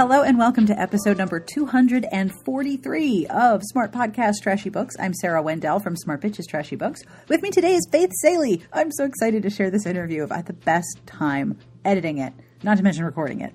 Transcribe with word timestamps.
Hello 0.00 0.22
and 0.22 0.38
welcome 0.38 0.64
to 0.64 0.80
episode 0.80 1.18
number 1.18 1.38
243 1.38 3.26
of 3.26 3.62
Smart 3.62 3.92
Podcast 3.92 4.36
Trashy 4.42 4.70
Books. 4.70 4.96
I'm 4.98 5.12
Sarah 5.12 5.42
Wendell 5.42 5.78
from 5.78 5.94
Smart 5.94 6.22
Bitches 6.22 6.48
Trashy 6.48 6.74
Books. 6.74 7.02
With 7.28 7.42
me 7.42 7.50
today 7.50 7.74
is 7.74 7.86
Faith 7.92 8.10
Salie. 8.22 8.62
I'm 8.72 8.90
so 8.92 9.04
excited 9.04 9.42
to 9.42 9.50
share 9.50 9.70
this 9.70 9.84
interview. 9.84 10.22
I've 10.22 10.30
had 10.30 10.46
the 10.46 10.54
best 10.54 11.02
time 11.04 11.58
editing 11.84 12.16
it, 12.16 12.32
not 12.62 12.78
to 12.78 12.82
mention 12.82 13.04
recording 13.04 13.42
it. 13.42 13.52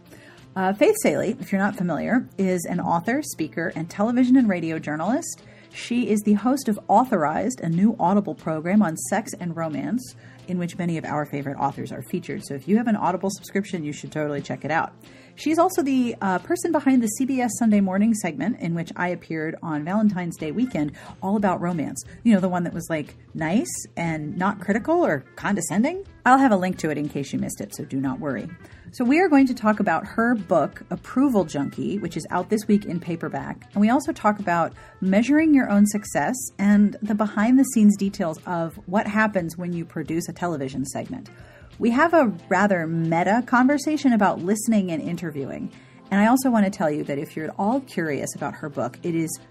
Uh, 0.55 0.71
Faith 0.71 0.97
Salie, 1.01 1.35
if 1.39 1.51
you're 1.51 1.59
not 1.59 1.77
familiar, 1.77 2.29
is 2.37 2.63
an 2.69 2.79
author, 2.79 3.23
speaker, 3.23 3.73
and 3.75 3.89
television 3.89 4.37
and 4.37 4.47
radio 4.47 4.77
journalist. 4.77 5.41
She 5.73 6.09
is 6.09 6.21
the 6.21 6.33
host 6.33 6.69
of 6.69 6.79
Authorized, 6.87 7.59
a 7.61 7.69
new 7.69 7.95
Audible 7.99 8.35
program 8.35 8.83
on 8.83 8.97
sex 9.09 9.33
and 9.39 9.57
romance, 9.57 10.15
in 10.47 10.57
which 10.57 10.77
many 10.77 10.97
of 10.97 11.05
our 11.05 11.25
favorite 11.25 11.57
authors 11.57 11.91
are 11.91 12.01
featured. 12.01 12.45
So 12.45 12.53
if 12.53 12.67
you 12.67 12.77
have 12.77 12.87
an 12.87 12.95
Audible 12.95 13.29
subscription, 13.29 13.83
you 13.83 13.93
should 13.93 14.11
totally 14.11 14.41
check 14.41 14.65
it 14.65 14.71
out. 14.71 14.93
She's 15.35 15.59
also 15.59 15.83
the 15.83 16.15
uh, 16.21 16.39
person 16.39 16.71
behind 16.71 17.03
the 17.03 17.09
CBS 17.19 17.49
Sunday 17.59 17.81
Morning 17.81 18.13
segment 18.13 18.59
in 18.61 18.73
which 18.73 18.91
I 18.95 19.09
appeared 19.09 19.57
on 19.61 19.83
Valentine's 19.83 20.37
Day 20.37 20.51
weekend, 20.51 20.93
all 21.21 21.35
about 21.35 21.59
romance. 21.59 22.03
You 22.23 22.33
know, 22.33 22.39
the 22.39 22.49
one 22.49 22.63
that 22.63 22.73
was 22.73 22.87
like 22.89 23.15
nice 23.33 23.85
and 23.97 24.37
not 24.37 24.61
critical 24.61 25.05
or 25.05 25.25
condescending? 25.35 26.05
I'll 26.25 26.37
have 26.37 26.53
a 26.53 26.57
link 26.57 26.77
to 26.79 26.89
it 26.89 26.97
in 26.97 27.09
case 27.09 27.33
you 27.33 27.39
missed 27.39 27.59
it, 27.59 27.75
so 27.75 27.83
do 27.83 27.99
not 27.99 28.19
worry. 28.19 28.49
So, 28.95 29.03
we 29.03 29.19
are 29.19 29.27
going 29.27 29.45
to 29.47 29.53
talk 29.53 29.81
about 29.81 30.05
her 30.05 30.35
book, 30.35 30.81
Approval 30.89 31.43
Junkie, 31.43 31.97
which 31.97 32.15
is 32.15 32.25
out 32.29 32.49
this 32.49 32.65
week 32.65 32.85
in 32.85 32.97
paperback. 32.97 33.67
And 33.73 33.81
we 33.81 33.89
also 33.89 34.13
talk 34.13 34.39
about 34.39 34.71
measuring 35.01 35.53
your 35.53 35.69
own 35.69 35.85
success 35.85 36.33
and 36.59 36.95
the 37.01 37.13
behind 37.13 37.59
the 37.59 37.65
scenes 37.65 37.97
details 37.97 38.39
of 38.45 38.79
what 38.85 39.05
happens 39.05 39.57
when 39.57 39.73
you 39.73 39.83
produce 39.83 40.29
a 40.29 40.31
television 40.31 40.85
segment. 40.85 41.29
We 41.77 41.89
have 41.89 42.13
a 42.13 42.31
rather 42.47 42.87
meta 42.87 43.43
conversation 43.45 44.13
about 44.13 44.39
listening 44.39 44.93
and 44.93 45.01
interviewing. 45.01 45.73
And 46.09 46.21
I 46.21 46.27
also 46.27 46.49
want 46.49 46.63
to 46.63 46.71
tell 46.71 46.89
you 46.89 47.03
that 47.03 47.17
if 47.17 47.35
you're 47.35 47.47
at 47.49 47.55
all 47.59 47.81
curious 47.81 48.33
about 48.33 48.53
her 48.53 48.69
book, 48.69 48.97
it 49.03 49.13
is 49.13 49.41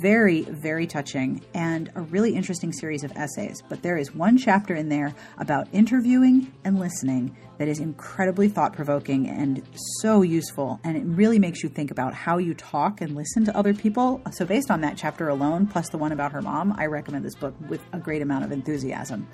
very, 0.00 0.42
very 0.42 0.86
touching 0.86 1.44
and 1.54 1.90
a 1.94 2.02
really 2.02 2.34
interesting 2.34 2.72
series 2.72 3.04
of 3.04 3.12
essays. 3.16 3.62
But 3.68 3.82
there 3.82 3.96
is 3.96 4.14
one 4.14 4.36
chapter 4.36 4.74
in 4.74 4.88
there 4.88 5.14
about 5.38 5.68
interviewing 5.72 6.52
and 6.64 6.78
listening 6.78 7.36
that 7.58 7.68
is 7.68 7.80
incredibly 7.80 8.48
thought 8.48 8.72
provoking 8.72 9.28
and 9.28 9.62
so 10.00 10.22
useful. 10.22 10.80
And 10.84 10.96
it 10.96 11.04
really 11.04 11.38
makes 11.38 11.62
you 11.62 11.68
think 11.68 11.90
about 11.90 12.14
how 12.14 12.38
you 12.38 12.54
talk 12.54 13.00
and 13.00 13.16
listen 13.16 13.44
to 13.46 13.56
other 13.56 13.74
people. 13.74 14.20
So, 14.32 14.44
based 14.44 14.70
on 14.70 14.80
that 14.82 14.96
chapter 14.96 15.28
alone, 15.28 15.66
plus 15.66 15.88
the 15.88 15.98
one 15.98 16.12
about 16.12 16.32
her 16.32 16.42
mom, 16.42 16.74
I 16.78 16.86
recommend 16.86 17.24
this 17.24 17.34
book 17.34 17.54
with 17.68 17.80
a 17.92 17.98
great 17.98 18.22
amount 18.22 18.44
of 18.44 18.52
enthusiasm. 18.52 19.26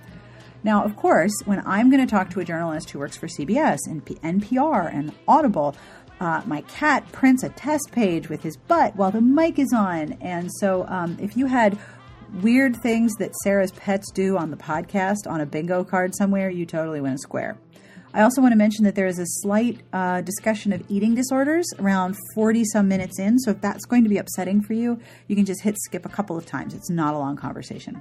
Now, 0.64 0.82
of 0.82 0.96
course, 0.96 1.32
when 1.44 1.62
I'm 1.66 1.90
going 1.90 2.00
to 2.00 2.10
talk 2.10 2.30
to 2.30 2.40
a 2.40 2.44
journalist 2.44 2.88
who 2.88 2.98
works 2.98 3.18
for 3.18 3.26
CBS 3.26 3.80
and 3.86 4.02
NPR 4.06 4.92
and 4.92 5.12
Audible, 5.28 5.76
uh, 6.24 6.42
my 6.46 6.62
cat 6.62 7.10
prints 7.12 7.42
a 7.42 7.48
test 7.50 7.90
page 7.92 8.28
with 8.28 8.42
his 8.42 8.56
butt 8.56 8.96
while 8.96 9.10
the 9.10 9.20
mic 9.20 9.58
is 9.58 9.72
on. 9.72 10.12
And 10.20 10.50
so, 10.60 10.86
um, 10.88 11.16
if 11.20 11.36
you 11.36 11.46
had 11.46 11.78
weird 12.42 12.76
things 12.76 13.14
that 13.16 13.34
Sarah's 13.36 13.72
pets 13.72 14.10
do 14.10 14.36
on 14.36 14.50
the 14.50 14.56
podcast 14.56 15.26
on 15.26 15.40
a 15.40 15.46
bingo 15.46 15.84
card 15.84 16.14
somewhere, 16.16 16.50
you 16.50 16.66
totally 16.66 17.00
win 17.00 17.14
a 17.14 17.18
square. 17.18 17.56
I 18.12 18.22
also 18.22 18.40
want 18.40 18.52
to 18.52 18.56
mention 18.56 18.84
that 18.84 18.94
there 18.94 19.08
is 19.08 19.18
a 19.18 19.26
slight 19.26 19.80
uh, 19.92 20.20
discussion 20.20 20.72
of 20.72 20.84
eating 20.88 21.16
disorders 21.16 21.66
around 21.80 22.16
40 22.34 22.64
some 22.66 22.86
minutes 22.86 23.18
in. 23.18 23.38
So, 23.38 23.50
if 23.50 23.60
that's 23.60 23.84
going 23.84 24.04
to 24.04 24.08
be 24.08 24.18
upsetting 24.18 24.62
for 24.62 24.72
you, 24.72 25.00
you 25.26 25.36
can 25.36 25.44
just 25.44 25.62
hit 25.62 25.76
skip 25.78 26.06
a 26.06 26.08
couple 26.08 26.36
of 26.36 26.46
times. 26.46 26.74
It's 26.74 26.90
not 26.90 27.14
a 27.14 27.18
long 27.18 27.36
conversation. 27.36 28.00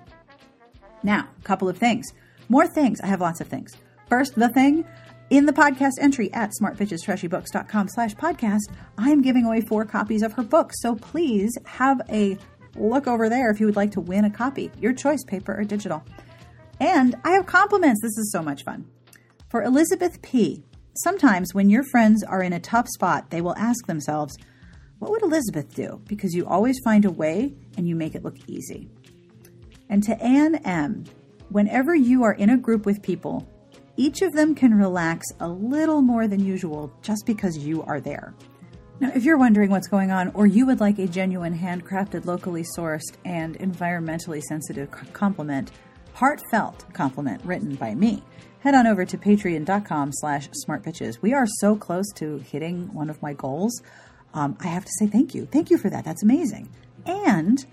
Now, 1.02 1.28
a 1.40 1.44
couple 1.44 1.68
of 1.68 1.78
things. 1.78 2.06
More 2.48 2.68
things. 2.68 3.02
I 3.02 3.08
have 3.08 3.22
lots 3.22 3.42
of 3.42 3.48
things. 3.48 3.72
First, 4.08 4.36
the 4.36 4.50
thing. 4.50 4.86
In 5.34 5.48
the 5.48 5.52
podcast 5.52 5.94
entry 6.00 6.32
at 6.32 6.52
smartbitchestrashybooks.com 6.62 7.88
slash 7.88 8.14
podcast, 8.14 8.72
I'm 9.00 9.24
giving 9.24 9.46
away 9.46 9.62
four 9.62 9.84
copies 9.84 10.22
of 10.22 10.34
her 10.34 10.44
book. 10.44 10.70
So 10.76 10.94
please 10.94 11.58
have 11.66 12.00
a 12.08 12.38
look 12.76 13.08
over 13.08 13.30
there 13.30 13.50
if 13.50 13.60
you 13.60 13.66
would 13.66 13.76
like 13.76 13.90
to 13.94 14.00
win 14.00 14.26
a 14.26 14.30
copy. 14.30 14.70
Your 14.80 14.94
choice, 14.94 15.24
paper 15.24 15.60
or 15.60 15.64
digital. 15.64 16.04
And 16.80 17.16
I 17.24 17.32
have 17.32 17.48
compliments. 17.48 18.04
This 18.04 18.16
is 18.20 18.32
so 18.32 18.44
much 18.44 18.64
fun. 18.64 18.86
For 19.50 19.64
Elizabeth 19.64 20.22
P., 20.22 20.62
sometimes 20.98 21.56
when 21.56 21.72
your 21.72 21.84
friends 21.86 22.24
are 22.24 22.44
in 22.44 22.54
a 22.54 22.60
tough 22.60 22.88
spot, 22.90 23.32
they 23.32 23.42
will 23.42 23.56
ask 23.58 23.88
themselves, 23.88 24.38
What 25.00 25.10
would 25.10 25.24
Elizabeth 25.24 25.74
do? 25.74 26.00
Because 26.06 26.36
you 26.36 26.46
always 26.46 26.78
find 26.84 27.06
a 27.06 27.12
way 27.12 27.56
and 27.76 27.88
you 27.88 27.96
make 27.96 28.14
it 28.14 28.24
look 28.24 28.38
easy. 28.46 28.88
And 29.90 30.04
to 30.04 30.16
Anne 30.22 30.58
M., 30.58 31.06
Whenever 31.54 31.94
you 31.94 32.24
are 32.24 32.34
in 32.34 32.50
a 32.50 32.58
group 32.58 32.84
with 32.84 33.04
people, 33.04 33.48
each 33.96 34.22
of 34.22 34.34
them 34.34 34.56
can 34.56 34.74
relax 34.74 35.26
a 35.40 35.48
little 35.48 36.02
more 36.02 36.28
than 36.28 36.44
usual 36.44 36.92
just 37.02 37.26
because 37.26 37.58
you 37.58 37.84
are 37.84 38.00
there. 38.00 38.34
Now, 39.00 39.12
if 39.14 39.24
you're 39.24 39.38
wondering 39.38 39.70
what's 39.70 39.88
going 39.88 40.12
on, 40.12 40.32
or 40.34 40.48
you 40.48 40.66
would 40.66 40.80
like 40.80 41.00
a 41.00 41.08
genuine, 41.08 41.58
handcrafted, 41.58 42.26
locally 42.26 42.66
sourced, 42.78 43.14
and 43.26 43.58
environmentally 43.60 44.42
sensitive 44.42 44.90
compliment, 45.14 45.72
heartfelt 46.14 46.86
compliment 46.94 47.44
written 47.44 47.76
by 47.76 47.96
me, 47.96 48.24
head 48.60 48.76
on 48.76 48.88
over 48.88 49.04
to 49.04 49.18
patreon.com 49.18 50.12
slash 50.14 50.48
smartbitches. 50.66 51.22
We 51.22 51.34
are 51.34 51.46
so 51.60 51.76
close 51.76 52.12
to 52.14 52.38
hitting 52.38 52.94
one 52.94 53.10
of 53.10 53.22
my 53.22 53.34
goals. 53.34 53.82
Um, 54.34 54.58
I 54.62 54.68
have 54.68 54.86
to 54.86 54.92
say 55.00 55.08
thank 55.08 55.36
you. 55.36 55.46
Thank 55.46 55.70
you 55.70 55.78
for 55.78 55.90
that. 55.90 56.06
That's 56.06 56.24
amazing. 56.24 56.70
And 57.06 57.66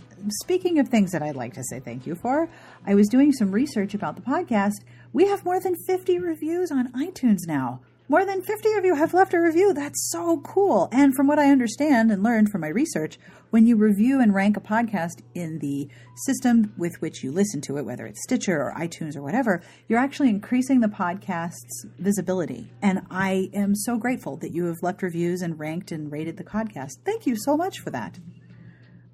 speaking 0.42 0.78
of 0.78 0.88
things 0.88 1.12
that 1.12 1.22
I'd 1.22 1.36
like 1.36 1.54
to 1.54 1.64
say 1.64 1.80
thank 1.80 2.06
you 2.06 2.14
for, 2.14 2.48
I 2.86 2.94
was 2.94 3.08
doing 3.08 3.32
some 3.32 3.52
research 3.52 3.94
about 3.94 4.16
the 4.16 4.22
podcast. 4.22 4.74
We 5.12 5.26
have 5.26 5.44
more 5.44 5.58
than 5.58 5.74
50 5.74 6.20
reviews 6.20 6.70
on 6.70 6.92
iTunes 6.92 7.40
now. 7.46 7.80
More 8.08 8.24
than 8.24 8.42
50 8.42 8.72
of 8.74 8.84
you 8.84 8.94
have 8.94 9.12
left 9.12 9.34
a 9.34 9.40
review. 9.40 9.74
That's 9.74 10.10
so 10.10 10.40
cool. 10.40 10.88
And 10.92 11.14
from 11.14 11.26
what 11.26 11.38
I 11.38 11.50
understand 11.50 12.12
and 12.12 12.22
learned 12.22 12.50
from 12.50 12.60
my 12.60 12.68
research, 12.68 13.18
when 13.50 13.66
you 13.66 13.76
review 13.76 14.20
and 14.20 14.32
rank 14.32 14.56
a 14.56 14.60
podcast 14.60 15.22
in 15.34 15.58
the 15.58 15.88
system 16.26 16.72
with 16.76 17.00
which 17.00 17.24
you 17.24 17.32
listen 17.32 17.60
to 17.62 17.76
it, 17.76 17.84
whether 17.84 18.06
it's 18.06 18.22
Stitcher 18.22 18.60
or 18.60 18.74
iTunes 18.76 19.16
or 19.16 19.22
whatever, 19.22 19.62
you're 19.88 19.98
actually 19.98 20.28
increasing 20.28 20.80
the 20.80 20.86
podcast's 20.86 21.86
visibility. 21.98 22.72
And 22.80 23.02
I 23.10 23.50
am 23.52 23.74
so 23.74 23.96
grateful 23.96 24.36
that 24.38 24.54
you 24.54 24.66
have 24.66 24.82
left 24.82 25.02
reviews 25.02 25.42
and 25.42 25.58
ranked 25.58 25.90
and 25.90 26.10
rated 26.10 26.36
the 26.36 26.44
podcast. 26.44 26.98
Thank 27.04 27.26
you 27.26 27.34
so 27.36 27.56
much 27.56 27.80
for 27.80 27.90
that. 27.90 28.20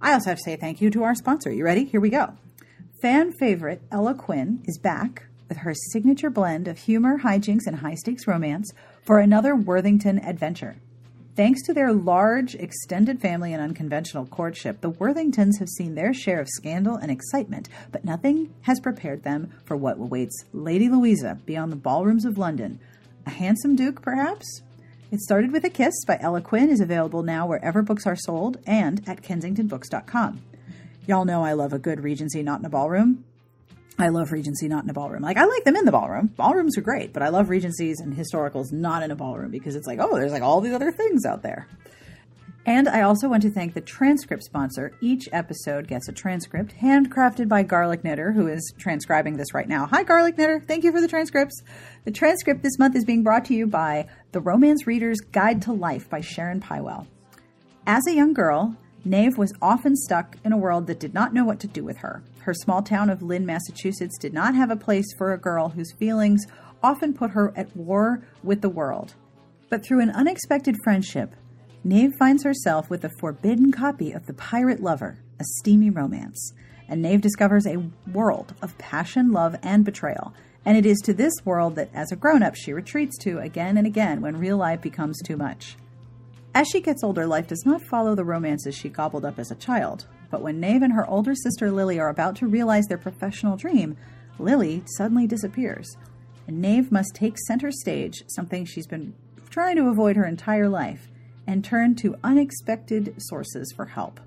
I 0.01 0.13
also 0.13 0.31
have 0.31 0.39
to 0.39 0.45
say 0.45 0.57
thank 0.57 0.83
you 0.83 0.91
to 0.91 1.05
our 1.05 1.15
sponsor. 1.15 1.51
You 1.51 1.65
ready? 1.65 1.85
Here 1.85 2.01
we 2.01 2.11
go. 2.11 2.35
Fan 3.01 3.33
favorite 3.33 3.81
Ella 3.91 4.15
Quinn 4.15 4.63
is 4.67 4.79
back 4.79 5.27
with 5.49 5.59
her 5.59 5.75
signature 5.93 6.31
blend 6.31 6.69
of 6.69 6.79
humor, 6.79 7.19
hijinks, 7.19 7.67
and 7.67 7.77
high 7.77 7.95
stakes 7.95 8.27
romance 8.27 8.73
for 9.03 9.19
another 9.19 9.55
Worthington 9.55 10.19
adventure. 10.19 10.77
Thanks 11.37 11.63
to 11.65 11.75
their 11.75 11.93
large, 11.93 12.55
extended 12.55 13.21
family 13.21 13.53
and 13.53 13.63
unconventional 13.63 14.25
courtship, 14.25 14.81
the 14.81 14.91
Worthingtons 14.91 15.59
have 15.59 15.69
seen 15.69 15.95
their 15.95 16.15
share 16.15 16.41
of 16.41 16.49
scandal 16.49 16.97
and 16.97 17.11
excitement, 17.11 17.69
but 17.93 18.07
nothing 18.07 18.55
has 18.63 18.81
prepared 18.81 19.23
them 19.23 19.53
for 19.67 19.77
what 19.77 19.99
awaits 19.99 20.45
Lady 20.55 20.89
Louisa 20.89 21.39
beyond 21.45 21.71
the 21.71 21.77
ballrooms 21.77 22.25
of 22.25 22.39
London. 22.39 22.81
A 23.27 23.31
handsome 23.31 23.77
duke, 23.77 24.01
perhaps? 24.01 24.63
It 25.13 25.21
Started 25.21 25.53
with 25.53 25.65
a 25.65 25.71
Kiss 25.71 25.95
by 26.07 26.19
Ella 26.23 26.41
Quinn 26.41 26.71
is 26.71 26.81
available 26.81 27.23
now 27.23 27.47
wherever 27.47 27.83
books 27.83 28.07
are 28.07 28.17
sold 28.17 28.57
and 28.67 29.07
at 29.07 29.23
kensingtonbooks.com. 29.23 30.41
Y'all 31.07 31.25
know 31.27 31.45
I 31.45 31.53
love 31.53 31.73
a 31.75 31.79
good 31.79 32.03
Regency 32.03 32.43
not 32.43 32.61
in 32.61 32.67
a 32.67 32.71
ballroom. 32.71 33.25
I 33.99 34.09
love 34.09 34.31
Regency 34.31 34.69
not 34.69 34.85
in 34.85 34.91
a 34.91 34.93
ballroom. 34.93 35.23
Like 35.23 35.39
I 35.39 35.45
like 35.47 35.65
them 35.65 35.77
in 35.77 35.87
the 35.87 35.93
ballroom. 35.93 36.27
Ballrooms 36.37 36.77
are 36.77 36.83
great, 36.83 37.13
but 37.13 37.23
I 37.23 37.29
love 37.29 37.49
Regencies 37.49 38.01
and 38.01 38.15
historicals 38.15 38.73
not 38.73 39.03
in 39.03 39.11
a 39.11 39.17
ballroom 39.17 39.51
because 39.51 39.75
it's 39.75 39.87
like, 39.87 39.99
oh, 40.01 40.15
there's 40.17 40.33
like 40.33 40.43
all 40.43 40.61
these 40.61 40.75
other 40.75 40.93
things 40.93 41.25
out 41.25 41.43
there. 41.43 41.67
And 42.67 42.89
I 42.89 43.03
also 43.03 43.29
want 43.29 43.43
to 43.45 43.51
thank 43.51 43.75
the 43.75 43.81
transcript 43.81 44.43
sponsor. 44.43 44.93
Each 45.01 45.29
episode 45.31 45.87
gets 45.87 46.09
a 46.09 46.13
transcript 46.13 46.75
handcrafted 46.75 47.49
by 47.49 47.63
Garlic 47.63 48.03
Knitter, 48.03 48.33
who 48.33 48.49
is 48.49 48.75
transcribing 48.77 49.37
this 49.37 49.55
right 49.55 49.69
now. 49.69 49.87
Hi, 49.87 50.03
Garlic 50.03 50.37
Knitter. 50.37 50.61
Thank 50.67 50.83
you 50.83 50.91
for 50.91 51.01
the 51.01 51.07
transcripts. 51.07 51.63
The 52.05 52.11
transcript 52.11 52.65
this 52.65 52.77
month 52.77 52.97
is 52.97 53.05
being 53.05 53.23
brought 53.23 53.45
to 53.47 53.55
you 53.55 53.69
by 53.69 54.09
The 54.33 54.41
Romance 54.41 54.85
Reader's 54.85 55.21
Guide 55.21 55.63
to 55.63 55.73
Life 55.73 56.11
by 56.11 56.21
Sharon 56.21 56.61
Pywell. 56.61 57.07
As 57.87 58.05
a 58.09 58.15
young 58.15 58.35
girl, 58.35 58.77
Nave 59.05 59.39
was 59.39 59.55
often 59.63 59.95
stuck 59.95 60.37
in 60.45 60.53
a 60.53 60.59
world 60.59 60.89
that 60.89 60.99
did 60.99 61.15
not 61.15 61.33
know 61.33 61.45
what 61.45 61.61
to 61.61 61.69
do 61.69 61.85
with 61.85 61.99
her. 61.99 62.25
Her 62.47 62.55
small 62.55 62.81
town 62.81 63.11
of 63.11 63.25
Lynn, 63.25 63.45
Massachusetts 63.45 64.17
did 64.19 64.33
not 64.33 64.55
have 64.55 64.71
a 64.71 64.77
place 64.77 65.13
for 65.19 65.33
a 65.33 65.39
girl 65.39 65.71
whose 65.71 65.91
feelings 65.91 66.47
often 66.81 67.13
put 67.13 67.33
her 67.33 67.53
at 67.57 67.77
war 67.77 68.23
with 68.45 68.61
the 68.61 68.69
world. 68.69 69.17
But 69.69 69.85
through 69.85 69.99
an 69.99 70.11
unexpected 70.11 70.77
friendship, 70.85 71.35
Nave 71.83 72.13
finds 72.21 72.45
herself 72.45 72.89
with 72.89 73.03
a 73.03 73.11
forbidden 73.19 73.73
copy 73.73 74.13
of 74.13 74.27
The 74.27 74.33
Pirate 74.33 74.81
Lover, 74.81 75.19
a 75.41 75.45
steamy 75.59 75.91
romance. 75.91 76.53
And 76.89 77.03
Nave 77.03 77.21
discovers 77.21 77.67
a 77.67 77.91
world 78.13 78.55
of 78.63 78.79
passion, 78.79 79.33
love, 79.33 79.57
and 79.65 79.85
betrayal. 79.85 80.33
And 80.65 80.79
it 80.79 80.87
is 80.87 80.99
to 80.99 81.13
this 81.13 81.35
world 81.45 81.75
that, 81.75 81.91
as 81.93 82.13
a 82.13 82.17
grown 82.17 82.45
up, 82.45 82.55
she 82.55 82.73
retreats 82.73 83.19
to 83.25 83.41
again 83.41 83.77
and 83.77 83.89
again 83.89 84.21
when 84.21 84.39
real 84.39 84.57
life 84.57 84.81
becomes 84.81 85.21
too 85.21 85.37
much. 85.37 85.77
As 86.55 86.69
she 86.69 86.81
gets 86.81 87.03
older, 87.03 87.27
life 87.27 87.49
does 87.49 87.67
not 87.67 87.83
follow 87.83 88.15
the 88.15 88.25
romances 88.25 88.77
she 88.77 88.89
gobbled 88.89 89.25
up 89.25 89.41
as 89.41 89.51
a 89.51 89.57
child. 89.57 90.07
But 90.31 90.43
when 90.43 90.61
Nave 90.61 90.83
and 90.83 90.93
her 90.93 91.09
older 91.09 91.35
sister 91.35 91.71
Lily 91.71 91.99
are 91.99 92.09
about 92.09 92.37
to 92.37 92.47
realize 92.47 92.87
their 92.87 92.99
professional 92.99 93.57
dream, 93.57 93.97
Lily 94.39 94.83
suddenly 94.87 95.27
disappears. 95.27 95.97
And 96.47 96.61
Nave 96.61 96.93
must 96.93 97.15
take 97.15 97.39
center 97.39 97.71
stage, 97.71 98.25
something 98.29 98.65
she's 98.65 98.87
been 98.87 99.15
trying 99.51 99.77
to 99.77 99.89
avoid 99.89 100.17
her 100.17 100.27
entire 100.27 100.69
life 100.69 101.09
and 101.47 101.65
turn 101.65 101.95
to 101.97 102.17
unexpected 102.23 103.15
sources 103.19 103.73
for 103.75 103.87
help. 103.87 104.21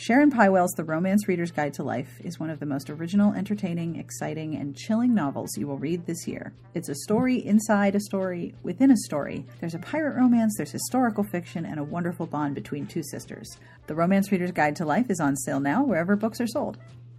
Sharon 0.00 0.30
Pywell's 0.30 0.74
The 0.74 0.84
Romance 0.84 1.26
Reader's 1.26 1.50
Guide 1.50 1.74
to 1.74 1.82
Life 1.82 2.20
is 2.22 2.38
one 2.38 2.50
of 2.50 2.60
the 2.60 2.66
most 2.66 2.88
original, 2.88 3.32
entertaining, 3.32 3.96
exciting, 3.96 4.54
and 4.54 4.76
chilling 4.76 5.12
novels 5.12 5.58
you 5.58 5.66
will 5.66 5.76
read 5.76 6.06
this 6.06 6.28
year. 6.28 6.52
It's 6.72 6.88
a 6.88 6.94
story 6.94 7.44
inside 7.44 7.96
a 7.96 8.00
story 8.00 8.54
within 8.62 8.92
a 8.92 8.96
story. 8.96 9.44
There's 9.58 9.74
a 9.74 9.80
pirate 9.80 10.14
romance, 10.14 10.54
there's 10.56 10.70
historical 10.70 11.24
fiction, 11.24 11.66
and 11.66 11.80
a 11.80 11.84
wonderful 11.84 12.26
bond 12.26 12.54
between 12.54 12.86
two 12.86 13.02
sisters. 13.02 13.58
The 13.88 13.96
Romance 13.96 14.30
Reader's 14.30 14.52
Guide 14.52 14.76
to 14.76 14.84
Life 14.84 15.10
is 15.10 15.18
on 15.18 15.34
sale 15.34 15.58
now 15.58 15.82
wherever 15.82 16.14
books 16.14 16.40
are 16.40 16.46
sold. 16.46 16.78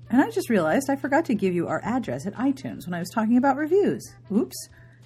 And 0.10 0.22
I 0.22 0.30
just 0.30 0.50
realized 0.50 0.90
I 0.90 0.96
forgot 0.96 1.26
to 1.26 1.36
give 1.36 1.54
you 1.54 1.68
our 1.68 1.82
address 1.84 2.26
at 2.26 2.34
iTunes 2.36 2.86
when 2.86 2.94
I 2.94 3.00
was 3.00 3.10
talking 3.14 3.36
about 3.36 3.58
reviews. 3.58 4.16
Oops. 4.32 4.56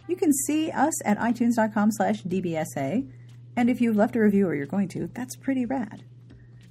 You 0.07 0.15
can 0.15 0.31
see 0.45 0.69
us 0.69 0.93
at 1.07 1.17
itunes.com 1.17 1.89
slash 1.93 2.21
dbsa, 2.21 3.09
and 3.55 3.67
if 3.67 3.81
you've 3.81 3.95
left 3.95 4.15
a 4.15 4.21
review 4.21 4.45
or 4.45 4.53
you're 4.53 4.67
going 4.67 4.89
to, 4.89 5.09
that's 5.15 5.35
pretty 5.35 5.65
rad. 5.65 6.03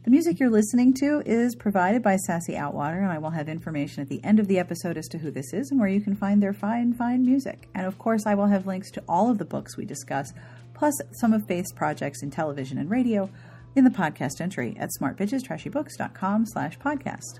The 0.04 0.10
music 0.10 0.40
you're 0.40 0.50
listening 0.50 0.94
to 0.94 1.22
is 1.24 1.54
provided 1.54 2.02
by 2.02 2.16
Sassy 2.16 2.54
Outwater, 2.54 3.00
and 3.02 3.12
I 3.12 3.18
will 3.18 3.30
have 3.30 3.48
information 3.48 4.02
at 4.02 4.08
the 4.08 4.20
end 4.24 4.40
of 4.40 4.48
the 4.48 4.58
episode 4.58 4.96
as 4.96 5.06
to 5.08 5.18
who 5.18 5.30
this 5.30 5.52
is 5.52 5.70
and 5.70 5.78
where 5.78 5.88
you 5.88 6.00
can 6.00 6.16
find 6.16 6.42
their 6.42 6.52
fine, 6.52 6.92
fine 6.92 7.24
music. 7.24 7.68
And 7.72 7.86
of 7.86 8.00
course, 8.00 8.26
I 8.26 8.34
will 8.34 8.48
have 8.48 8.66
links 8.66 8.90
to 8.92 9.02
all 9.08 9.30
of 9.30 9.38
the 9.38 9.44
books 9.44 9.76
we 9.76 9.84
discuss, 9.84 10.32
plus 10.74 11.00
some 11.12 11.32
of 11.32 11.46
Faith's 11.46 11.70
projects 11.70 12.20
in 12.20 12.32
television 12.32 12.78
and 12.78 12.90
radio, 12.90 13.30
in 13.76 13.84
the 13.84 13.90
podcast 13.90 14.40
entry 14.40 14.76
at 14.76 14.90
smartbitchestrashybooks.com 15.00 16.46
slash 16.46 16.76
podcast. 16.80 17.38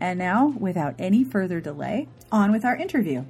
And 0.00 0.18
now, 0.18 0.48
without 0.48 0.96
any 0.98 1.22
further 1.22 1.60
delay, 1.60 2.08
on 2.32 2.50
with 2.50 2.64
our 2.64 2.74
interview. 2.74 3.24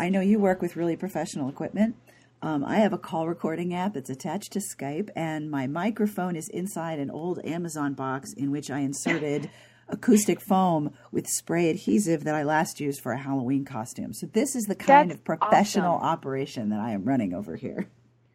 I 0.00 0.08
know 0.08 0.20
you 0.20 0.38
work 0.38 0.62
with 0.62 0.76
really 0.76 0.96
professional 0.96 1.50
equipment. 1.50 1.94
Um, 2.40 2.64
I 2.64 2.78
have 2.78 2.94
a 2.94 2.98
call 2.98 3.28
recording 3.28 3.74
app 3.74 3.92
that's 3.92 4.08
attached 4.08 4.50
to 4.52 4.58
Skype, 4.58 5.10
and 5.14 5.50
my 5.50 5.66
microphone 5.66 6.36
is 6.36 6.48
inside 6.48 6.98
an 6.98 7.10
old 7.10 7.38
Amazon 7.44 7.92
box 7.92 8.32
in 8.32 8.50
which 8.50 8.70
I 8.70 8.78
inserted 8.78 9.50
acoustic 9.90 10.40
foam 10.40 10.94
with 11.12 11.26
spray 11.28 11.68
adhesive 11.68 12.24
that 12.24 12.34
I 12.34 12.44
last 12.44 12.80
used 12.80 13.02
for 13.02 13.12
a 13.12 13.18
Halloween 13.18 13.66
costume. 13.66 14.14
So, 14.14 14.26
this 14.26 14.56
is 14.56 14.64
the 14.64 14.74
kind 14.74 15.10
That's 15.10 15.18
of 15.18 15.24
professional 15.24 15.96
awesome. 15.96 16.08
operation 16.08 16.70
that 16.70 16.80
I 16.80 16.92
am 16.92 17.04
running 17.04 17.34
over 17.34 17.56
here. 17.56 17.86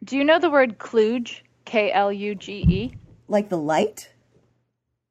Do 0.04 0.16
you 0.16 0.22
know 0.22 0.38
the 0.38 0.50
word 0.50 0.78
kludge? 0.78 1.40
K 1.64 1.90
L 1.90 2.12
U 2.12 2.36
G 2.36 2.64
E. 2.68 2.92
Like 3.26 3.48
the 3.48 3.58
light? 3.58 4.12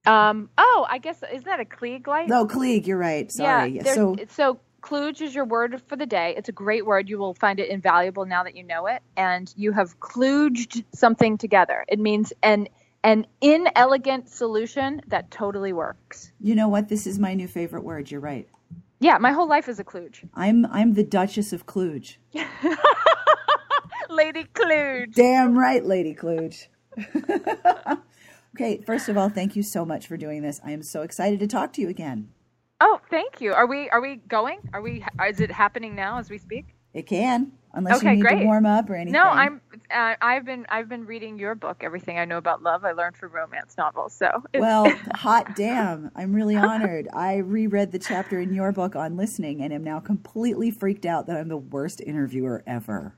Um. 0.05 0.49
Oh, 0.57 0.87
I 0.89 0.99
guess 0.99 1.21
isn't 1.21 1.45
that 1.45 1.59
a 1.59 1.65
Klieg 1.65 2.07
light? 2.07 2.29
No, 2.29 2.47
Klieg, 2.47 2.87
you're 2.87 2.97
right. 2.97 3.29
Sorry. 3.29 3.75
Yeah. 3.75 3.93
so, 3.93 4.15
so 4.29 4.59
kludge 4.85 5.21
is 5.21 5.33
your 5.33 5.45
word 5.45 5.81
for 5.87 5.95
the 5.95 6.05
day. 6.05 6.35
It's 6.37 6.49
a 6.49 6.51
great 6.51 6.85
word. 6.85 7.09
You 7.09 7.17
will 7.17 7.33
find 7.33 7.59
it 7.59 7.69
invaluable 7.69 8.25
now 8.25 8.43
that 8.43 8.55
you 8.55 8.63
know 8.63 8.85
it, 8.87 9.01
and 9.17 9.51
you 9.57 9.71
have 9.71 9.99
kludged 9.99 10.83
something 10.93 11.37
together. 11.37 11.85
It 11.87 11.99
means 11.99 12.33
an 12.43 12.67
an 13.03 13.27
inelegant 13.41 14.29
solution 14.29 15.01
that 15.07 15.29
totally 15.29 15.73
works. 15.73 16.31
you 16.39 16.55
know 16.55 16.67
what? 16.67 16.89
This 16.89 17.05
is 17.05 17.19
my 17.19 17.35
new 17.35 17.47
favorite 17.47 17.83
word. 17.83 18.09
You're 18.09 18.19
right. 18.21 18.47
Yeah, 18.99 19.17
my 19.19 19.31
whole 19.31 19.47
life 19.47 19.67
is 19.69 19.79
a 19.79 19.83
kludge. 19.83 20.27
I'm 20.33 20.65
I'm 20.67 20.93
the 20.93 21.03
Duchess 21.03 21.51
of 21.53 21.65
Kluge. 21.65 22.17
Lady 24.09 24.45
Kludge. 24.53 25.13
Damn 25.13 25.57
right, 25.57 25.83
Lady 25.83 26.13
Kluge. 26.13 26.67
okay, 28.55 28.81
first 28.85 29.09
of 29.09 29.17
all, 29.17 29.29
thank 29.29 29.55
you 29.55 29.63
so 29.63 29.83
much 29.85 30.07
for 30.07 30.15
doing 30.17 30.41
this. 30.41 30.61
I 30.63 30.71
am 30.71 30.81
so 30.83 31.01
excited 31.01 31.39
to 31.39 31.47
talk 31.47 31.73
to 31.73 31.81
you 31.81 31.89
again. 31.89 32.29
Oh, 32.81 32.99
thank 33.09 33.39
you. 33.41 33.53
Are 33.53 33.67
we 33.67 33.89
are 33.89 34.01
we 34.01 34.17
going? 34.27 34.59
Are 34.73 34.81
we? 34.81 35.03
Is 35.27 35.39
it 35.39 35.51
happening 35.51 35.95
now 35.95 36.19
as 36.19 36.29
we 36.29 36.37
speak? 36.37 36.75
It 36.93 37.07
can, 37.07 37.51
unless 37.73 37.97
Okay, 37.97 38.15
you 38.15 38.23
need 38.23 38.39
to 38.39 38.45
warm 38.45 38.65
up 38.65 38.89
or 38.89 38.95
anything. 38.95 39.13
No, 39.13 39.23
I'm. 39.23 39.61
Uh, 39.93 40.15
I've 40.21 40.45
been. 40.45 40.65
I've 40.69 40.87
been 40.89 41.05
reading 41.05 41.37
your 41.39 41.55
book. 41.55 41.77
Everything 41.81 42.17
I 42.19 42.25
know 42.25 42.37
about 42.37 42.63
love, 42.63 42.83
I 42.85 42.91
learned 42.91 43.17
from 43.17 43.31
romance 43.31 43.75
novels. 43.77 44.13
So. 44.13 44.27
it's- 44.53 44.61
Well, 44.61 44.89
hot 45.15 45.55
damn. 45.55 46.11
I'm 46.15 46.33
really 46.33 46.55
honored. 46.55 47.07
I 47.13 47.37
reread 47.37 47.91
the 47.91 47.99
chapter 47.99 48.39
in 48.39 48.53
your 48.53 48.71
book 48.71 48.95
on 48.95 49.17
listening 49.17 49.61
and 49.61 49.73
am 49.73 49.83
now 49.83 49.99
completely 49.99 50.71
freaked 50.71 51.05
out 51.05 51.27
that 51.27 51.37
I'm 51.37 51.47
the 51.49 51.57
worst 51.57 52.01
interviewer 52.01 52.63
ever. 52.67 53.15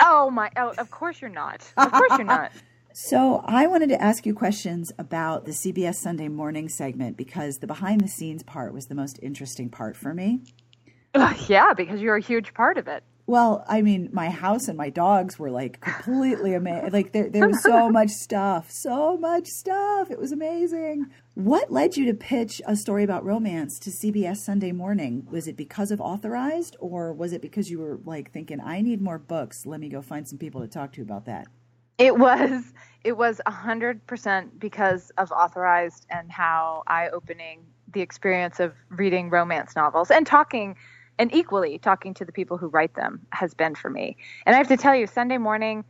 Oh 0.00 0.30
my. 0.30 0.50
Oh, 0.56 0.72
of 0.78 0.90
course 0.90 1.20
you're 1.20 1.30
not. 1.30 1.72
Of 1.76 1.92
course 1.92 2.10
you're 2.12 2.24
not. 2.24 2.52
So, 2.92 3.42
I 3.44 3.66
wanted 3.68 3.88
to 3.90 4.02
ask 4.02 4.26
you 4.26 4.34
questions 4.34 4.92
about 4.98 5.44
the 5.44 5.52
CBS 5.52 5.94
Sunday 5.96 6.28
morning 6.28 6.68
segment 6.68 7.16
because 7.16 7.58
the 7.58 7.66
behind 7.66 8.00
the 8.00 8.08
scenes 8.08 8.42
part 8.42 8.74
was 8.74 8.86
the 8.86 8.96
most 8.96 9.18
interesting 9.22 9.70
part 9.70 9.96
for 9.96 10.12
me. 10.12 10.42
Yeah, 11.48 11.72
because 11.74 12.00
you're 12.00 12.16
a 12.16 12.20
huge 12.20 12.52
part 12.54 12.78
of 12.78 12.88
it. 12.88 13.04
Well, 13.26 13.64
I 13.68 13.80
mean, 13.80 14.08
my 14.12 14.28
house 14.28 14.66
and 14.66 14.76
my 14.76 14.90
dogs 14.90 15.38
were 15.38 15.52
like 15.52 15.80
completely 15.80 16.52
amazing. 16.54 16.90
Like 16.90 17.12
there, 17.12 17.28
there 17.28 17.46
was 17.46 17.62
so 17.62 17.88
much 17.92 18.10
stuff, 18.10 18.72
so 18.72 19.16
much 19.16 19.46
stuff. 19.46 20.10
It 20.10 20.18
was 20.18 20.32
amazing. 20.32 21.06
What 21.34 21.70
led 21.70 21.96
you 21.96 22.06
to 22.06 22.14
pitch 22.14 22.60
a 22.66 22.74
story 22.74 23.04
about 23.04 23.24
romance 23.24 23.78
to 23.80 23.90
CBS 23.90 24.38
Sunday 24.38 24.72
Morning? 24.72 25.28
Was 25.30 25.46
it 25.46 25.56
because 25.56 25.92
of 25.92 26.00
Authorized, 26.00 26.76
or 26.80 27.12
was 27.12 27.32
it 27.32 27.40
because 27.40 27.70
you 27.70 27.78
were 27.78 28.00
like 28.04 28.32
thinking, 28.32 28.60
"I 28.60 28.80
need 28.80 29.00
more 29.00 29.18
books. 29.18 29.64
Let 29.64 29.78
me 29.78 29.88
go 29.88 30.02
find 30.02 30.26
some 30.26 30.38
people 30.38 30.60
to 30.60 30.66
talk 30.66 30.92
to 30.94 31.02
about 31.02 31.26
that"? 31.26 31.46
It 32.00 32.18
was. 32.18 32.64
It 33.04 33.18
was 33.18 33.40
a 33.46 33.52
hundred 33.52 34.06
percent 34.08 34.60
because 34.60 35.12
of 35.18 35.32
authorized 35.32 36.06
and 36.10 36.32
how 36.32 36.84
eye-opening 36.88 37.64
the 37.94 38.02
experience 38.02 38.60
of 38.60 38.74
reading 38.90 39.30
romance 39.30 39.76
novels 39.76 40.10
and 40.12 40.26
talking, 40.26 40.76
and 41.18 41.34
equally 41.34 41.78
talking 41.78 42.14
to 42.16 42.26
the 42.26 42.32
people 42.32 42.58
who 42.58 42.68
write 42.68 42.94
them 42.96 43.26
has 43.32 43.54
been 43.54 43.76
for 43.76 43.90
me. 43.90 44.18
And 44.46 44.56
I 44.56 44.58
have 44.58 44.68
to 44.68 44.78
tell 44.78 44.96
you, 44.96 45.08
Sunday 45.08 45.38
morning, 45.38 45.84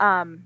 um, 0.00 0.44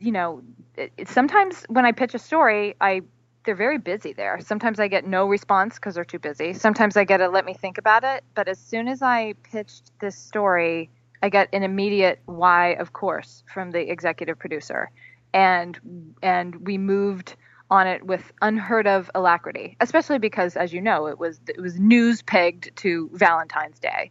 you 0.00 0.12
know, 0.12 0.42
it, 0.76 0.92
it- 0.98 1.08
sometimes 1.08 1.64
when 1.68 1.86
I 1.86 1.92
pitch 1.92 2.14
a 2.14 2.20
story, 2.20 2.76
I 2.80 3.02
they're 3.46 3.56
very 3.56 3.78
busy 3.78 4.12
there. 4.12 4.40
Sometimes 4.40 4.80
I 4.80 4.88
get 4.88 5.06
no 5.06 5.26
response 5.28 5.76
because 5.76 5.96
they're 5.96 6.04
too 6.04 6.18
busy. 6.20 6.54
Sometimes 6.54 6.96
I 6.96 7.04
get 7.04 7.22
a 7.22 7.28
let 7.28 7.46
me 7.46 7.54
think 7.54 7.78
about 7.78 8.04
it. 8.04 8.24
But 8.34 8.48
as 8.48 8.58
soon 8.60 8.88
as 8.88 9.02
I 9.02 9.34
pitched 9.44 9.92
this 10.00 10.16
story, 10.16 10.90
I 11.22 11.28
got 11.28 11.48
an 11.52 11.62
immediate 11.62 12.20
why, 12.26 12.74
of 12.74 12.92
course, 12.92 13.44
from 13.52 13.70
the 13.70 13.90
executive 13.90 14.38
producer, 14.38 14.90
and 15.32 15.78
and 16.22 16.66
we 16.66 16.78
moved 16.78 17.36
on 17.70 17.86
it 17.86 18.04
with 18.04 18.32
unheard 18.42 18.86
of 18.86 19.10
alacrity. 19.14 19.76
Especially 19.80 20.18
because, 20.18 20.56
as 20.56 20.72
you 20.72 20.80
know, 20.80 21.06
it 21.06 21.18
was 21.18 21.40
it 21.48 21.60
was 21.60 21.78
news 21.78 22.22
pegged 22.22 22.74
to 22.76 23.10
Valentine's 23.12 23.78
Day, 23.78 24.10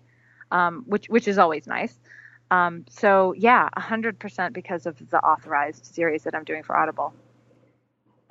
um, 0.51 0.84
which 0.88 1.08
which 1.10 1.28
is 1.28 1.38
always 1.38 1.68
nice. 1.68 1.98
Um, 2.51 2.86
so 2.89 3.34
yeah, 3.38 3.70
hundred 3.78 4.20
percent 4.20 4.54
because 4.54 4.86
of 4.86 4.98
the 5.10 5.20
authorized 5.20 5.86
series 5.86 6.24
that 6.24 6.36
I'm 6.36 6.44
doing 6.44 6.63
for 6.63 6.78
Audible. 6.78 7.13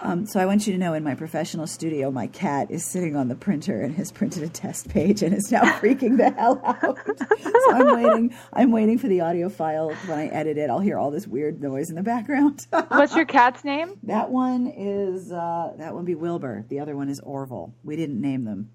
Um, 0.00 0.26
so 0.26 0.38
I 0.38 0.46
want 0.46 0.64
you 0.66 0.72
to 0.74 0.78
know, 0.78 0.94
in 0.94 1.02
my 1.02 1.16
professional 1.16 1.66
studio, 1.66 2.12
my 2.12 2.28
cat 2.28 2.70
is 2.70 2.84
sitting 2.84 3.16
on 3.16 3.26
the 3.26 3.34
printer 3.34 3.80
and 3.80 3.94
has 3.96 4.12
printed 4.12 4.44
a 4.44 4.48
test 4.48 4.88
page 4.88 5.22
and 5.22 5.34
is 5.34 5.50
now 5.50 5.62
freaking 5.80 6.16
the 6.16 6.30
hell 6.30 6.60
out. 6.64 6.98
so 7.42 7.72
I'm 7.72 7.96
waiting. 7.96 8.34
I'm 8.52 8.70
waiting 8.70 8.98
for 8.98 9.08
the 9.08 9.22
audio 9.22 9.48
file. 9.48 9.92
When 10.06 10.18
I 10.18 10.26
edit 10.28 10.56
it, 10.56 10.70
I'll 10.70 10.78
hear 10.78 10.98
all 10.98 11.10
this 11.10 11.26
weird 11.26 11.60
noise 11.60 11.90
in 11.90 11.96
the 11.96 12.04
background. 12.04 12.64
What's 12.88 13.16
your 13.16 13.24
cat's 13.24 13.64
name? 13.64 13.98
that 14.04 14.30
one 14.30 14.68
is 14.68 15.32
uh, 15.32 15.72
that 15.78 15.94
one 15.94 16.04
be 16.04 16.14
Wilbur. 16.14 16.64
The 16.68 16.78
other 16.78 16.94
one 16.96 17.08
is 17.08 17.18
Orville. 17.20 17.74
We 17.82 17.96
didn't 17.96 18.20
name 18.20 18.44
them, 18.44 18.70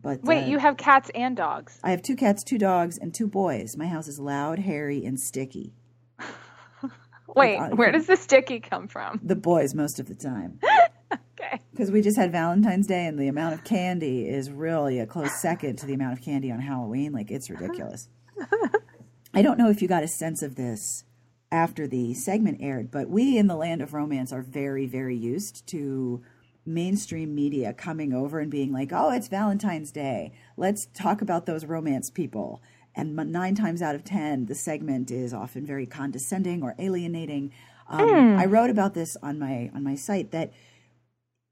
but 0.00 0.22
Wait, 0.22 0.44
uh, 0.44 0.46
you 0.46 0.58
have 0.58 0.78
cats 0.78 1.10
and 1.14 1.36
dogs. 1.36 1.78
I 1.84 1.90
have 1.90 2.00
two 2.00 2.16
cats, 2.16 2.42
two 2.42 2.58
dogs, 2.58 2.96
and 2.96 3.12
two 3.12 3.28
boys. 3.28 3.76
My 3.76 3.86
house 3.86 4.08
is 4.08 4.18
loud, 4.18 4.60
hairy, 4.60 5.04
and 5.04 5.20
sticky. 5.20 5.74
Wait, 7.34 7.58
I- 7.58 7.72
where 7.74 7.92
does 7.92 8.06
the 8.06 8.16
sticky 8.16 8.60
come 8.60 8.88
from? 8.88 9.20
The 9.22 9.36
boys 9.36 9.74
most 9.74 9.98
of 10.00 10.06
the 10.06 10.14
time. 10.14 10.60
Okay. 11.36 11.60
Because 11.72 11.90
we 11.90 12.00
just 12.00 12.16
had 12.16 12.30
Valentine's 12.32 12.86
Day, 12.86 13.06
and 13.06 13.18
the 13.18 13.28
amount 13.28 13.54
of 13.54 13.64
candy 13.64 14.28
is 14.28 14.50
really 14.50 14.98
a 15.00 15.06
close 15.06 15.34
second 15.40 15.76
to 15.78 15.86
the 15.86 15.92
amount 15.94 16.12
of 16.18 16.24
candy 16.24 16.50
on 16.50 16.60
Halloween. 16.60 17.12
Like, 17.12 17.30
it's 17.30 17.50
ridiculous. 17.50 18.08
I 19.34 19.42
don't 19.42 19.58
know 19.58 19.68
if 19.68 19.82
you 19.82 19.88
got 19.88 20.04
a 20.04 20.08
sense 20.08 20.42
of 20.42 20.54
this 20.54 21.04
after 21.50 21.86
the 21.86 22.14
segment 22.14 22.58
aired, 22.60 22.90
but 22.90 23.08
we 23.08 23.36
in 23.36 23.48
the 23.48 23.56
land 23.56 23.82
of 23.82 23.94
romance 23.94 24.32
are 24.32 24.42
very, 24.42 24.86
very 24.86 25.16
used 25.16 25.66
to 25.68 26.22
mainstream 26.64 27.34
media 27.34 27.72
coming 27.72 28.12
over 28.12 28.38
and 28.38 28.50
being 28.50 28.72
like, 28.72 28.90
oh, 28.92 29.10
it's 29.10 29.28
Valentine's 29.28 29.90
Day. 29.92 30.32
Let's 30.56 30.86
talk 30.94 31.20
about 31.20 31.46
those 31.46 31.64
romance 31.64 32.10
people. 32.10 32.62
And 32.96 33.16
nine 33.16 33.54
times 33.54 33.82
out 33.82 33.94
of 33.94 34.04
ten, 34.04 34.46
the 34.46 34.54
segment 34.54 35.10
is 35.10 35.34
often 35.34 35.66
very 35.66 35.86
condescending 35.86 36.62
or 36.62 36.74
alienating. 36.78 37.52
Um, 37.88 38.36
I 38.36 38.46
wrote 38.46 38.70
about 38.70 38.94
this 38.94 39.16
on 39.22 39.38
my 39.38 39.70
on 39.74 39.82
my 39.82 39.94
site 39.94 40.30
that 40.30 40.52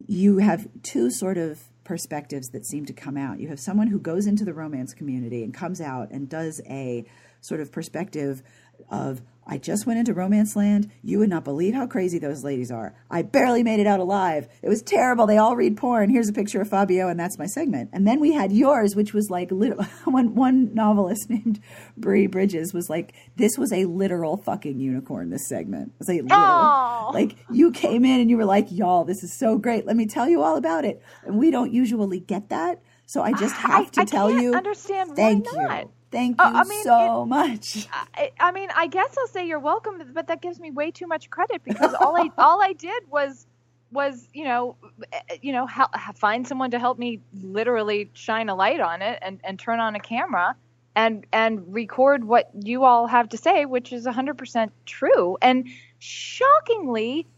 you 0.06 0.38
have 0.38 0.68
two 0.82 1.10
sort 1.10 1.38
of 1.38 1.60
perspectives 1.84 2.50
that 2.50 2.64
seem 2.64 2.86
to 2.86 2.92
come 2.92 3.16
out. 3.16 3.40
You 3.40 3.48
have 3.48 3.60
someone 3.60 3.88
who 3.88 3.98
goes 3.98 4.26
into 4.26 4.44
the 4.44 4.54
romance 4.54 4.94
community 4.94 5.42
and 5.42 5.52
comes 5.52 5.80
out 5.80 6.10
and 6.10 6.28
does 6.28 6.60
a 6.68 7.04
sort 7.40 7.60
of 7.60 7.72
perspective 7.72 8.42
of 8.88 9.20
I 9.46 9.58
just 9.58 9.86
went 9.86 9.98
into 9.98 10.14
romance 10.14 10.54
land. 10.54 10.90
You 11.02 11.18
would 11.18 11.28
not 11.28 11.44
believe 11.44 11.74
how 11.74 11.86
crazy 11.86 12.18
those 12.18 12.44
ladies 12.44 12.70
are. 12.70 12.94
I 13.10 13.22
barely 13.22 13.62
made 13.62 13.80
it 13.80 13.86
out 13.86 14.00
alive. 14.00 14.48
It 14.62 14.68
was 14.68 14.82
terrible. 14.82 15.26
They 15.26 15.38
all 15.38 15.56
read 15.56 15.76
porn. 15.76 16.10
Here's 16.10 16.28
a 16.28 16.32
picture 16.32 16.60
of 16.60 16.68
Fabio, 16.68 17.08
and 17.08 17.18
that's 17.18 17.38
my 17.38 17.46
segment. 17.46 17.90
And 17.92 18.06
then 18.06 18.20
we 18.20 18.32
had 18.32 18.52
yours, 18.52 18.94
which 18.94 19.12
was 19.12 19.30
like 19.30 19.50
one 20.04 20.34
one 20.34 20.74
novelist 20.74 21.28
named 21.30 21.60
Bree 21.96 22.26
Bridges 22.26 22.72
was 22.72 22.88
like, 22.88 23.14
this 23.36 23.58
was 23.58 23.72
a 23.72 23.84
literal 23.86 24.36
fucking 24.36 24.78
unicorn. 24.78 25.30
This 25.30 25.48
segment 25.48 25.88
it 25.88 25.98
was 25.98 26.08
a 26.08 26.20
literal, 26.22 27.10
like 27.12 27.36
you 27.50 27.72
came 27.72 28.04
in 28.04 28.20
and 28.20 28.30
you 28.30 28.36
were 28.36 28.44
like, 28.44 28.70
y'all, 28.70 29.04
this 29.04 29.22
is 29.22 29.38
so 29.38 29.58
great. 29.58 29.86
Let 29.86 29.96
me 29.96 30.06
tell 30.06 30.28
you 30.28 30.42
all 30.42 30.56
about 30.56 30.84
it. 30.84 31.02
And 31.24 31.38
we 31.38 31.50
don't 31.50 31.72
usually 31.72 32.20
get 32.20 32.48
that, 32.50 32.80
so 33.12 33.22
I 33.22 33.34
just 33.34 33.58
have 33.58 33.90
I, 33.92 33.92
to 33.92 34.02
I 34.02 34.04
tell 34.04 34.30
can't 34.30 34.32
you, 34.32 34.52
Understand 34.54 35.16
thank 35.16 35.18
why 35.18 35.64
not? 35.68 35.86
you. 35.86 35.92
Thank 36.12 36.38
Uh, 36.38 36.50
you 36.50 36.54
I 36.54 36.64
mean, 36.64 36.86
so 36.86 37.26
much. 37.26 37.88
I, 38.16 38.32
I 38.40 38.52
mean, 38.52 38.70
I 38.76 38.88
guess 38.88 39.16
I'll 39.18 39.28
say 39.28 39.46
you're 39.46 39.60
welcome, 39.60 40.02
but 40.14 40.28
that 40.28 40.42
gives 40.42 40.60
me 40.60 40.70
way 40.70 40.90
too 40.92 41.06
much 41.06 41.30
credit 41.30 41.62
because 41.64 41.94
all 41.94 42.16
I 42.16 42.30
all 42.38 42.62
I 42.62 42.74
did 42.74 43.04
was 43.10 43.46
was 43.92 44.28
you 44.34 44.44
know 44.44 44.76
eh, 45.12 45.38
you 45.42 45.52
know 45.52 45.66
help, 45.66 45.90
find 46.16 46.46
someone 46.46 46.72
to 46.72 46.78
help 46.80 46.98
me 46.98 47.20
literally 47.32 48.10
shine 48.14 48.48
a 48.48 48.54
light 48.56 48.80
on 48.80 49.02
it 49.02 49.18
and 49.22 49.40
and 49.44 49.58
turn 49.58 49.80
on 49.80 49.96
a 49.96 50.00
camera 50.00 50.56
and 50.96 51.26
and 51.32 51.74
record 51.74 52.24
what 52.24 52.50
you 52.54 52.84
all 52.84 53.06
have 53.08 53.30
to 53.30 53.38
say, 53.38 53.66
which 53.66 53.92
is 53.92 54.06
100% 54.06 54.70
true 54.86 55.38
and 55.42 55.68
shockingly 55.98 57.28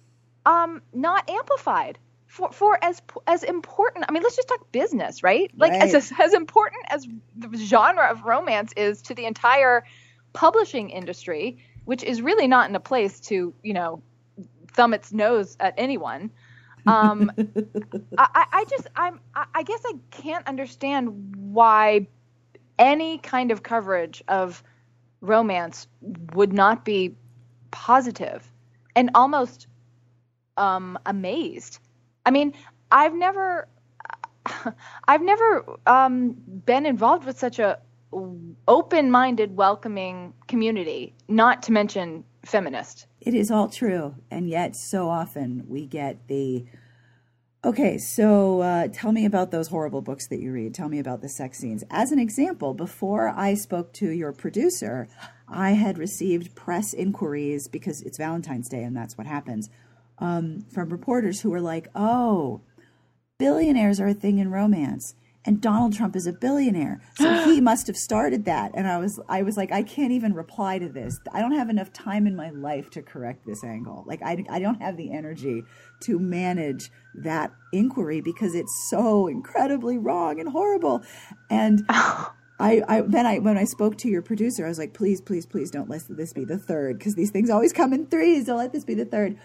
um 0.47 0.83
not 0.95 1.29
amplified. 1.31 1.99
For, 2.35 2.53
for 2.53 2.79
as 2.85 3.03
as 3.27 3.45
important, 3.45 4.07
I 4.09 4.13
mean, 4.13 4.23
let's 4.23 4.37
just 4.37 4.49
talk 4.49 4.73
business, 4.73 5.23
right? 5.23 5.51
Like 5.59 5.77
Right. 5.77 5.93
as 5.95 6.13
as 6.21 6.35
important 6.35 6.83
as 6.91 7.07
the 7.37 7.57
genre 7.57 8.11
of 8.11 8.25
romance 8.25 8.73
is 8.77 9.03
to 9.03 9.15
the 9.15 9.25
entire 9.27 9.85
publishing 10.33 10.91
industry, 10.91 11.59
which 11.85 12.03
is 12.03 12.21
really 12.23 12.49
not 12.49 12.69
in 12.69 12.77
a 12.77 12.81
place 12.81 13.21
to, 13.21 13.55
you 13.63 13.73
know, 13.75 14.03
thumb 14.73 14.95
its 14.95 15.13
nose 15.13 15.57
at 15.61 15.75
anyone. 15.79 16.31
Um, 16.87 17.31
I, 18.19 18.47
I- 18.53 18.65
just, 18.69 18.89
I'm, 18.97 19.21
I 19.35 19.47
I 19.55 19.63
guess 19.63 19.83
I 19.87 19.95
can't 20.11 20.47
understand 20.47 21.37
why 21.53 22.09
any 22.79 23.19
kind 23.19 23.51
of 23.53 23.63
coverage 23.63 24.23
of 24.29 24.63
romance 25.21 25.87
would 26.35 26.53
not 26.53 26.85
be 26.85 27.17
positive 27.71 28.51
and 28.97 29.11
almost 29.15 29.67
um, 30.57 30.99
amazed. 31.07 31.79
I 32.25 32.31
mean, 32.31 32.55
I've 32.91 33.15
never, 33.15 33.69
I've 35.09 35.23
never 35.23 35.65
um, 35.87 36.37
been 36.67 36.87
involved 36.87 37.25
with 37.25 37.39
such 37.39 37.59
a 37.59 37.79
open-minded, 38.69 39.57
welcoming 39.57 40.33
community. 40.47 41.15
Not 41.29 41.63
to 41.65 41.73
mention 41.73 42.25
feminist. 42.45 43.07
It 43.21 43.35
is 43.35 43.51
all 43.51 43.69
true, 43.69 44.15
and 44.31 44.49
yet 44.49 44.77
so 44.77 45.09
often 45.09 45.65
we 45.67 45.87
get 45.87 46.29
the 46.29 46.67
okay. 47.65 47.99
So 47.99 48.61
uh, 48.61 48.89
tell 48.93 49.13
me 49.13 49.25
about 49.25 49.51
those 49.51 49.69
horrible 49.69 50.03
books 50.03 50.29
that 50.29 50.41
you 50.41 50.53
read. 50.53 50.75
Tell 50.75 50.89
me 50.89 50.99
about 50.99 51.23
the 51.23 51.29
sex 51.29 51.59
scenes. 51.59 51.85
As 51.91 52.13
an 52.13 52.19
example, 52.19 52.75
before 52.75 53.29
I 53.29 53.55
spoke 53.55 53.93
to 53.95 54.11
your 54.11 54.33
producer, 54.33 55.09
I 55.49 55.71
had 55.71 55.99
received 55.99 56.55
press 56.55 56.93
inquiries 56.93 57.67
because 57.67 58.03
it's 58.03 58.19
Valentine's 58.19 58.69
Day, 58.69 58.83
and 58.83 58.97
that's 58.97 59.17
what 59.17 59.27
happens 59.27 59.71
um, 60.19 60.65
from 60.73 60.91
reporters 60.91 61.41
who 61.41 61.51
were 61.51 61.61
like, 61.61 61.89
"Oh, 61.95 62.61
billionaires 63.39 64.01
are 64.01 64.09
a 64.09 64.15
thing 64.15 64.39
in 64.39 64.51
romance." 64.51 65.15
And 65.47 65.61
Donald 65.61 65.95
Trump 65.95 66.17
is 66.17 66.27
a 66.27 66.33
billionaire, 66.33 67.03
so 67.17 67.45
he 67.45 67.61
must 67.61 67.87
have 67.87 67.99
started 67.99 68.47
that. 68.47 68.71
And 68.75 68.89
I 68.89 68.97
was, 68.97 69.21
I 69.29 69.43
was 69.43 69.59
like, 69.59 69.71
I 69.73 69.83
can't 69.83 70.13
even 70.13 70.33
reply 70.33 70.79
to 70.79 70.89
this. 70.89 71.21
I 71.33 71.41
don't 71.41 71.53
have 71.53 71.69
enough 71.69 71.93
time 71.93 72.27
in 72.27 72.35
my 72.35 72.49
life 72.49 72.89
to 72.93 73.03
correct 73.03 73.45
this 73.45 73.63
angle. 73.63 74.05
Like, 74.07 74.23
I, 74.23 74.43
I 74.49 74.59
don't 74.59 74.81
have 74.81 74.97
the 74.97 75.13
energy 75.13 75.63
to 76.05 76.19
manage 76.19 76.91
that 77.15 77.53
inquiry 77.75 78.23
because 78.23 78.55
it's 78.55 78.89
so 78.89 79.27
incredibly 79.27 79.99
wrong 79.99 80.41
and 80.41 80.49
horrible. 80.49 81.03
And 81.51 81.85
I, 81.89 82.83
I 82.89 83.03
then 83.03 83.27
I 83.27 83.39
when 83.39 83.59
I 83.59 83.65
spoke 83.65 83.99
to 83.99 84.09
your 84.09 84.23
producer, 84.23 84.65
I 84.65 84.69
was 84.69 84.79
like, 84.79 84.95
please, 84.95 85.21
please, 85.21 85.45
please 85.45 85.71
don't 85.71 85.91
let 85.91 86.05
this 86.09 86.33
be 86.33 86.45
the 86.45 86.59
third 86.59 86.99
because 86.99 87.17
these 87.17 87.31
things 87.31 87.51
always 87.51 87.73
come 87.73 87.93
in 87.93 88.07
threes. 88.07 88.47
Don't 88.47 88.59
let 88.59 88.73
this 88.73 88.85
be 88.85 88.95
the 88.95 89.05
third. 89.05 89.37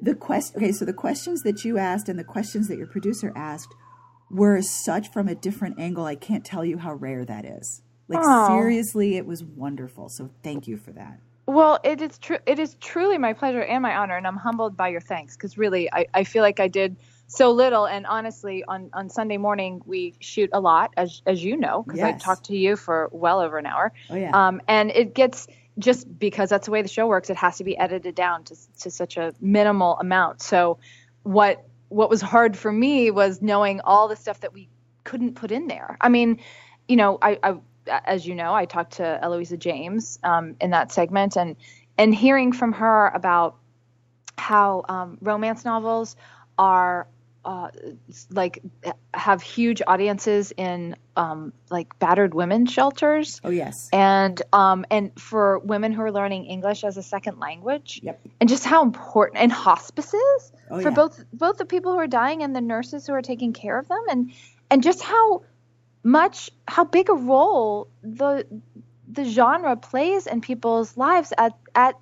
The 0.00 0.14
quest. 0.14 0.56
Okay, 0.56 0.72
so 0.72 0.84
the 0.84 0.92
questions 0.92 1.42
that 1.42 1.64
you 1.64 1.78
asked 1.78 2.08
and 2.08 2.18
the 2.18 2.24
questions 2.24 2.68
that 2.68 2.78
your 2.78 2.86
producer 2.86 3.32
asked 3.34 3.74
were 4.30 4.60
such 4.62 5.08
from 5.08 5.28
a 5.28 5.34
different 5.34 5.78
angle. 5.78 6.04
I 6.04 6.16
can't 6.16 6.44
tell 6.44 6.64
you 6.64 6.78
how 6.78 6.94
rare 6.94 7.24
that 7.24 7.44
is. 7.44 7.82
Like 8.08 8.20
Aw. 8.20 8.48
seriously, 8.48 9.16
it 9.16 9.26
was 9.26 9.42
wonderful. 9.44 10.08
So 10.08 10.30
thank 10.42 10.66
you 10.66 10.76
for 10.76 10.92
that. 10.92 11.20
Well, 11.46 11.78
it 11.84 12.00
is 12.00 12.18
true. 12.18 12.38
It 12.46 12.58
is 12.58 12.74
truly 12.80 13.18
my 13.18 13.34
pleasure 13.34 13.62
and 13.62 13.82
my 13.82 13.96
honor, 13.96 14.16
and 14.16 14.26
I'm 14.26 14.36
humbled 14.36 14.76
by 14.76 14.88
your 14.88 15.00
thanks 15.00 15.36
because 15.36 15.58
really, 15.58 15.92
I, 15.92 16.06
I 16.14 16.24
feel 16.24 16.42
like 16.42 16.58
I 16.58 16.68
did 16.68 16.96
so 17.26 17.50
little. 17.52 17.86
And 17.86 18.06
honestly, 18.06 18.64
on, 18.66 18.88
on 18.94 19.10
Sunday 19.10 19.36
morning, 19.36 19.82
we 19.84 20.14
shoot 20.20 20.48
a 20.52 20.60
lot, 20.60 20.94
as 20.96 21.20
as 21.26 21.44
you 21.44 21.56
know, 21.58 21.82
because 21.82 22.00
I 22.00 22.12
talked 22.12 22.46
to 22.46 22.56
you 22.56 22.76
for 22.76 23.10
well 23.12 23.40
over 23.40 23.58
an 23.58 23.66
hour. 23.66 23.92
Oh 24.08 24.16
yeah. 24.16 24.30
Um, 24.32 24.62
and 24.68 24.90
it 24.90 25.14
gets 25.14 25.46
just 25.78 26.18
because 26.18 26.50
that's 26.50 26.66
the 26.66 26.70
way 26.70 26.82
the 26.82 26.88
show 26.88 27.06
works. 27.06 27.30
It 27.30 27.36
has 27.36 27.58
to 27.58 27.64
be 27.64 27.76
edited 27.76 28.14
down 28.14 28.44
to 28.44 28.56
to 28.80 28.90
such 28.90 29.16
a 29.16 29.34
minimal 29.40 29.98
amount. 29.98 30.42
So, 30.42 30.78
what 31.22 31.64
what 31.88 32.10
was 32.10 32.20
hard 32.20 32.56
for 32.56 32.72
me 32.72 33.10
was 33.10 33.42
knowing 33.42 33.80
all 33.80 34.08
the 34.08 34.16
stuff 34.16 34.40
that 34.40 34.52
we 34.52 34.68
couldn't 35.04 35.34
put 35.34 35.50
in 35.50 35.66
there. 35.66 35.96
I 36.00 36.08
mean, 36.08 36.40
you 36.88 36.96
know, 36.96 37.18
I, 37.20 37.38
I 37.42 37.56
as 37.86 38.26
you 38.26 38.34
know, 38.34 38.54
I 38.54 38.64
talked 38.64 38.94
to 38.94 39.18
Eloisa 39.22 39.56
James 39.56 40.18
um, 40.22 40.56
in 40.60 40.70
that 40.70 40.92
segment, 40.92 41.36
and 41.36 41.56
and 41.98 42.14
hearing 42.14 42.52
from 42.52 42.72
her 42.72 43.08
about 43.08 43.56
how 44.36 44.84
um, 44.88 45.18
romance 45.20 45.64
novels 45.64 46.16
are 46.58 47.06
uh, 47.44 47.68
like 48.30 48.62
have 49.12 49.42
huge 49.42 49.82
audiences 49.86 50.52
in 50.56 50.96
um, 51.16 51.52
like 51.70 51.98
battered 51.98 52.34
women 52.34 52.66
shelters 52.66 53.40
oh 53.44 53.50
yes. 53.50 53.88
and 53.92 54.40
um, 54.52 54.84
and 54.90 55.12
for 55.20 55.58
women 55.58 55.92
who 55.92 56.02
are 56.02 56.12
learning 56.12 56.46
English 56.46 56.84
as 56.84 56.96
a 56.96 57.02
second 57.02 57.38
language, 57.38 58.00
Yep. 58.02 58.20
and 58.40 58.48
just 58.48 58.64
how 58.64 58.82
important 58.82 59.42
and 59.42 59.52
hospices 59.52 60.52
Oh, 60.70 60.80
for 60.80 60.88
yeah. 60.88 60.94
both 60.94 61.24
both 61.32 61.58
the 61.58 61.66
people 61.66 61.92
who 61.92 61.98
are 61.98 62.06
dying 62.06 62.42
and 62.42 62.56
the 62.56 62.60
nurses 62.60 63.06
who 63.06 63.12
are 63.12 63.22
taking 63.22 63.52
care 63.52 63.78
of 63.78 63.86
them, 63.88 64.02
and 64.08 64.32
and 64.70 64.82
just 64.82 65.02
how 65.02 65.42
much 66.02 66.50
how 66.66 66.84
big 66.84 67.10
a 67.10 67.14
role 67.14 67.88
the 68.02 68.46
the 69.06 69.24
genre 69.24 69.76
plays 69.76 70.26
in 70.26 70.40
people's 70.40 70.96
lives 70.96 71.32
at 71.36 71.52
at 71.74 71.94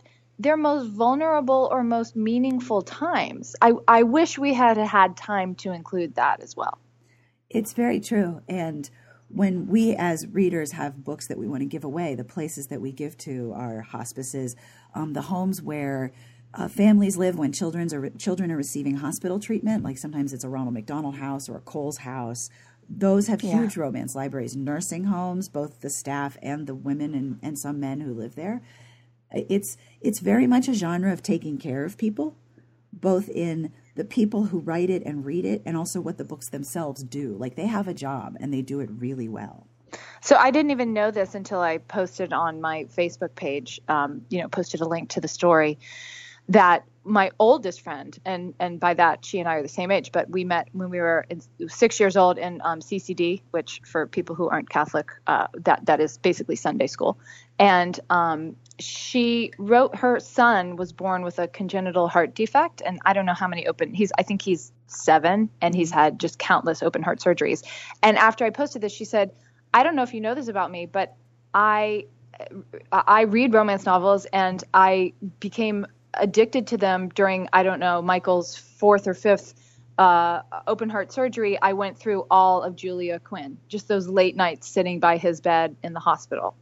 their 0.43 0.59
most 0.59 0.89
vulnerable 0.91 1.69
or 1.73 1.85
most 1.85 2.17
meaningful 2.17 2.83
times. 2.83 3.57
I 3.63 3.73
I 3.89 4.05
wish 4.05 4.39
we 4.39 4.55
had 4.55 4.79
had 4.79 5.17
time 5.17 5.57
to 5.57 5.73
include 5.73 6.17
that 6.17 6.43
as 6.43 6.57
well. 6.57 6.79
It's 7.51 7.73
very 7.73 8.01
true. 8.01 8.43
And 8.49 8.91
when 9.29 9.67
we 9.69 9.95
as 9.97 10.27
readers 10.29 10.73
have 10.73 11.05
books 11.05 11.27
that 11.29 11.39
we 11.39 11.49
want 11.49 11.63
to 11.63 11.67
give 11.67 11.85
away, 11.85 12.15
the 12.15 12.25
places 12.25 12.69
that 12.69 12.81
we 12.81 12.93
give 12.93 13.17
to 13.19 13.53
are 13.57 13.83
hospices, 13.83 14.57
um, 14.95 15.13
the 15.15 15.23
homes 15.23 15.63
where 15.63 16.13
uh, 16.55 16.69
families 16.69 17.17
live 17.19 17.39
when 17.39 17.53
children's 17.53 17.95
are, 17.95 18.11
children 18.13 18.51
are 18.53 18.57
receiving 18.57 18.97
hospital 18.97 19.39
treatment, 19.41 19.85
like 19.85 19.99
sometimes 19.99 20.33
it's 20.33 20.45
a 20.45 20.49
Ronald 20.49 20.75
McDonald 20.75 21.17
house 21.17 21.49
or 21.49 21.57
a 21.57 21.61
Coles 21.61 21.99
house. 21.99 22.51
Those 22.89 23.29
have 23.29 23.43
Yeah. 23.43 23.53
huge 23.53 23.77
romance 23.77 24.15
libraries, 24.15 24.57
nursing 24.57 25.05
homes, 25.05 25.49
both 25.49 25.81
the 25.83 25.91
staff 25.91 26.39
and 26.43 26.67
the 26.67 26.75
women 26.75 27.15
and, 27.15 27.39
and 27.43 27.59
some 27.59 27.81
men 27.81 28.01
who 28.01 28.15
live 28.15 28.35
there. 28.37 28.63
It's 29.35 29.77
it's 30.01 30.21
very 30.21 30.47
much 30.47 30.69
a 30.69 30.75
genre 30.75 31.13
of 31.13 31.23
taking 31.23 31.59
care 31.59 31.85
of 31.85 31.97
people, 31.97 32.37
both 32.93 33.29
in 33.29 33.73
the 33.95 34.05
people 34.05 34.45
who 34.45 34.59
write 34.61 34.91
it 34.91 35.03
and 35.05 35.25
read 35.25 35.45
it, 35.45 35.63
and 35.67 35.77
also 35.77 36.01
what 36.01 36.19
the 36.19 36.25
books 36.25 36.49
themselves 36.49 37.03
do. 37.03 37.37
Like 37.37 37.57
they 37.57 37.67
have 37.67 37.89
a 37.89 37.95
job 37.95 38.37
and 38.41 38.53
they 38.53 38.63
do 38.63 38.81
it 38.81 38.91
really 38.91 39.29
well. 39.29 39.67
So 40.23 40.37
I 40.37 40.51
didn't 40.51 40.71
even 40.71 40.93
know 40.95 41.11
this 41.11 41.35
until 41.35 41.61
I 41.61 41.79
posted 41.79 42.33
on 42.33 42.61
my 42.61 42.85
Facebook 42.85 43.35
page. 43.35 43.81
Um, 43.89 44.23
you 44.31 44.41
know, 44.41 44.49
posted 44.49 44.81
a 44.81 44.87
link 44.89 45.11
to 45.11 45.21
the 45.21 45.29
story 45.29 45.79
that 46.49 46.85
my 47.05 47.31
oldest 47.39 47.81
friend, 47.81 48.17
and 48.25 48.55
and 48.61 48.79
by 48.79 48.95
that 48.95 49.25
she 49.25 49.41
and 49.41 49.49
I 49.49 49.57
are 49.57 49.63
the 49.63 49.69
same 49.69 49.91
age, 49.91 50.13
but 50.13 50.31
we 50.31 50.45
met 50.45 50.69
when 50.73 50.89
we 50.89 51.01
were 51.01 51.27
in, 51.29 51.43
six 51.69 51.99
years 51.99 52.17
old 52.17 52.39
in 52.39 52.61
um, 52.65 52.81
CCD, 52.81 53.43
which 53.51 53.81
for 53.85 54.07
people 54.07 54.37
who 54.37 54.49
aren't 54.49 54.71
Catholic, 54.71 55.11
uh, 55.27 55.49
that 55.55 55.85
that 55.87 56.01
is 56.01 56.19
basically 56.19 56.57
Sunday 56.57 56.87
school, 56.87 57.19
and 57.59 57.99
um, 58.11 58.57
she 58.79 59.51
wrote 59.59 59.97
her 59.97 60.21
son 60.21 60.77
was 60.77 60.93
born 60.93 61.23
with 61.23 61.39
a 61.39 61.49
congenital 61.49 62.09
heart 62.09 62.35
defect, 62.35 62.83
and 62.85 63.01
I 63.05 63.13
don't 63.13 63.27
know 63.27 63.35
how 63.35 63.49
many 63.49 63.67
open. 63.67 63.95
He's 63.95 64.13
I 64.19 64.23
think 64.23 64.43
he's 64.43 64.73
seven, 64.87 65.51
and 65.61 65.75
he's 65.75 65.91
had 65.91 66.21
just 66.21 66.39
countless 66.39 66.83
open 66.83 67.03
heart 67.03 67.19
surgeries. 67.19 67.65
And 68.03 68.17
after 68.17 68.45
I 68.45 68.51
posted 68.51 68.81
this, 68.81 68.93
she 68.93 69.05
said, 69.05 69.33
"I 69.75 69.83
don't 69.83 69.97
know 69.97 70.03
if 70.03 70.15
you 70.15 70.21
know 70.21 70.35
this 70.35 70.49
about 70.49 70.71
me, 70.71 70.87
but 70.87 71.17
I." 71.53 72.07
I 72.91 73.23
read 73.23 73.53
romance 73.53 73.85
novels 73.85 74.25
and 74.33 74.65
I 74.73 75.13
became 75.39 75.87
addicted 76.15 76.67
to 76.69 76.77
them 76.77 77.09
during 77.09 77.49
I 77.53 77.63
don't 77.63 77.81
know 77.81 78.03
Michael's 78.03 78.57
fourth 78.57 79.07
or 79.07 79.15
fifth 79.15 79.55
uh, 79.99 80.43
open 80.67 80.89
heart 80.89 81.13
surgery. 81.13 81.61
I 81.61 81.75
went 81.75 81.99
through 81.99 82.27
all 82.31 82.63
of 82.63 82.77
Julia 82.77 83.19
Quinn, 83.21 83.59
just 83.69 83.89
those 83.89 84.09
late 84.09 84.37
nights 84.37 84.67
sitting 84.69 85.01
by 85.01 85.17
his 85.19 85.41
bed 85.41 85.77
in 85.83 85.93
the 85.93 86.01
hospital. 86.01 86.55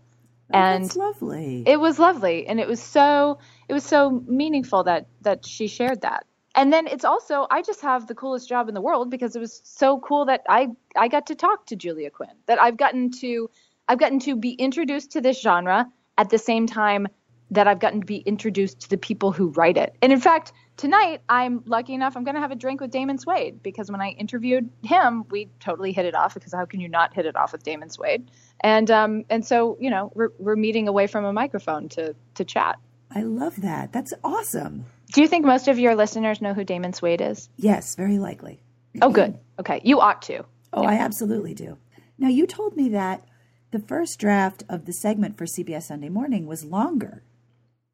and 0.53 0.85
That's 0.85 0.97
lovely. 0.97 1.63
it 1.67 1.79
was 1.79 1.99
lovely 1.99 2.47
and 2.47 2.59
it 2.59 2.67
was 2.67 2.83
so 2.83 3.39
it 3.69 3.73
was 3.73 3.85
so 3.85 4.11
meaningful 4.27 4.83
that 4.85 5.07
that 5.23 5.47
she 5.47 5.69
shared 5.69 6.01
that 6.01 6.27
and 6.57 6.73
then 6.73 6.89
it's 6.89 7.05
also 7.05 7.47
i 7.51 7.63
just 7.63 7.81
have 7.83 8.09
the 8.09 8.15
coolest 8.15 8.49
job 8.49 8.69
in 8.69 8.75
the 8.75 8.81
world 8.81 9.11
because 9.11 9.37
it 9.37 9.39
was 9.39 9.61
so 9.65 10.01
cool 10.01 10.25
that 10.25 10.43
i 10.49 10.67
i 10.97 11.07
got 11.07 11.27
to 11.27 11.37
talk 11.37 11.67
to 11.67 11.77
julia 11.77 12.11
quinn 12.11 12.35
that 12.47 12.61
i've 12.61 12.77
gotten 12.77 13.13
to 13.13 13.49
i've 13.89 13.99
gotten 14.01 14.19
to 14.19 14.35
be 14.35 14.51
introduced 14.51 15.13
to 15.13 15.21
this 15.21 15.41
genre 15.41 15.87
at 16.19 16.31
the 16.31 16.39
same 16.39 16.67
time 16.67 17.07
that 17.51 17.67
i've 17.69 17.79
gotten 17.81 18.01
to 18.01 18.07
be 18.07 18.19
introduced 18.19 18.81
to 18.81 18.89
the 18.91 18.97
people 18.97 19.33
who 19.33 19.49
write 19.51 19.77
it 19.77 19.95
and 20.03 20.13
in 20.13 20.21
fact 20.21 20.53
tonight 20.77 21.21
i'm 21.29 21.63
lucky 21.67 21.95
enough 21.95 22.17
i'm 22.17 22.25
going 22.25 22.35
to 22.35 22.41
have 22.41 22.51
a 22.51 22.57
drink 22.57 22.81
with 22.81 22.91
damon 22.91 23.19
suede 23.19 23.63
because 23.63 23.91
when 23.91 24.01
i 24.01 24.11
interviewed 24.11 24.69
him 24.83 25.25
we 25.31 25.49
totally 25.61 25.93
hit 25.93 26.05
it 26.05 26.15
off 26.15 26.35
because 26.35 26.53
how 26.53 26.65
can 26.65 26.81
you 26.81 26.89
not 26.89 27.13
hit 27.15 27.27
it 27.27 27.37
off 27.37 27.53
with 27.53 27.63
damon 27.63 27.91
suede 27.91 28.31
and 28.61 28.91
um 28.91 29.25
and 29.31 29.45
so 29.47 29.77
you 29.81 29.91
know 29.91 30.11
we're, 30.15 30.31
we're 30.39 30.57
meeting 30.57 30.89
away 30.89 31.07
from 31.07 31.25
a 31.25 31.33
microphone 31.33 31.89
to 31.89 32.15
to 32.35 32.45
chat 32.45 32.77
I 33.13 33.23
love 33.23 33.63
that. 33.63 33.93
That's 33.93 34.15
awesome. 34.23 34.85
do 35.13 35.21
you 35.21 35.27
think 35.27 35.45
most 35.45 35.67
of 35.67 35.81
your 35.81 35.97
listeners 35.97 36.41
know 36.41 36.55
who 36.55 36.63
damon 36.65 36.93
suede 36.93 37.21
is 37.21 37.49
Yes, 37.57 37.97
very 37.97 38.19
likely. 38.19 38.61
oh 39.03 39.11
good 39.11 39.37
okay 39.59 39.81
you 39.85 40.01
ought 40.01 40.23
to 40.23 40.45
Oh, 40.73 40.85
I 40.85 40.93
absolutely 40.95 41.53
do. 41.53 41.79
Now, 42.17 42.29
you 42.29 42.47
told 42.47 42.77
me 42.77 42.91
that 42.91 43.25
the 43.73 43.81
first 43.81 44.21
draft 44.21 44.63
of 44.69 44.85
the 44.85 44.93
segment 44.93 45.37
for 45.37 45.45
CBS 45.45 45.83
Sunday 45.89 46.09
Morning 46.09 46.47
was 46.47 46.63
longer. 46.65 47.25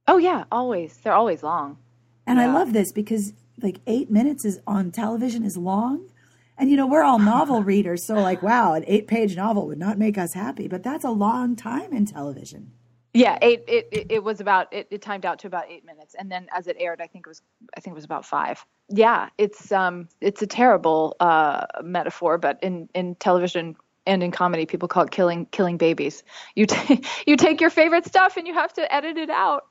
Oh 0.08 0.18
yeah 0.18 0.44
always. 0.52 0.96
They're 0.98 1.12
always 1.14 1.42
long. 1.42 1.78
And 2.26 2.40
I 2.40 2.46
love 2.52 2.72
this 2.72 2.92
because 2.92 3.32
like 3.62 3.80
eight 3.86 4.10
minutes 4.10 4.44
is 4.44 4.60
on 4.66 4.90
television 4.90 5.44
is 5.44 5.56
long. 5.56 6.10
And 6.58 6.70
you 6.70 6.76
know, 6.76 6.86
we're 6.86 7.02
all 7.04 7.18
novel 7.18 7.62
readers, 7.74 8.04
so 8.04 8.18
like, 8.20 8.42
wow, 8.42 8.74
an 8.74 8.84
eight 8.86 9.06
page 9.08 9.36
novel 9.36 9.66
would 9.68 9.78
not 9.78 9.98
make 9.98 10.18
us 10.18 10.32
happy, 10.34 10.68
but 10.68 10.82
that's 10.82 11.04
a 11.04 11.10
long 11.10 11.56
time 11.56 11.92
in 11.92 12.06
television. 12.06 12.72
yeah 13.14 13.38
eight 13.42 13.64
it, 13.68 13.88
it, 13.92 14.06
it 14.10 14.24
was 14.24 14.40
about 14.40 14.72
it, 14.72 14.86
it 14.90 15.02
timed 15.02 15.24
out 15.26 15.38
to 15.40 15.46
about 15.46 15.64
eight 15.70 15.84
minutes. 15.84 16.14
And 16.18 16.30
then 16.30 16.48
as 16.54 16.66
it 16.66 16.76
aired 16.78 17.00
i 17.00 17.06
think 17.06 17.26
it 17.26 17.30
was 17.30 17.42
i 17.76 17.80
think 17.80 17.92
it 17.92 17.94
was 17.96 18.04
about 18.04 18.24
five. 18.24 18.64
Yeah 18.88 19.28
it's 19.38 19.72
um 19.72 20.08
it's 20.20 20.42
a 20.42 20.46
terrible 20.46 21.16
uh 21.20 21.66
metaphor 21.82 22.38
but 22.38 22.58
in 22.62 22.88
in 22.94 23.14
television 23.16 23.76
and 24.06 24.22
in 24.22 24.30
comedy 24.30 24.66
people 24.66 24.88
call 24.88 25.04
it 25.04 25.10
killing 25.10 25.46
killing 25.46 25.76
babies. 25.78 26.22
You 26.54 26.66
take 26.76 27.06
you 27.26 27.36
take 27.36 27.60
your 27.60 27.70
favorite 27.70 28.06
stuff 28.06 28.36
and 28.36 28.46
you 28.46 28.54
have 28.54 28.72
to 28.74 28.94
edit 28.94 29.16
it 29.18 29.30
out 29.30 29.64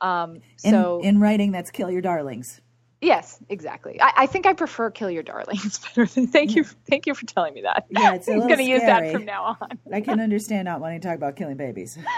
um 0.00 0.36
In, 0.64 0.70
so 0.72 1.00
in 1.02 1.20
writing, 1.20 1.52
that's 1.52 1.70
kill 1.70 1.90
your 1.90 2.02
darlings. 2.02 2.60
yes 3.00 3.38
exactly 3.48 4.00
I, 4.00 4.12
I 4.18 4.26
think 4.26 4.44
i 4.46 4.52
prefer 4.52 4.90
kill 4.90 5.10
your 5.10 5.22
darlings 5.22 5.78
better 5.84 6.04
than 6.06 6.26
thank 6.26 6.56
you 6.56 6.64
thank 6.64 7.06
you 7.06 7.14
for 7.14 7.26
telling 7.26 7.54
me 7.54 7.62
that 7.62 7.86
Yeah, 7.90 8.14
it's 8.14 8.26
a 8.28 8.32
i'm 8.34 8.40
going 8.40 8.56
to 8.56 8.64
use 8.64 8.82
that 8.82 9.12
from 9.12 9.24
now 9.24 9.56
on 9.60 9.78
I 9.92 10.00
can 10.00 10.20
understand 10.20 10.64
not 10.66 10.80
wanting 10.80 11.00
to 11.00 11.06
talk 11.08 11.16
about 11.16 11.36
killing 11.36 11.56
babies. 11.56 11.98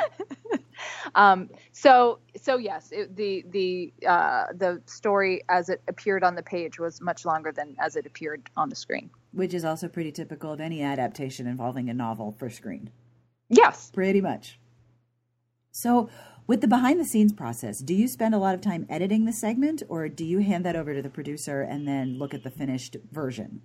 Um, 1.14 1.50
so 1.72 2.20
so 2.40 2.56
yes, 2.56 2.90
it, 2.92 3.14
the 3.16 3.44
the 3.50 3.92
uh, 4.06 4.46
the 4.54 4.80
story 4.86 5.42
as 5.48 5.68
it 5.68 5.82
appeared 5.88 6.22
on 6.24 6.34
the 6.36 6.42
page 6.42 6.78
was 6.78 7.00
much 7.00 7.24
longer 7.24 7.52
than 7.52 7.76
as 7.78 7.96
it 7.96 8.06
appeared 8.06 8.48
on 8.56 8.68
the 8.68 8.76
screen. 8.76 9.10
Which 9.32 9.52
is 9.54 9.64
also 9.64 9.88
pretty 9.88 10.12
typical 10.12 10.52
of 10.52 10.60
any 10.60 10.82
adaptation 10.82 11.46
involving 11.46 11.90
a 11.90 11.94
novel 11.94 12.34
for 12.38 12.48
screen. 12.48 12.90
Yes. 13.48 13.90
Pretty 13.92 14.20
much. 14.20 14.59
So, 15.72 16.08
with 16.46 16.62
the 16.62 16.68
behind 16.68 16.98
the 16.98 17.04
scenes 17.04 17.32
process, 17.32 17.78
do 17.78 17.94
you 17.94 18.08
spend 18.08 18.34
a 18.34 18.38
lot 18.38 18.54
of 18.56 18.60
time 18.60 18.84
editing 18.88 19.24
the 19.24 19.32
segment 19.32 19.84
or 19.88 20.08
do 20.08 20.24
you 20.24 20.38
hand 20.38 20.64
that 20.64 20.74
over 20.74 20.94
to 20.94 21.00
the 21.00 21.10
producer 21.10 21.62
and 21.62 21.86
then 21.86 22.18
look 22.18 22.34
at 22.34 22.42
the 22.42 22.50
finished 22.50 22.96
version? 23.12 23.62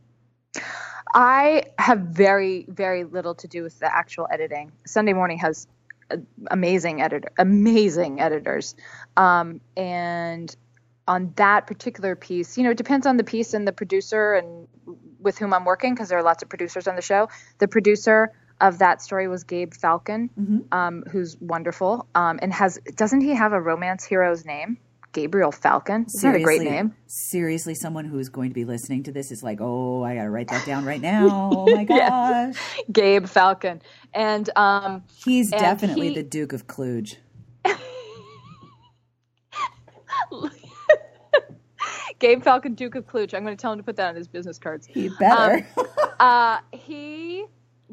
I 1.13 1.63
have 1.79 1.99
very, 1.99 2.65
very 2.67 3.03
little 3.03 3.33
to 3.35 3.47
do 3.47 3.63
with 3.63 3.79
the 3.79 3.93
actual 3.93 4.27
editing. 4.29 4.71
Sunday 4.85 5.13
Morning 5.13 5.39
has 5.39 5.67
uh, 6.11 6.17
amazing 6.51 7.01
editor, 7.01 7.29
amazing 7.39 8.19
editors, 8.19 8.75
um, 9.17 9.61
and 9.75 10.55
on 11.07 11.33
that 11.37 11.67
particular 11.67 12.15
piece, 12.15 12.57
you 12.57 12.63
know, 12.63 12.71
it 12.71 12.77
depends 12.77 13.05
on 13.05 13.17
the 13.17 13.23
piece 13.23 13.53
and 13.53 13.67
the 13.67 13.71
producer 13.71 14.33
and 14.33 14.67
with 15.19 15.37
whom 15.37 15.53
I'm 15.53 15.65
working 15.65 15.93
because 15.93 16.09
there 16.09 16.17
are 16.17 16.23
lots 16.23 16.43
of 16.43 16.49
producers 16.49 16.87
on 16.87 16.95
the 16.95 17.01
show. 17.01 17.29
The 17.59 17.67
producer 17.67 18.31
of 18.61 18.77
that 18.79 19.01
story 19.01 19.27
was 19.27 19.43
Gabe 19.43 19.73
Falcon, 19.73 20.65
um, 20.71 21.03
who's 21.11 21.37
wonderful, 21.39 22.07
um, 22.15 22.39
and 22.41 22.53
has 22.53 22.79
doesn't 22.95 23.21
he 23.21 23.31
have 23.35 23.53
a 23.53 23.59
romance 23.61 24.03
hero's 24.05 24.45
name? 24.45 24.77
Gabriel 25.11 25.51
Falcon. 25.53 26.05
Isn't 26.07 26.29
that 26.33 26.39
a 26.41 26.43
great 26.43 26.61
name? 26.61 26.93
Seriously, 27.07 27.73
someone 27.73 28.03
who 28.03 28.19
is 28.19 28.27
going 28.27 28.49
to 28.49 28.53
be 28.53 28.65
listening 28.65 29.03
to 29.03 29.13
this 29.13 29.31
is 29.31 29.41
like, 29.43 29.59
oh, 29.61 30.03
I 30.03 30.15
got 30.15 30.23
to 30.23 30.29
write 30.29 30.49
that 30.49 30.65
down 30.65 30.83
right 30.83 30.99
now. 31.13 31.27
Oh 31.31 31.73
my 31.73 31.83
gosh. 31.85 32.55
Gabe 32.91 33.25
Falcon, 33.25 33.81
and 34.13 34.49
um, 34.57 35.03
He's 35.25 35.51
And 35.53 35.61
definitely 35.61 36.09
he- 36.09 36.15
the 36.15 36.23
Duke 36.23 36.51
of 36.51 36.67
Kluge. 36.67 37.15
Gabe 42.19 42.43
Falcon, 42.43 42.75
Duke 42.75 42.95
of 42.95 43.05
Kluge. 43.07 43.33
I'm 43.33 43.43
going 43.43 43.55
to 43.55 43.61
tell 43.61 43.73
him 43.73 43.77
to 43.79 43.83
put 43.83 43.97
that 43.97 44.09
on 44.09 44.15
his 44.15 44.27
business 44.27 44.57
cards. 44.57 44.85
He 44.87 45.09
better. 45.19 45.67
Uh, 46.19 46.59
he 46.71 47.45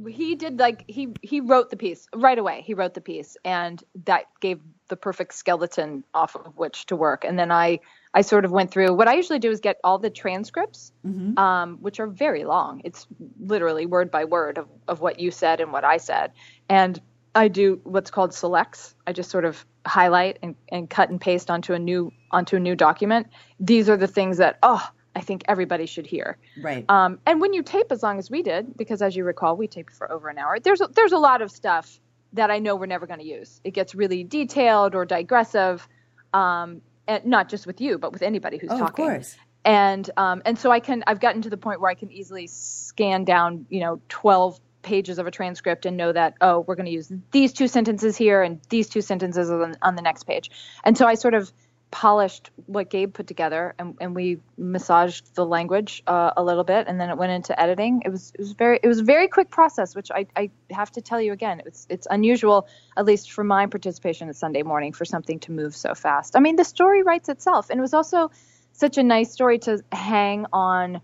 he 0.09 0.35
did 0.35 0.59
like 0.59 0.85
he 0.89 1.09
he 1.23 1.41
wrote 1.41 1.71
the 1.71 1.77
piece 1.77 2.07
right 2.15 2.39
away. 2.39 2.63
He 2.65 2.75
wrote 2.75 2.95
the 2.95 3.01
piece, 3.01 3.37
and 3.45 3.83
that 4.05 4.25
gave 4.41 4.61
the 4.89 4.97
perfect 4.97 5.35
skeleton 5.35 6.05
off 6.15 6.35
of 6.35 6.57
which 6.57 6.87
to 6.87 6.97
work. 6.97 7.25
And 7.25 7.39
then 7.39 7.51
I 7.51 7.81
I 8.15 8.23
sort 8.23 8.45
of 8.45 8.51
went 8.51 8.71
through. 8.71 8.95
What 8.95 9.09
I 9.09 9.15
usually 9.15 9.39
do 9.39 9.51
is 9.51 9.61
get 9.61 9.79
all 9.85 9.99
the 9.99 10.11
transcripts, 10.11 10.93
um, 11.37 11.79
which 11.81 12.01
are 12.01 12.07
very 12.07 12.45
long. 12.45 12.81
It's 12.85 13.07
literally 13.39 13.87
word 13.87 14.11
by 14.11 14.25
word 14.25 14.59
of 14.59 14.69
of 14.89 15.01
what 15.01 15.21
you 15.21 15.31
said 15.31 15.61
and 15.61 15.73
what 15.73 15.85
I 15.85 15.99
said, 15.99 16.33
and 16.69 17.01
I 17.35 17.49
do 17.49 17.81
what's 17.85 18.11
called 18.11 18.35
selects. 18.35 18.95
I 19.07 19.13
just 19.13 19.31
sort 19.31 19.45
of 19.45 19.65
highlight 19.87 20.39
and, 20.43 20.55
and 20.71 20.89
cut 20.89 21.11
and 21.11 21.21
paste 21.21 21.51
onto 21.51 21.75
a 21.75 21.79
new 21.79 22.13
onto 22.31 22.57
a 22.57 22.61
new 22.61 22.77
document. 22.77 23.29
These 23.61 23.89
are 23.89 23.97
the 23.97 24.07
things 24.07 24.39
that 24.39 24.59
oh 24.63 24.87
I 25.15 25.21
think 25.21 25.43
everybody 25.49 25.87
should 25.87 26.07
hear. 26.07 26.39
right. 26.61 26.85
Um, 26.89 27.19
and 27.27 27.41
when 27.41 27.53
you 27.53 27.63
tape 27.63 27.91
as 27.91 28.03
long 28.03 28.19
as 28.19 28.31
we 28.31 28.43
did, 28.43 28.77
because 28.77 29.03
as 29.03 29.15
you 29.15 29.25
recall, 29.25 29.57
we 29.57 29.67
taped 29.67 29.93
for 29.93 30.11
over 30.11 30.29
an 30.29 30.39
hour. 30.39 30.59
There's 30.59 30.81
a, 30.81 30.89
there's 30.89 31.13
a 31.13 31.19
lot 31.19 31.43
of 31.43 31.51
stuff 31.51 32.01
that 32.33 32.51
I 32.51 32.59
know 32.59 32.77
we're 32.77 32.87
never 32.87 33.07
going 33.07 33.21
to 33.21 33.27
use. 33.27 33.61
It 33.63 33.73
gets 33.73 33.95
really 33.95 34.25
detailed 34.25 34.95
or 34.95 35.05
digressive, 35.05 35.87
um, 36.33 36.81
and 37.07 37.27
not 37.27 37.49
just 37.49 37.67
with 37.67 37.81
you, 37.81 37.99
but 37.99 38.13
with 38.13 38.23
anybody 38.23 38.59
who's 38.59 38.71
oh, 38.71 38.75
of 38.75 38.81
talking. 38.81 39.05
course. 39.05 39.37
And 39.65 40.09
um, 40.17 40.43
and 40.45 40.59
so 40.59 40.71
I 40.71 40.81
can 40.81 41.05
I've 41.07 41.21
gotten 41.21 41.43
to 41.43 41.51
the 41.51 41.57
point 41.57 41.81
where 41.81 41.91
I 41.91 41.95
can 41.95 42.11
easily 42.11 42.47
scan 42.49 43.25
down 43.25 43.67
you 43.69 43.81
know 43.81 44.01
12 44.09 44.59
pages 44.83 45.19
of 45.19 45.27
a 45.29 45.31
transcript 45.31 45.87
and 45.87 45.97
know 45.97 46.11
that 46.11 46.35
oh 46.41 46.65
we're 46.67 46.75
going 46.75 46.87
to 46.87 46.93
use 46.93 47.13
these 47.31 47.53
two 47.53 47.69
sentences 47.69 48.17
here 48.17 48.43
and 48.43 48.61
these 48.71 48.89
two 48.89 49.01
sentences 49.01 49.51
on, 49.51 49.77
on 49.83 49.95
the 49.95 50.03
next 50.03 50.25
page. 50.25 50.51
And 50.83 50.99
so 50.99 51.07
I 51.07 51.15
sort 51.15 51.35
of 51.35 51.53
polished 51.93 52.51
what 52.67 52.91
Gabe 52.91 53.13
put 53.13 53.29
together, 53.29 53.75
and, 53.79 53.95
and 54.01 54.17
we 54.17 54.41
massaged 54.57 55.35
the 55.37 55.47
language 55.47 56.03
uh, 56.07 56.33
a 56.37 56.43
little 56.43 56.65
bit, 56.65 56.89
and 56.89 57.01
then 57.01 57.11
it 57.11 57.19
went 57.19 57.31
into 57.31 57.59
editing. 57.61 58.03
It 58.05 58.09
was 58.09 58.33
it 58.35 58.41
was 58.41 58.53
very 58.53 58.81
it 58.83 58.89
was 58.89 58.99
a 58.99 59.05
very 59.05 59.29
quick 59.29 59.51
process, 59.51 59.95
which 59.95 60.11
I, 60.11 60.27
I 60.35 60.51
have 60.71 60.91
to 60.93 61.03
tell 61.03 61.21
you 61.21 61.33
again, 61.33 61.63
it's 61.65 61.87
it's 61.89 62.09
unusual, 62.11 62.67
at 62.97 63.05
least 63.05 63.31
for 63.31 63.45
my 63.45 63.67
participation 63.67 64.29
at 64.29 64.37
Sunday 64.37 64.63
morning, 64.63 64.93
for 64.93 65.05
something 65.05 65.39
to 65.41 65.53
move 65.53 65.77
so 65.77 65.95
fast. 65.95 66.35
I 66.35 66.41
mean, 66.41 66.57
the 66.57 66.65
story 66.65 67.03
writes 67.03 67.29
itself, 67.29 67.71
and 67.71 67.79
it 67.79 67.83
was 67.83 67.95
also 67.95 68.31
such 68.73 68.99
a 68.99 69.03
nice 69.03 69.31
story 69.31 69.59
to 69.61 69.85
hang 69.93 70.47
on, 70.53 71.03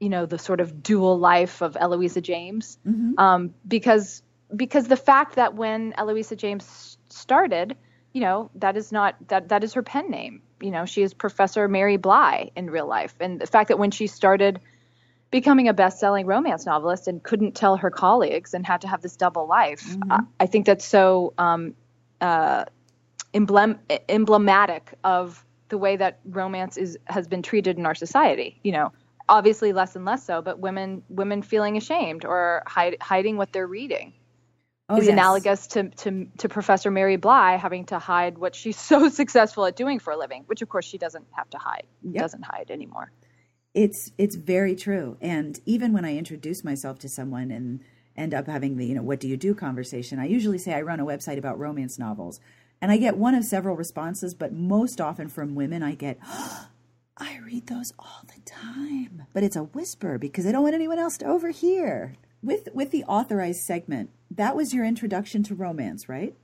you 0.00 0.08
know, 0.08 0.26
the 0.26 0.38
sort 0.38 0.60
of 0.60 0.82
dual 0.82 1.18
life 1.18 1.60
of 1.60 1.76
Eloisa 1.76 2.22
James, 2.22 2.78
um, 3.18 3.54
because 3.68 4.22
because 4.56 4.88
the 4.88 4.96
fact 4.96 5.36
that 5.36 5.54
when 5.54 5.92
Eloisa 5.98 6.36
James 6.36 6.96
started 7.10 7.76
you 8.12 8.20
know 8.20 8.50
that 8.56 8.76
is 8.76 8.92
not 8.92 9.16
that 9.28 9.48
that 9.48 9.64
is 9.64 9.74
her 9.74 9.82
pen 9.82 10.10
name. 10.10 10.42
You 10.60 10.70
know 10.70 10.84
she 10.84 11.02
is 11.02 11.14
professor 11.14 11.66
mary 11.68 11.96
bly 11.96 12.50
in 12.54 12.70
real 12.70 12.86
life. 12.86 13.14
And 13.20 13.40
the 13.40 13.46
fact 13.46 13.68
that 13.68 13.78
when 13.78 13.90
she 13.90 14.06
started 14.06 14.60
becoming 15.30 15.68
a 15.68 15.72
best-selling 15.72 16.26
romance 16.26 16.66
novelist 16.66 17.08
and 17.08 17.22
couldn't 17.22 17.52
tell 17.52 17.76
her 17.78 17.90
colleagues 17.90 18.52
and 18.52 18.66
had 18.66 18.82
to 18.82 18.88
have 18.88 19.00
this 19.00 19.16
double 19.16 19.46
life 19.46 19.96
I, 20.10 20.18
I 20.40 20.46
think 20.46 20.66
that's 20.66 20.84
so 20.84 21.32
um, 21.38 21.74
uh, 22.20 22.66
emblem- 23.32 23.78
emblematic 24.10 24.92
of 25.02 25.42
the 25.70 25.78
way 25.78 25.96
that 25.96 26.20
romance 26.26 26.76
is 26.76 26.98
has 27.06 27.26
been 27.26 27.42
treated 27.42 27.78
in 27.78 27.86
our 27.86 27.94
society. 27.94 28.60
You 28.62 28.72
know 28.72 28.92
obviously 29.28 29.72
less 29.72 29.96
and 29.96 30.04
less 30.04 30.24
so 30.24 30.42
but 30.42 30.58
women 30.58 31.02
women 31.08 31.42
feeling 31.42 31.76
ashamed 31.76 32.24
or 32.24 32.62
hide, 32.66 32.96
hiding 33.00 33.36
what 33.36 33.52
they're 33.52 33.66
reading 33.66 34.12
Oh, 34.88 34.96
is 34.96 35.06
yes. 35.06 35.12
analogous 35.12 35.66
to, 35.68 35.88
to 35.88 36.26
to 36.38 36.48
Professor 36.48 36.90
Mary 36.90 37.16
Bly 37.16 37.56
having 37.56 37.86
to 37.86 37.98
hide 37.98 38.36
what 38.36 38.54
she's 38.54 38.78
so 38.90 39.08
successful 39.08 39.64
at 39.64 39.76
doing 39.76 39.98
for 39.98 40.12
a 40.12 40.18
living, 40.18 40.44
which 40.46 40.62
of 40.62 40.68
course 40.68 40.84
she 40.84 40.98
doesn't 40.98 41.26
have 41.32 41.48
to 41.50 41.58
hide, 41.58 41.84
doesn't 42.12 42.42
hide 42.42 42.70
anymore. 42.70 43.10
It's 43.74 44.12
it's 44.18 44.36
very 44.36 44.76
true. 44.76 45.16
And 45.20 45.58
even 45.64 45.92
when 45.92 46.04
I 46.04 46.16
introduce 46.16 46.62
myself 46.62 46.98
to 47.00 47.08
someone 47.08 47.50
and 47.50 47.80
end 48.16 48.34
up 48.34 48.46
having 48.46 48.76
the, 48.76 48.84
you 48.84 48.94
know, 48.94 49.02
what 49.02 49.20
do 49.20 49.28
you 49.28 49.36
do 49.36 49.54
conversation, 49.54 50.18
I 50.18 50.26
usually 50.26 50.58
say 50.58 50.74
I 50.74 50.82
run 50.82 51.00
a 51.00 51.06
website 51.06 51.38
about 51.38 51.58
romance 51.58 51.98
novels. 51.98 52.40
And 52.80 52.90
I 52.90 52.96
get 52.96 53.16
one 53.16 53.34
of 53.34 53.44
several 53.44 53.76
responses, 53.76 54.34
but 54.34 54.52
most 54.52 55.00
often 55.00 55.28
from 55.28 55.54
women 55.54 55.82
I 55.82 55.94
get 55.94 56.18
I 57.16 57.38
read 57.44 57.68
those 57.68 57.92
all 57.98 58.24
the 58.26 58.40
time. 58.44 59.26
But 59.32 59.44
it's 59.44 59.56
a 59.56 59.64
whisper 59.64 60.18
because 60.18 60.46
I 60.46 60.52
don't 60.52 60.62
want 60.62 60.74
anyone 60.74 60.98
else 60.98 61.16
to 61.18 61.26
overhear. 61.26 62.14
With 62.42 62.68
with 62.74 62.90
the 62.90 63.04
authorized 63.04 63.62
segment, 63.62 64.10
that 64.36 64.56
was 64.56 64.72
your 64.72 64.84
introduction 64.84 65.42
to 65.44 65.54
romance, 65.54 66.08
right? 66.08 66.34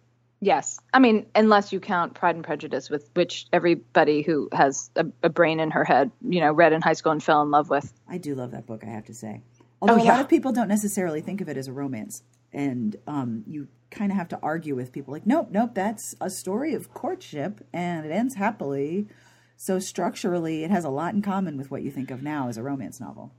Yes. 0.40 0.78
I 0.94 1.00
mean, 1.00 1.26
unless 1.34 1.72
you 1.72 1.80
count 1.80 2.14
Pride 2.14 2.36
and 2.36 2.44
Prejudice, 2.44 2.88
with 2.88 3.10
which 3.14 3.46
everybody 3.52 4.22
who 4.22 4.48
has 4.52 4.90
a, 4.94 5.06
a, 5.22 5.28
brain 5.28 5.58
in 5.58 5.72
her 5.72 5.84
head, 5.84 6.12
you 6.22 6.40
know, 6.40 6.52
read 6.52 6.72
in 6.72 6.80
high 6.80 6.92
school 6.92 7.10
and 7.10 7.22
fell 7.22 7.42
in 7.42 7.50
love 7.50 7.70
with. 7.70 7.92
I 8.08 8.18
do 8.18 8.36
love 8.36 8.52
that 8.52 8.64
book, 8.66 8.84
I 8.84 8.90
have 8.90 9.06
to 9.06 9.14
say. 9.14 9.42
Although 9.82 9.94
oh, 9.94 9.96
yeah. 9.96 10.04
a 10.04 10.12
lot 10.12 10.20
of 10.20 10.28
people 10.28 10.52
don't 10.52 10.68
necessarily 10.68 11.20
think 11.20 11.40
of 11.40 11.48
it 11.48 11.56
as 11.56 11.66
a 11.66 11.72
romance. 11.72 12.22
And 12.52 12.96
um, 13.06 13.44
you 13.46 13.68
kind 13.90 14.12
of 14.12 14.16
have 14.16 14.28
to 14.28 14.38
argue 14.42 14.76
with 14.76 14.92
people 14.92 15.12
like, 15.12 15.26
nope, 15.26 15.48
nope, 15.50 15.70
that's 15.74 16.14
a 16.20 16.30
story 16.30 16.74
of 16.74 16.92
courtship 16.94 17.66
and 17.72 18.06
it 18.06 18.12
ends 18.12 18.36
happily. 18.36 19.08
So 19.56 19.78
structurally, 19.78 20.62
it 20.62 20.70
has 20.70 20.84
a 20.84 20.88
lot 20.88 21.14
in 21.14 21.22
common 21.22 21.56
with 21.56 21.70
what 21.70 21.82
you 21.82 21.90
think 21.90 22.10
of 22.10 22.22
now 22.22 22.48
as 22.48 22.56
a 22.56 22.62
romance 22.62 23.00
novel. 23.00 23.32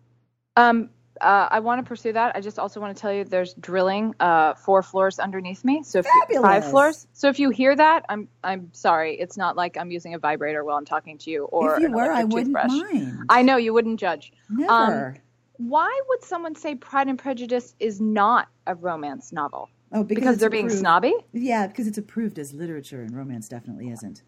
Um, 0.57 0.89
uh, 1.21 1.47
I 1.51 1.59
want 1.59 1.83
to 1.83 1.87
pursue 1.87 2.13
that. 2.13 2.35
I 2.35 2.41
just 2.41 2.59
also 2.59 2.79
want 2.79 2.95
to 2.95 3.01
tell 3.01 3.13
you 3.13 3.23
there's 3.23 3.53
drilling 3.55 4.15
uh, 4.19 4.53
four 4.55 4.81
floors 4.81 5.19
underneath 5.19 5.63
me, 5.63 5.83
so 5.83 6.01
you, 6.29 6.41
five 6.41 6.69
floors. 6.69 7.07
So 7.13 7.29
if 7.29 7.39
you 7.39 7.49
hear 7.49 7.75
that, 7.75 8.05
I'm 8.09 8.27
I'm 8.43 8.69
sorry. 8.73 9.15
It's 9.19 9.37
not 9.37 9.55
like 9.55 9.77
I'm 9.77 9.91
using 9.91 10.13
a 10.13 10.19
vibrator 10.19 10.63
while 10.63 10.77
I'm 10.77 10.85
talking 10.85 11.17
to 11.19 11.31
you 11.31 11.45
or 11.45 11.75
if 11.75 11.81
you 11.81 11.91
were, 11.91 12.11
I 12.11 12.23
wouldn't 12.23 12.53
mind. 12.53 13.25
I 13.29 13.41
know 13.41 13.57
you 13.57 13.73
wouldn't 13.73 13.99
judge. 13.99 14.31
Never. 14.49 14.71
Um, 14.71 15.15
why 15.57 16.01
would 16.07 16.23
someone 16.23 16.55
say 16.55 16.75
Pride 16.75 17.07
and 17.07 17.19
Prejudice 17.19 17.75
is 17.79 17.99
not 17.99 18.47
a 18.65 18.75
romance 18.75 19.33
novel? 19.33 19.69
Oh, 19.91 20.03
because, 20.03 20.21
because 20.21 20.37
they're 20.37 20.47
approved. 20.47 20.69
being 20.69 20.79
snobby. 20.79 21.13
Yeah, 21.33 21.67
because 21.67 21.87
it's 21.87 21.97
approved 21.97 22.39
as 22.39 22.53
literature, 22.53 23.01
and 23.01 23.15
romance 23.15 23.49
definitely 23.49 23.89
isn't. 23.89 24.21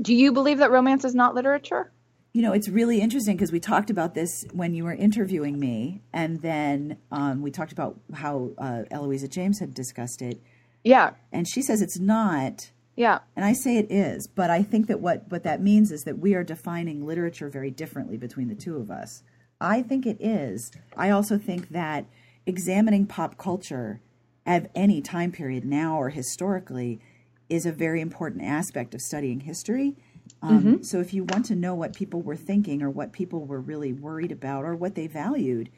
Do 0.00 0.14
you 0.14 0.32
believe 0.32 0.58
that 0.58 0.70
romance 0.70 1.04
is 1.04 1.14
not 1.14 1.34
literature? 1.34 1.90
You 2.32 2.42
know, 2.42 2.52
it's 2.52 2.68
really 2.68 3.00
interesting 3.00 3.36
because 3.36 3.52
we 3.52 3.60
talked 3.60 3.90
about 3.90 4.14
this 4.14 4.44
when 4.52 4.74
you 4.74 4.84
were 4.84 4.92
interviewing 4.92 5.58
me, 5.58 6.02
and 6.12 6.42
then 6.42 6.98
um, 7.10 7.42
we 7.42 7.50
talked 7.50 7.72
about 7.72 7.98
how 8.14 8.50
uh, 8.58 8.82
Eloisa 8.90 9.28
James 9.28 9.60
had 9.60 9.74
discussed 9.74 10.22
it. 10.22 10.40
Yeah, 10.84 11.12
and 11.32 11.48
she 11.48 11.62
says 11.62 11.80
it's 11.80 11.98
not. 11.98 12.70
Yeah, 12.96 13.20
and 13.36 13.44
I 13.44 13.52
say 13.52 13.76
it 13.76 13.90
is, 13.90 14.26
but 14.26 14.50
I 14.50 14.62
think 14.62 14.88
that 14.88 15.00
what 15.00 15.30
what 15.30 15.44
that 15.44 15.62
means 15.62 15.90
is 15.90 16.02
that 16.02 16.18
we 16.18 16.34
are 16.34 16.44
defining 16.44 17.06
literature 17.06 17.48
very 17.48 17.70
differently 17.70 18.16
between 18.16 18.48
the 18.48 18.54
two 18.54 18.76
of 18.76 18.90
us. 18.90 19.22
I 19.60 19.82
think 19.82 20.06
it 20.06 20.18
is. 20.20 20.70
I 20.96 21.10
also 21.10 21.38
think 21.38 21.70
that 21.70 22.06
examining 22.46 23.06
pop 23.06 23.36
culture 23.38 24.00
at 24.46 24.70
any 24.74 25.00
time 25.00 25.32
period 25.32 25.64
now 25.64 25.98
or 25.98 26.10
historically 26.10 27.00
is 27.48 27.66
a 27.66 27.72
very 27.72 28.00
important 28.00 28.44
aspect 28.44 28.94
of 28.94 29.00
studying 29.00 29.40
history 29.40 29.96
um, 30.42 30.58
mm-hmm. 30.58 30.82
So 30.82 31.00
if 31.00 31.12
you 31.12 31.24
want 31.24 31.46
to 31.46 31.56
know 31.56 31.74
what 31.74 31.96
people 31.96 32.22
were 32.22 32.36
thinking 32.36 32.82
or 32.82 32.90
what 32.90 33.12
people 33.12 33.44
were 33.44 33.60
really 33.60 33.92
worried 33.92 34.32
about 34.32 34.64
or 34.64 34.76
what 34.76 34.94
they 34.94 35.06
valued, 35.06 35.70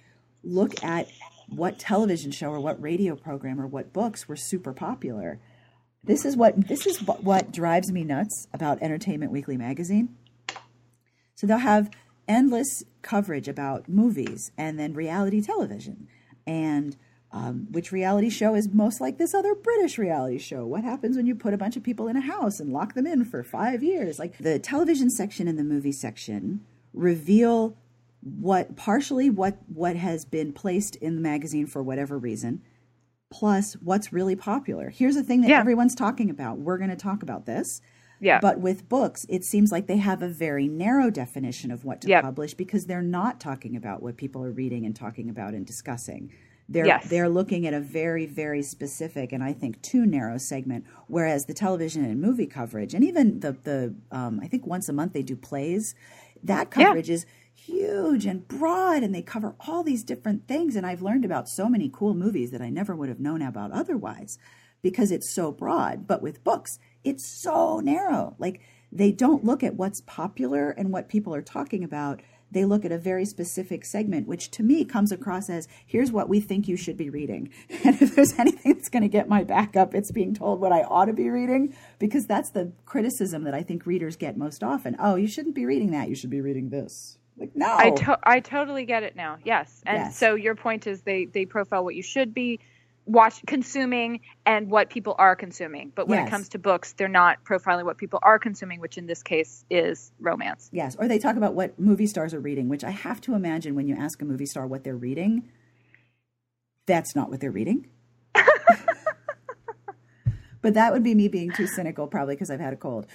look 0.43 0.83
at 0.85 1.09
what 1.49 1.79
television 1.79 2.31
show 2.31 2.51
or 2.51 2.61
what 2.61 2.81
radio 2.81 3.17
program 3.17 3.61
or 3.61 3.67
what 3.67 3.93
books 3.93 4.29
were 4.29 4.37
super 4.37 4.73
popular. 4.73 5.41
This 6.05 6.25
is 6.25 6.37
what 6.37 6.69
this 6.69 6.87
is 6.87 6.99
what 7.03 7.53
drives 7.53 7.91
me 7.93 8.05
nuts 8.05 8.47
about 8.53 8.83
Entertainment 8.83 9.33
Weekly 9.33 9.57
magazine. 9.57 10.17
So 11.35 11.47
they'll 11.47 11.59
have 11.59 11.91
endless 12.29 12.85
coverage 13.03 13.49
about 13.49 13.89
movies 13.89 14.53
and 14.57 14.79
then 14.79 14.93
reality 14.93 15.41
television 15.41 16.07
and 16.47 16.97
um, 17.33 17.69
which 17.71 17.93
reality 17.93 18.29
show 18.29 18.55
is 18.55 18.69
most 18.73 19.01
like 19.01 19.19
this 19.19 19.35
other 19.35 19.55
British 19.55 19.99
reality 19.99 20.39
show? 20.39 20.67
What 20.67 20.85
happens 20.85 21.17
when 21.17 21.27
you 21.27 21.35
put 21.35 21.55
a 21.55 21.59
bunch 21.59 21.77
of 21.77 21.83
people 21.83 22.09
in 22.09 22.17
a 22.17 22.21
house 22.21 22.61
and 22.61 22.73
lock 22.73 22.95
them 22.95 23.07
in 23.07 23.25
for 23.25 23.43
five 23.43 23.83
years? 23.83 24.19
Like 24.19 24.39
the 24.39 24.59
television 24.59 25.11
section 25.11 25.47
and 25.47 25.59
the 25.59 25.65
movie 25.65 25.93
section 25.93 26.65
reveal 26.93 27.77
what 28.23 28.77
partially 28.77 29.31
what 29.31 29.59
what 29.73 29.97
has 29.97 30.25
been 30.25 30.53
placed 30.53 30.97
in 30.97 31.15
the 31.15 31.21
magazine 31.21 31.67
for 31.67 31.83
whatever 31.83 32.19
reason 32.19 32.61
plus 33.31 33.73
what's 33.75 34.13
really 34.13 34.37
popular 34.37 34.91
here's 34.91 35.15
the 35.15 35.23
thing 35.23 35.41
that 35.41 35.49
yeah. 35.49 35.59
everyone's 35.59 35.95
talking 35.95 36.29
about 36.29 36.59
we're 36.59 36.77
going 36.77 36.91
to 36.91 36.97
talk 36.97 37.23
about 37.23 37.47
this 37.47 37.81
yeah. 38.21 38.39
But 38.41 38.61
with 38.61 38.89
books, 38.89 39.25
it 39.29 39.45
seems 39.45 39.73
like 39.73 39.87
they 39.87 39.97
have 39.97 40.23
a 40.23 40.29
very 40.29 40.69
narrow 40.69 41.11
definition 41.11 41.71
of 41.71 41.85
what 41.85 42.03
to 42.03 42.09
yep. 42.09 42.23
publish 42.23 42.55
because 42.55 42.87
they're 42.87 43.03
not 43.03 43.41
talking 43.41 43.77
about 43.77 44.03
what 44.03 44.17
people 44.17 44.45
are 44.45 44.51
reading 44.51 44.85
and 44.85 44.95
talking 44.95 45.31
about 45.31 45.55
and 45.55 45.67
discussing. 45.67 46.31
They're 46.71 46.87
yes. 46.87 47.09
they're 47.09 47.29
looking 47.29 47.67
at 47.67 47.75
a 47.75 47.81
very 47.81 48.27
very 48.27 48.63
specific 48.63 49.33
and 49.33 49.43
I 49.43 49.53
think 49.53 49.83
too 49.83 50.07
narrow 50.07 50.39
segment. 50.39 50.87
Whereas 51.09 51.47
the 51.47 51.55
television 51.55 52.05
and 52.05 52.21
movie 52.21 52.47
coverage, 52.47 52.95
and 52.95 53.05
even 53.05 53.41
the 53.41 53.53
the 53.53 53.95
um, 54.13 54.41
I 54.41 54.47
think 54.47 54.67
once 54.67 54.89
a 54.89 54.93
month 54.93 55.13
they 55.13 55.23
do 55.23 55.35
plays, 55.35 55.97
that 56.45 56.71
coverage 56.71 57.09
yeah. 57.09 57.17
is 57.17 57.27
huge 57.53 58.25
and 58.25 58.47
broad, 58.47 59.03
and 59.03 59.13
they 59.13 59.21
cover 59.21 59.57
all 59.67 59.83
these 59.83 60.05
different 60.05 60.47
things. 60.47 60.77
And 60.77 60.87
I've 60.87 61.03
learned 61.03 61.25
about 61.25 61.49
so 61.49 61.69
many 61.69 61.91
cool 61.93 62.15
movies 62.15 62.53
that 62.53 62.63
I 62.63 62.71
never 62.71 62.95
would 62.95 63.09
have 63.09 63.21
known 63.21 63.43
about 63.43 63.73
otherwise, 63.73 64.39
because 64.81 65.11
it's 65.11 65.29
so 65.29 65.51
broad. 65.51 66.07
But 66.07 66.23
with 66.23 66.45
books, 66.45 66.79
it's 67.03 67.27
so 67.27 67.81
narrow. 67.81 68.37
Like 68.39 68.61
they 68.93 69.11
don't 69.11 69.45
look 69.45 69.65
at 69.65 69.75
what's 69.75 70.03
popular 70.03 70.71
and 70.71 70.93
what 70.93 71.09
people 71.09 71.35
are 71.35 71.43
talking 71.43 71.83
about 71.83 72.21
they 72.51 72.65
look 72.65 72.85
at 72.85 72.93
a 72.93 72.99
very 72.99 73.25
specific 73.25 73.85
segment, 73.85 74.27
which 74.27 74.51
to 74.53 74.63
me 74.63 74.85
comes 74.85 75.13
across 75.13 75.49
as 75.49 75.69
here's 75.87 76.11
what 76.13 76.29
we 76.29 76.41
think 76.41 76.69
you 76.69 76.77
should 76.77 76.97
be 76.97 77.11
reading. 77.11 77.51
And 77.83 78.01
if 78.01 78.15
there's 78.15 78.39
anything 78.39 78.75
that's 78.75 78.89
going 78.89 79.03
to 79.03 79.09
get 79.09 79.29
my 79.29 79.43
back 79.43 79.75
up, 79.75 79.95
it's 79.95 80.13
being 80.13 80.35
told 80.35 80.61
what 80.61 80.71
I 80.71 80.83
ought 80.83 81.07
to 81.07 81.13
be 81.13 81.31
reading, 81.31 81.75
because 81.99 82.27
that's 82.27 82.51
the 82.51 82.73
criticism 82.85 83.45
that 83.45 83.55
I 83.55 83.63
think 83.63 83.87
readers 83.87 84.17
get 84.17 84.37
most 84.37 84.63
often. 84.63 84.97
Oh, 84.99 85.15
you 85.15 85.27
shouldn't 85.27 85.55
be 85.55 85.65
reading 85.65 85.93
that. 85.93 86.09
You 86.09 86.15
should 86.15 86.31
be 86.31 86.41
reading 86.41 86.69
this. 86.69 87.17
Like, 87.39 87.53
no. 87.55 87.75
I, 87.75 87.91
to- 87.91 88.19
I 88.23 88.41
totally 88.41 88.85
get 88.85 89.03
it 89.03 89.17
now. 89.17 89.39
Yes. 89.45 89.83
And 89.87 89.97
yes. 89.97 90.19
so 90.19 90.35
your 90.35 90.55
point 90.55 90.87
is 90.87 91.03
they, 91.03 91.25
they 91.25 91.47
profile 91.47 91.85
what 91.85 91.95
you 91.95 92.03
should 92.03 92.35
be 92.35 92.61
watch 93.11 93.43
consuming 93.47 94.21
and 94.47 94.71
what 94.71 94.89
people 94.89 95.17
are 95.19 95.35
consuming. 95.35 95.93
But 95.95 96.09
when 96.09 96.21
yes. 96.21 96.29
it 96.29 96.31
comes 96.31 96.49
to 96.51 96.59
books, 96.59 96.93
they're 96.93 97.09
not 97.09 97.45
profiling 97.45 97.85
what 97.85 97.99
people 97.99 98.21
are 98.23 98.39
consuming, 98.39 98.81
which 98.81 98.99
in 98.99 99.07
this 99.07 99.23
case 99.23 99.65
is 99.69 100.13
romance. 100.21 100.71
Yes, 100.73 100.97
or 100.99 101.09
they 101.09 101.19
talk 101.19 101.37
about 101.37 101.55
what 101.55 101.79
movie 101.79 102.07
stars 102.07 102.33
are 102.35 102.41
reading, 102.41 102.69
which 102.69 102.85
I 102.85 102.91
have 102.91 103.21
to 103.23 103.35
imagine 103.35 103.75
when 103.75 103.89
you 103.89 103.97
ask 103.97 104.23
a 104.23 104.25
movie 104.25 104.47
star 104.47 104.67
what 104.67 104.85
they're 104.85 104.97
reading, 104.97 105.51
that's 106.87 107.17
not 107.17 107.31
what 107.31 107.41
they're 107.41 107.51
reading. 107.51 107.89
but 110.63 110.75
that 110.75 110.93
would 110.93 111.03
be 111.03 111.15
me 111.15 111.27
being 111.29 111.51
too 111.51 111.67
cynical, 111.67 112.07
probably 112.07 112.37
because 112.37 112.51
I've 112.51 112.61
had 112.61 112.73
a 112.73 112.77
cold. 112.77 113.07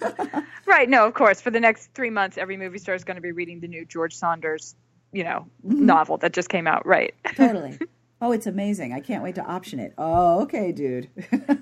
right. 0.66 0.88
No, 0.88 1.06
of 1.06 1.14
course. 1.14 1.40
For 1.40 1.50
the 1.50 1.60
next 1.60 1.94
three 1.94 2.10
months, 2.10 2.36
every 2.36 2.58
movie 2.58 2.78
star 2.78 2.94
is 2.94 3.04
going 3.04 3.16
to 3.16 3.22
be 3.22 3.32
reading 3.32 3.60
the 3.60 3.68
new 3.68 3.86
George 3.86 4.14
Saunders, 4.14 4.74
you 5.12 5.24
know, 5.24 5.46
mm-hmm. 5.66 5.86
novel 5.86 6.18
that 6.18 6.34
just 6.34 6.50
came 6.50 6.66
out. 6.66 6.86
Right. 6.86 7.14
Totally. 7.34 7.78
Oh, 8.20 8.32
it's 8.32 8.46
amazing. 8.46 8.94
I 8.94 9.00
can't 9.00 9.22
wait 9.22 9.34
to 9.34 9.42
option 9.44 9.78
it. 9.78 9.92
Oh, 9.98 10.42
okay, 10.42 10.72
dude. 10.72 11.10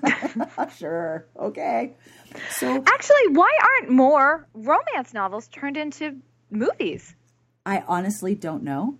sure. 0.77 1.27
Okay. 1.37 1.95
So 2.51 2.83
Actually, 2.87 3.27
why 3.33 3.51
aren't 3.61 3.91
more 3.91 4.47
romance 4.53 5.13
novels 5.13 5.49
turned 5.49 5.75
into 5.75 6.17
movies? 6.49 7.13
I 7.65 7.83
honestly 7.87 8.35
don't 8.35 8.63
know. 8.63 8.97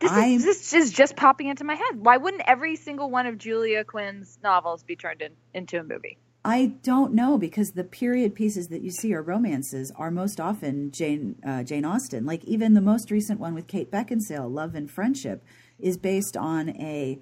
This 0.00 0.12
is, 0.12 0.44
this 0.44 0.72
is 0.72 0.92
just 0.92 1.16
popping 1.16 1.48
into 1.48 1.64
my 1.64 1.74
head. 1.74 1.94
Why 1.94 2.16
wouldn't 2.16 2.42
every 2.46 2.76
single 2.76 3.08
one 3.10 3.26
of 3.26 3.38
Julia 3.38 3.84
Quinn's 3.84 4.38
novels 4.42 4.82
be 4.82 4.96
turned 4.96 5.22
in, 5.22 5.32
into 5.54 5.78
a 5.78 5.84
movie? 5.84 6.18
I 6.44 6.74
don't 6.82 7.14
know 7.14 7.38
because 7.38 7.72
the 7.72 7.84
period 7.84 8.34
pieces 8.34 8.68
that 8.68 8.82
you 8.82 8.90
see 8.90 9.14
are 9.14 9.22
romances 9.22 9.92
are 9.94 10.10
most 10.10 10.40
often 10.40 10.90
Jane 10.90 11.36
uh, 11.46 11.62
Jane 11.62 11.84
Austen. 11.84 12.26
Like 12.26 12.44
even 12.44 12.74
the 12.74 12.80
most 12.80 13.12
recent 13.12 13.38
one 13.38 13.54
with 13.54 13.68
Kate 13.68 13.92
Beckinsale, 13.92 14.52
Love 14.52 14.74
and 14.74 14.90
Friendship 14.90 15.44
is 15.82 15.96
based 15.96 16.36
on 16.36 16.70
a 16.70 17.18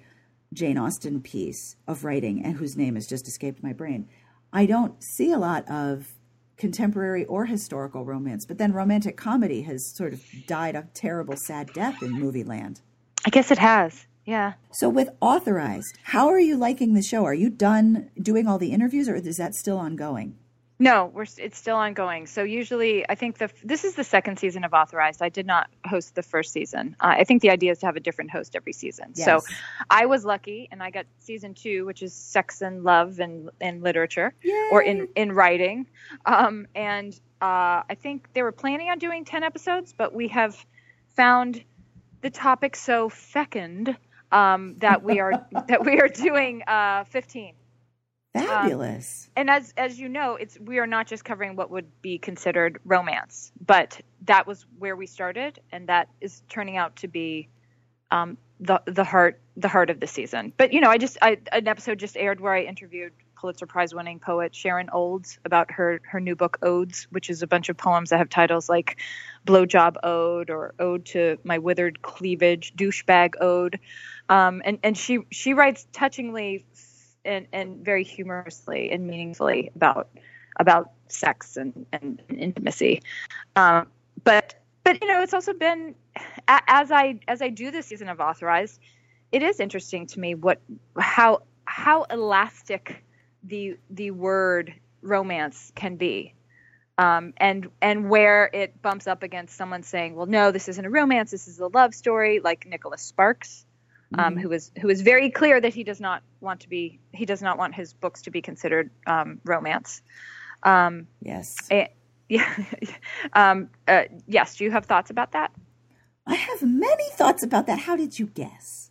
Jane 0.53 0.77
Austen 0.77 1.21
piece 1.21 1.75
of 1.87 2.03
writing, 2.03 2.43
and 2.43 2.57
whose 2.57 2.75
name 2.75 2.95
has 2.95 3.07
just 3.07 3.27
escaped 3.27 3.63
my 3.63 3.73
brain. 3.73 4.07
I 4.53 4.65
don't 4.65 5.01
see 5.01 5.31
a 5.31 5.37
lot 5.37 5.69
of 5.69 6.13
contemporary 6.57 7.25
or 7.25 7.45
historical 7.45 8.05
romance, 8.05 8.45
but 8.45 8.57
then 8.57 8.73
romantic 8.73 9.17
comedy 9.17 9.61
has 9.63 9.85
sort 9.95 10.13
of 10.13 10.23
died 10.45 10.75
a 10.75 10.87
terrible, 10.93 11.35
sad 11.35 11.71
death 11.73 12.03
in 12.03 12.11
movie 12.11 12.43
land. 12.43 12.81
I 13.25 13.29
guess 13.29 13.49
it 13.49 13.57
has. 13.57 14.05
Yeah. 14.25 14.53
So 14.71 14.89
with 14.89 15.09
authorized, 15.21 15.97
how 16.03 16.27
are 16.27 16.39
you 16.39 16.57
liking 16.57 16.93
the 16.93 17.01
show? 17.01 17.25
Are 17.25 17.33
you 17.33 17.49
done 17.49 18.11
doing 18.21 18.47
all 18.47 18.57
the 18.57 18.71
interviews 18.71 19.09
or 19.09 19.15
is 19.15 19.37
that 19.37 19.55
still 19.55 19.79
ongoing? 19.79 20.35
No, 20.81 21.11
we're 21.13 21.27
it's 21.37 21.59
still 21.59 21.75
ongoing. 21.75 22.25
So 22.25 22.41
usually, 22.41 23.07
I 23.07 23.13
think 23.13 23.37
the 23.37 23.51
this 23.63 23.83
is 23.83 23.93
the 23.93 24.03
second 24.03 24.39
season 24.39 24.63
of 24.63 24.73
Authorized. 24.73 25.21
I 25.21 25.29
did 25.29 25.45
not 25.45 25.69
host 25.85 26.15
the 26.15 26.23
first 26.23 26.51
season. 26.51 26.95
Uh, 26.99 27.17
I 27.19 27.23
think 27.23 27.43
the 27.43 27.51
idea 27.51 27.71
is 27.71 27.77
to 27.79 27.85
have 27.85 27.97
a 27.97 27.99
different 27.99 28.31
host 28.31 28.55
every 28.55 28.73
season. 28.73 29.13
Yes. 29.13 29.25
So 29.25 29.41
I 29.91 30.07
was 30.07 30.25
lucky, 30.25 30.67
and 30.71 30.81
I 30.81 30.89
got 30.89 31.05
season 31.19 31.53
two, 31.53 31.85
which 31.85 32.01
is 32.01 32.15
Sex 32.15 32.63
and 32.63 32.83
Love 32.83 33.19
and 33.19 33.51
in 33.61 33.83
literature 33.83 34.33
Yay. 34.41 34.69
or 34.71 34.81
in 34.81 35.07
in 35.15 35.33
writing. 35.33 35.85
Um, 36.25 36.65
and 36.73 37.13
uh, 37.39 37.85
I 37.87 37.95
think 38.01 38.33
they 38.33 38.41
were 38.41 38.51
planning 38.51 38.89
on 38.89 38.97
doing 38.97 39.23
ten 39.23 39.43
episodes, 39.43 39.93
but 39.95 40.15
we 40.15 40.29
have 40.29 40.65
found 41.09 41.63
the 42.21 42.31
topic 42.31 42.75
so 42.75 43.07
fecund 43.07 43.95
um, 44.31 44.77
that 44.79 45.03
we 45.03 45.19
are 45.19 45.45
that 45.67 45.85
we 45.85 45.99
are 46.01 46.07
doing 46.07 46.63
uh, 46.63 47.03
fifteen. 47.03 47.53
Fabulous. 48.33 49.27
Um, 49.27 49.41
and 49.41 49.49
as 49.49 49.73
as 49.77 49.99
you 49.99 50.07
know, 50.07 50.35
it's 50.35 50.57
we 50.59 50.79
are 50.79 50.87
not 50.87 51.07
just 51.07 51.25
covering 51.25 51.55
what 51.55 51.69
would 51.69 51.87
be 52.01 52.17
considered 52.17 52.79
romance, 52.85 53.51
but 53.65 53.99
that 54.25 54.47
was 54.47 54.65
where 54.79 54.95
we 54.95 55.05
started, 55.05 55.59
and 55.71 55.87
that 55.87 56.07
is 56.21 56.41
turning 56.49 56.77
out 56.77 56.95
to 56.97 57.07
be 57.07 57.49
um, 58.09 58.37
the 58.59 58.81
the 58.85 59.03
heart 59.03 59.39
the 59.57 59.67
heart 59.67 59.89
of 59.89 59.99
the 59.99 60.07
season. 60.07 60.53
But 60.55 60.71
you 60.71 60.79
know, 60.79 60.89
I 60.89 60.97
just 60.97 61.17
I, 61.21 61.39
an 61.51 61.67
episode 61.67 61.99
just 61.99 62.15
aired 62.15 62.39
where 62.39 62.53
I 62.53 62.61
interviewed 62.61 63.11
Pulitzer 63.35 63.65
Prize 63.65 63.93
winning 63.93 64.19
poet 64.19 64.55
Sharon 64.55 64.89
Olds 64.91 65.39
about 65.43 65.71
her 65.71 65.99
her 66.03 66.21
new 66.21 66.35
book 66.35 66.57
Odes, 66.61 67.07
which 67.09 67.29
is 67.29 67.41
a 67.41 67.47
bunch 67.47 67.67
of 67.67 67.75
poems 67.75 68.11
that 68.11 68.19
have 68.19 68.29
titles 68.29 68.69
like 68.69 68.97
Blowjob 69.45 69.97
Ode 70.03 70.49
or 70.49 70.73
Ode 70.79 71.05
to 71.07 71.37
My 71.43 71.57
Withered 71.57 72.01
Cleavage, 72.01 72.73
Douchebag 72.75 73.33
Ode, 73.41 73.79
um, 74.29 74.61
and 74.63 74.79
and 74.83 74.97
she 74.97 75.19
she 75.31 75.53
writes 75.53 75.85
touchingly 75.91 76.65
and 77.25 77.47
and 77.51 77.83
very 77.83 78.03
humorously 78.03 78.91
and 78.91 79.07
meaningfully 79.07 79.71
about 79.75 80.09
about 80.59 80.91
sex 81.07 81.57
and 81.57 81.85
and, 81.91 82.21
and 82.29 82.39
intimacy, 82.39 83.01
um, 83.55 83.87
but 84.23 84.55
but 84.83 85.01
you 85.01 85.07
know 85.07 85.21
it's 85.21 85.33
also 85.33 85.53
been 85.53 85.95
as 86.47 86.91
I 86.91 87.19
as 87.27 87.41
I 87.41 87.49
do 87.49 87.71
this 87.71 87.87
season 87.87 88.09
of 88.09 88.19
authorized, 88.19 88.79
it 89.31 89.43
is 89.43 89.59
interesting 89.59 90.07
to 90.07 90.19
me 90.19 90.35
what 90.35 90.59
how 90.97 91.43
how 91.65 92.03
elastic 92.03 93.03
the 93.43 93.77
the 93.89 94.11
word 94.11 94.73
romance 95.01 95.71
can 95.75 95.95
be. 95.95 96.33
Um, 96.97 97.33
and 97.37 97.69
and 97.81 98.09
where 98.09 98.49
it 98.53 98.79
bumps 98.81 99.07
up 99.07 99.23
against 99.23 99.55
someone 99.55 99.81
saying, 99.81 100.13
"Well, 100.15 100.27
no, 100.27 100.51
this 100.51 100.67
isn't 100.67 100.85
a 100.85 100.89
romance. 100.89 101.31
This 101.31 101.47
is 101.47 101.59
a 101.59 101.67
love 101.67 101.95
story," 101.95 102.41
like 102.41 102.67
Nicholas 102.67 103.01
Sparks, 103.01 103.65
um, 104.17 104.33
mm-hmm. 104.33 104.41
who 104.41 104.51
is 104.51 104.71
who 104.79 104.89
is 104.89 105.01
very 105.01 105.29
clear 105.29 105.59
that 105.59 105.73
he 105.73 105.83
does 105.83 105.99
not 105.99 106.23
want 106.39 106.61
to 106.61 106.69
be 106.69 106.99
he 107.13 107.25
does 107.25 107.41
not 107.41 107.57
want 107.57 107.75
his 107.75 107.93
books 107.93 108.23
to 108.23 108.31
be 108.31 108.41
considered 108.41 108.89
um, 109.07 109.39
romance. 109.43 110.01
Um, 110.63 111.07
yes. 111.21 111.55
And, 111.69 111.89
yeah. 112.29 112.53
Um, 113.33 113.69
uh, 113.87 114.03
yes. 114.27 114.55
Do 114.55 114.63
you 114.63 114.71
have 114.71 114.85
thoughts 114.85 115.09
about 115.09 115.33
that? 115.33 115.51
I 116.25 116.35
have 116.35 116.61
many 116.61 117.09
thoughts 117.11 117.43
about 117.43 117.67
that. 117.67 117.79
How 117.79 117.95
did 117.95 118.19
you 118.19 118.27
guess? 118.27 118.89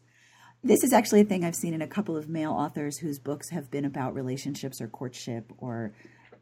This 0.62 0.84
is 0.84 0.92
actually 0.92 1.22
a 1.22 1.24
thing 1.24 1.42
I've 1.42 1.54
seen 1.54 1.72
in 1.72 1.80
a 1.80 1.86
couple 1.86 2.18
of 2.18 2.28
male 2.28 2.52
authors 2.52 2.98
whose 2.98 3.18
books 3.18 3.48
have 3.48 3.70
been 3.70 3.86
about 3.86 4.14
relationships 4.14 4.80
or 4.80 4.88
courtship 4.88 5.52
or 5.56 5.94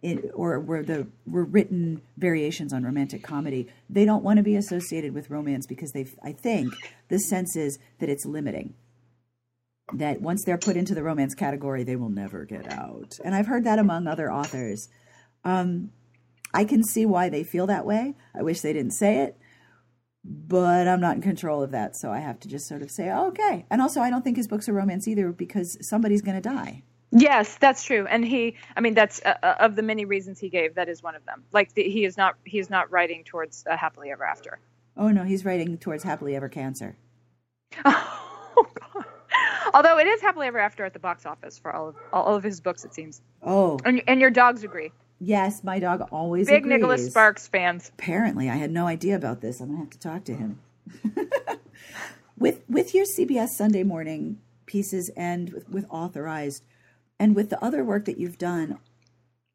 it, 0.03 0.31
or 0.35 0.61
were 0.61 0.83
the 0.83 1.09
were 1.27 1.45
written 1.45 2.03
variations 2.17 2.73
on 2.73 2.85
romantic 2.85 3.23
comedy. 3.23 3.69
They 3.91 4.05
don't 4.05 4.23
want 4.23 4.37
to 4.37 4.43
be 4.43 4.57
associated 4.57 5.15
with 5.15 5.31
romance 5.31 5.67
because 5.67 5.93
they 5.93 6.07
I 6.23 6.33
think 6.33 6.73
the 7.09 7.19
sense 7.19 7.57
is 7.57 7.79
that 7.99 8.09
it's 8.09 8.25
limiting. 8.25 8.75
That 9.95 10.21
once 10.21 10.45
they're 10.45 10.59
put 10.59 10.77
into 10.77 10.95
the 10.95 11.03
romance 11.03 11.35
category, 11.35 11.83
they 11.83 11.97
will 11.97 12.11
never 12.11 12.45
get 12.45 12.71
out. 12.71 13.19
And 13.25 13.35
I've 13.35 13.47
heard 13.47 13.65
that 13.65 13.79
among 13.79 14.07
other 14.07 14.31
authors. 14.31 14.89
Um, 15.45 15.93
I 16.53 16.65
can 16.65 16.85
see 16.85 17.07
why 17.07 17.29
they 17.29 17.43
feel 17.43 17.67
that 17.67 17.87
way. 17.87 18.15
I 18.35 18.43
wish 18.43 18.61
they 18.61 18.73
didn't 18.73 18.93
say 18.93 19.19
it, 19.19 19.39
but 20.25 20.87
I'm 20.87 21.01
not 21.01 21.17
in 21.17 21.23
control 21.23 21.63
of 21.63 21.71
that. 21.71 21.97
So 21.97 22.11
I 22.11 22.19
have 22.19 22.39
to 22.41 22.49
just 22.49 22.69
sort 22.69 22.83
of 22.83 22.91
say, 22.91 23.11
oh, 23.11 23.29
okay. 23.29 23.65
And 23.71 23.81
also, 23.81 24.01
I 24.01 24.11
don't 24.11 24.23
think 24.23 24.37
his 24.37 24.49
books 24.49 24.69
are 24.69 24.75
romance 24.75 25.09
either 25.09 25.33
because 25.33 25.79
somebody's 25.89 26.23
going 26.23 26.41
to 26.41 26.49
die. 26.49 26.83
Yes, 27.11 27.57
that's 27.57 27.85
true. 27.85 28.07
And 28.07 28.25
he, 28.25 28.57
I 28.77 28.81
mean, 28.81 28.95
that's 28.95 29.21
uh, 29.25 29.35
uh, 29.43 29.55
of 29.61 29.77
the 29.77 29.83
many 29.83 30.05
reasons 30.05 30.39
he 30.39 30.51
gave. 30.51 30.75
That 30.75 30.89
is 30.89 31.03
one 31.03 31.15
of 31.15 31.25
them. 31.25 31.45
Like 31.53 31.73
the, 31.75 31.83
he 31.83 32.05
is 32.05 32.17
not, 32.17 32.37
he 32.45 32.59
is 32.59 32.69
not 32.69 32.91
writing 32.91 33.25
towards 33.25 33.65
a 33.67 33.77
happily 33.77 34.11
ever 34.11 34.25
after. 34.25 34.59
Oh 34.97 35.09
no, 35.09 35.25
he's 35.25 35.45
writing 35.45 35.79
towards 35.79 36.03
happily 36.03 36.37
ever 36.37 36.49
cancer. 36.49 36.97
Oh 38.61 38.67
God. 38.75 39.05
Although 39.73 39.99
it 39.99 40.07
is 40.09 40.21
happily 40.21 40.49
ever 40.49 40.59
after 40.59 40.85
at 40.85 40.93
the 40.93 40.99
box 40.99 41.27
office 41.27 41.59
for 41.59 41.73
all 41.73 41.91
of 41.91 41.97
all 42.13 42.35
of 42.35 42.43
his 42.43 42.61
books, 42.61 42.85
it 42.85 42.93
seems. 42.93 43.21
Oh. 43.43 43.79
And, 43.85 44.03
and 44.09 44.21
your 44.21 44.31
dogs 44.31 44.65
agree. 44.65 44.91
Yes, 45.21 45.63
my 45.63 45.79
dog 45.79 46.09
always 46.11 46.49
agrees. 46.49 46.57
big 46.57 46.65
agrees. 46.65 46.79
Nicholas 46.79 47.07
Sparks 47.07 47.49
fans. 47.49 47.91
Apparently, 47.95 48.49
I 48.49 48.57
had 48.57 48.71
no 48.71 48.87
idea 48.87 49.17
about 49.17 49.41
this. 49.41 49.61
I'm 49.61 49.69
gonna 49.69 49.79
have 49.79 49.91
to 49.91 49.99
talk 49.99 50.25
to 50.25 50.35
him. 50.35 50.61
with 52.39 52.63
with 52.69 52.95
your 52.95 53.05
CBS 53.05 53.49
Sunday 53.51 53.83
morning 53.83 54.41
pieces 54.67 55.11
and 55.11 55.51
with, 55.51 55.69
with 55.69 55.87
authorized, 55.91 56.65
and 57.19 57.35
with 57.35 57.51
the 57.51 57.63
other 57.63 57.85
work 57.85 58.05
that 58.05 58.19
you've 58.19 58.39
done, 58.39 58.79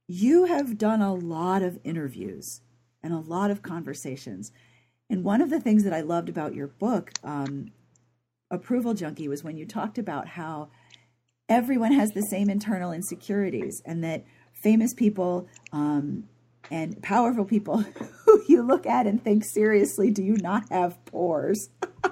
you 0.08 0.46
have 0.46 0.78
done 0.78 1.02
a 1.02 1.14
lot 1.14 1.62
of 1.62 1.80
interviews 1.84 2.62
and 3.02 3.14
a 3.14 3.20
lot 3.20 3.52
of 3.52 3.62
conversations. 3.62 4.52
And 5.10 5.24
one 5.24 5.42
of 5.42 5.50
the 5.50 5.60
things 5.60 5.84
that 5.84 5.94
I 5.94 6.02
loved 6.02 6.30
about 6.30 6.56
your 6.56 6.68
book, 6.68 7.12
um, 7.24 7.72
Approval 8.50 8.94
Junkie, 8.94 9.28
was 9.28 9.44
when 9.44 9.58
you 9.58 9.66
talked 9.66 9.98
about 9.98 10.30
how 10.30 10.70
everyone 11.50 11.92
has 11.92 12.12
the 12.12 12.22
same 12.22 12.50
internal 12.50 12.92
insecurities 12.92 13.82
and 13.86 14.04
that 14.04 14.26
famous 14.54 14.94
people 14.94 15.48
um, 15.72 16.24
and 16.72 17.02
powerful 17.02 17.46
people 17.46 17.78
who 18.26 18.44
you 18.48 18.62
look 18.62 18.86
at 18.86 19.06
and 19.06 19.24
think 19.24 19.44
seriously, 19.44 20.10
do 20.10 20.24
you 20.24 20.38
not 20.38 20.70
have 20.70 21.04
pores? 21.06 21.70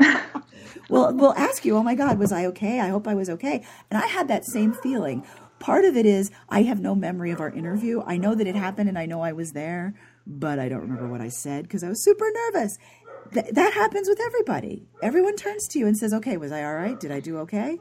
well, 0.89 1.13
we'll 1.13 1.33
ask 1.35 1.65
you, 1.65 1.77
oh 1.77 1.83
my 1.83 1.95
God, 1.95 2.19
was 2.19 2.31
I 2.31 2.45
okay? 2.47 2.79
I 2.79 2.89
hope 2.89 3.07
I 3.07 3.15
was 3.15 3.29
okay. 3.29 3.65
And 3.89 4.01
I 4.01 4.07
had 4.07 4.27
that 4.27 4.45
same 4.45 4.73
feeling. 4.73 5.25
Part 5.61 5.85
of 5.85 5.95
it 5.95 6.07
is 6.07 6.31
I 6.49 6.63
have 6.63 6.81
no 6.81 6.95
memory 6.95 7.29
of 7.29 7.39
our 7.39 7.51
interview. 7.51 8.01
I 8.05 8.17
know 8.17 8.33
that 8.33 8.47
it 8.47 8.55
happened 8.55 8.89
and 8.89 8.97
I 8.97 9.05
know 9.05 9.21
I 9.21 9.31
was 9.31 9.53
there, 9.53 9.93
but 10.25 10.57
I 10.57 10.67
don't 10.69 10.81
remember 10.81 11.07
what 11.07 11.21
I 11.21 11.29
said 11.29 11.63
because 11.63 11.83
I 11.83 11.89
was 11.89 12.03
super 12.03 12.25
nervous. 12.33 12.79
Th- 13.31 13.45
that 13.51 13.73
happens 13.73 14.09
with 14.09 14.19
everybody. 14.19 14.87
Everyone 15.03 15.35
turns 15.35 15.67
to 15.69 15.79
you 15.79 15.85
and 15.85 15.95
says, 15.95 16.15
okay, 16.15 16.37
was 16.37 16.51
I 16.51 16.63
all 16.63 16.73
right? 16.73 16.99
Did 16.99 17.11
I 17.11 17.19
do 17.19 17.37
okay? 17.39 17.77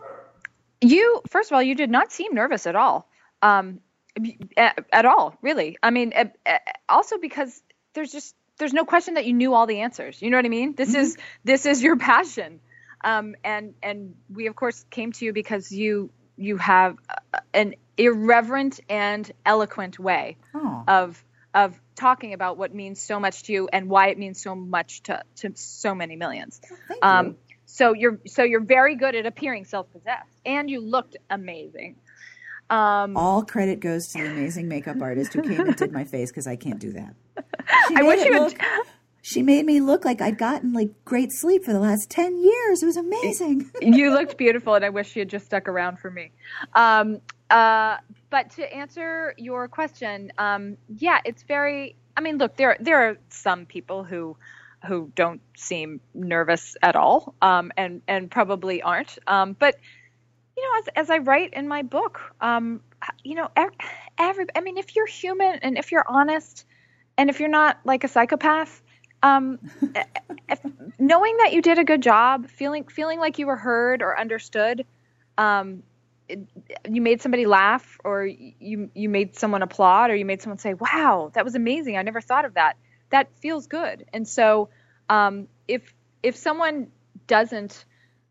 You, 0.83 1.23
first 1.29 1.51
of 1.51 1.55
all, 1.55 1.63
you 1.63 1.75
did 1.75 1.91
not 1.91 2.13
seem 2.13 2.35
nervous 2.35 2.67
at 2.67 2.77
all. 2.77 3.09
Um, 3.41 3.81
at, 4.59 4.85
at 4.93 5.07
all, 5.07 5.39
really. 5.41 5.79
I 5.83 5.91
mean, 5.91 6.13
also 6.87 7.17
because 7.17 7.63
there's 7.95 8.13
just 8.13 8.35
there's 8.59 8.75
no 8.75 8.85
question 8.85 9.15
that 9.15 9.25
you 9.25 9.33
knew 9.33 9.55
all 9.55 9.67
the 9.67 9.81
answers. 9.81 10.21
You 10.21 10.29
know 10.31 10.37
what 10.37 10.45
I 10.45 10.51
mean? 10.51 10.75
This 10.75 10.91
mm-hmm. 10.91 11.01
is 11.01 11.17
this 11.45 11.65
is 11.65 11.83
your 11.83 11.97
passion, 11.97 12.61
um, 13.03 13.35
and 13.43 13.75
and 13.83 14.17
we 14.29 14.49
of 14.49 14.57
course 14.57 14.85
came 14.91 15.13
to 15.13 15.25
you 15.25 15.33
because 15.33 15.73
you 15.73 16.11
you 16.41 16.57
have 16.57 16.97
an 17.53 17.75
irreverent 17.97 18.81
and 18.89 19.31
eloquent 19.45 19.99
way 19.99 20.37
oh. 20.55 20.85
of 20.89 21.25
of 21.53 21.81
talking 21.97 22.33
about 22.33 22.57
what 22.57 22.75
means 22.75 23.01
so 23.01 23.19
much 23.19 23.43
to 23.45 23.53
you 23.53 23.69
and 23.73 23.89
why 23.89 24.09
it 24.09 24.19
means 24.19 24.41
so 24.41 24.55
much 24.55 25.03
to 25.03 25.23
to 25.37 25.53
so 25.55 25.95
many 25.95 26.17
millions. 26.17 26.61
Oh, 26.91 26.97
um, 27.03 27.27
you. 27.27 27.37
So 27.67 27.93
you're 27.93 28.19
so 28.27 28.43
you're 28.43 28.61
very 28.61 28.97
good 28.97 29.15
at 29.15 29.27
appearing 29.27 29.65
self-possessed, 29.65 30.41
and 30.45 30.69
you 30.69 30.81
looked 30.81 31.17
amazing. 31.29 31.97
Um, 32.69 33.17
All 33.17 33.45
credit 33.45 33.81
goes 33.81 34.09
to 34.09 34.19
the 34.23 34.31
amazing 34.31 34.69
makeup 34.69 35.03
artist 35.03 35.35
who 35.35 35.43
came 35.43 35.61
and 35.61 35.75
did 35.75 35.93
my 35.93 36.05
face 36.05 36.31
because 36.31 36.47
I 36.47 36.55
can't 36.55 36.79
do 36.79 36.93
that. 36.93 37.15
I 37.97 38.03
wish 38.05 38.25
you 38.25 38.39
look, 38.39 38.57
She 39.23 39.43
made 39.43 39.67
me 39.67 39.81
look 39.81 40.05
like 40.05 40.21
I'd 40.21 40.39
gotten 40.39 40.73
like 40.73 40.91
great 41.05 41.31
sleep 41.33 41.65
for 41.65 41.73
the 41.73 41.81
last 41.81 42.11
ten 42.11 42.43
years. 42.43 42.83
It 42.83 42.87
was 42.87 42.97
amazing. 42.97 43.71
you 43.81 44.13
looked 44.13 44.37
beautiful, 44.37 44.75
and 44.75 44.85
I 44.85 44.89
wish 44.89 45.11
she 45.11 45.19
had 45.21 45.29
just 45.29 45.47
stuck 45.47 45.69
around 45.69 45.99
for 45.99 46.11
me. 46.11 46.33
Um, 46.75 47.21
uh, 47.51 47.99
but 48.31 48.51
to 48.53 48.75
answer 48.75 49.35
your 49.37 49.69
question, 49.69 50.33
um, 50.39 50.77
yeah, 50.97 51.21
it's 51.25 51.43
very. 51.43 51.97
I 52.17 52.23
mean, 52.23 52.39
look, 52.39 52.57
there 52.57 52.77
there 52.81 53.11
are 53.11 53.19
some 53.29 53.67
people 53.67 54.05
who 54.05 54.37
who 54.87 55.13
don't 55.15 55.43
seem 55.57 56.01
nervous 56.15 56.77
at 56.83 56.97
all, 56.97 57.35
um, 57.43 57.73
and 57.77 58.03
and 58.09 58.31
probably 58.31 58.81
aren't. 58.81 59.19
Um, 59.27 59.55
but 59.59 59.77
you 60.57 60.63
know, 60.63 60.79
as, 60.79 60.89
as 60.97 61.11
I 61.11 61.19
write 61.19 61.55
in 61.55 61.69
my 61.69 61.83
book, 61.83 62.21
um, 62.41 62.81
you 63.25 63.35
know, 63.35 63.49
every, 64.19 64.47
I 64.55 64.61
mean, 64.61 64.77
if 64.77 64.95
you're 64.95 65.07
human 65.07 65.59
and 65.63 65.79
if 65.79 65.91
you're 65.91 66.05
honest 66.07 66.67
and 67.17 67.31
if 67.31 67.41
you're 67.41 67.49
not 67.49 67.81
like 67.85 68.05
a 68.05 68.09
psychopath, 68.09 68.83
um, 69.23 69.59
if, 70.49 70.61
knowing 70.99 71.37
that 71.39 71.53
you 71.53 71.63
did 71.63 71.79
a 71.79 71.85
good 71.85 72.03
job, 72.03 72.49
feeling, 72.49 72.85
feeling 72.85 73.19
like 73.19 73.39
you 73.39 73.47
were 73.47 73.57
heard 73.57 74.03
or 74.03 74.19
understood, 74.19 74.85
um, 75.39 75.83
it, 76.29 76.41
you 76.89 77.01
made 77.03 77.21
somebody 77.21 77.47
laugh 77.47 77.99
or 78.05 78.25
you, 78.25 78.91
you 78.95 79.09
made 79.09 79.37
someone 79.37 79.63
applaud 79.63 80.11
or 80.11 80.17
you 80.17 80.25
made 80.25 80.43
someone 80.43 80.59
say, 80.59 80.75
wow, 80.75 81.31
that 81.35 81.45
was 81.45 81.55
amazing. 81.55 81.97
I 81.97 82.03
never 82.03 82.21
thought 82.21 82.45
of 82.45 82.55
that. 82.55 82.77
That 83.11 83.29
feels 83.41 83.67
good. 83.67 84.07
And 84.13 84.27
so, 84.27 84.69
um, 85.09 85.49
if, 85.67 85.95
if 86.23 86.37
someone 86.37 86.89
doesn't, 87.27 87.85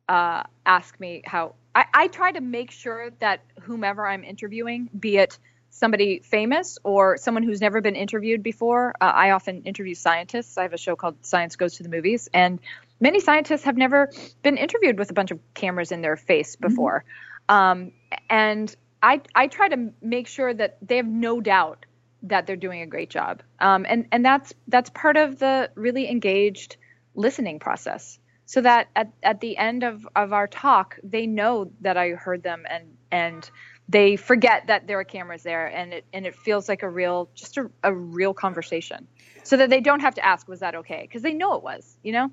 uh, 0.07 0.43
ask 0.65 0.99
me 0.99 1.21
how 1.25 1.53
I, 1.75 1.85
I 1.93 2.07
try 2.07 2.31
to 2.31 2.41
make 2.41 2.71
sure 2.71 3.11
that 3.19 3.41
whomever 3.61 4.07
I'm 4.07 4.23
interviewing, 4.23 4.89
be 4.99 5.17
it 5.17 5.37
somebody 5.69 6.19
famous 6.19 6.77
or 6.83 7.17
someone 7.17 7.43
who's 7.43 7.61
never 7.61 7.81
been 7.81 7.95
interviewed 7.95 8.43
before. 8.43 8.93
Uh, 8.99 9.05
I 9.05 9.31
often 9.31 9.63
interview 9.63 9.95
scientists. 9.95 10.57
I 10.57 10.63
have 10.63 10.73
a 10.73 10.77
show 10.77 10.95
called 10.95 11.25
Science 11.25 11.55
Goes 11.55 11.75
to 11.75 11.83
the 11.83 11.89
Movies, 11.89 12.29
and 12.33 12.59
many 12.99 13.19
scientists 13.19 13.63
have 13.63 13.77
never 13.77 14.11
been 14.43 14.57
interviewed 14.57 14.97
with 14.97 15.09
a 15.09 15.13
bunch 15.13 15.31
of 15.31 15.39
cameras 15.53 15.91
in 15.91 16.01
their 16.01 16.17
face 16.17 16.55
mm-hmm. 16.55 16.67
before. 16.67 17.03
Mm-hmm. 17.49 17.55
Um, 17.55 17.91
and 18.29 18.75
I, 19.01 19.21
I 19.33 19.47
try 19.47 19.69
to 19.69 19.91
make 20.01 20.27
sure 20.27 20.53
that 20.53 20.77
they 20.81 20.97
have 20.97 21.07
no 21.07 21.41
doubt 21.41 21.85
that 22.23 22.45
they're 22.45 22.57
doing 22.57 22.81
a 22.81 22.87
great 22.87 23.09
job. 23.09 23.41
Um, 23.59 23.85
and, 23.87 24.07
and 24.11 24.25
that's, 24.25 24.53
that's 24.67 24.89
part 24.89 25.15
of 25.15 25.39
the 25.39 25.71
really 25.75 26.09
engaged 26.09 26.75
listening 27.15 27.59
process 27.59 28.19
so 28.45 28.61
that 28.61 28.87
at, 28.95 29.11
at 29.21 29.41
the 29.41 29.57
end 29.57 29.83
of, 29.83 30.07
of 30.15 30.33
our 30.33 30.47
talk 30.47 30.97
they 31.03 31.27
know 31.27 31.71
that 31.81 31.97
i 31.97 32.09
heard 32.09 32.41
them 32.41 32.65
and 32.69 32.97
and 33.11 33.51
they 33.89 34.15
forget 34.15 34.67
that 34.67 34.87
there 34.87 34.99
are 34.99 35.03
cameras 35.03 35.43
there 35.43 35.67
and 35.67 35.93
it 35.93 36.05
and 36.13 36.25
it 36.25 36.35
feels 36.35 36.69
like 36.69 36.83
a 36.83 36.89
real 36.89 37.29
just 37.35 37.57
a, 37.57 37.69
a 37.83 37.93
real 37.93 38.33
conversation 38.33 39.07
so 39.43 39.57
that 39.57 39.69
they 39.69 39.81
don't 39.81 39.99
have 39.99 40.15
to 40.15 40.25
ask 40.25 40.47
was 40.47 40.59
that 40.61 40.75
okay 40.75 41.01
because 41.01 41.21
they 41.21 41.33
know 41.33 41.55
it 41.55 41.63
was 41.63 41.97
you 42.03 42.13
know 42.13 42.31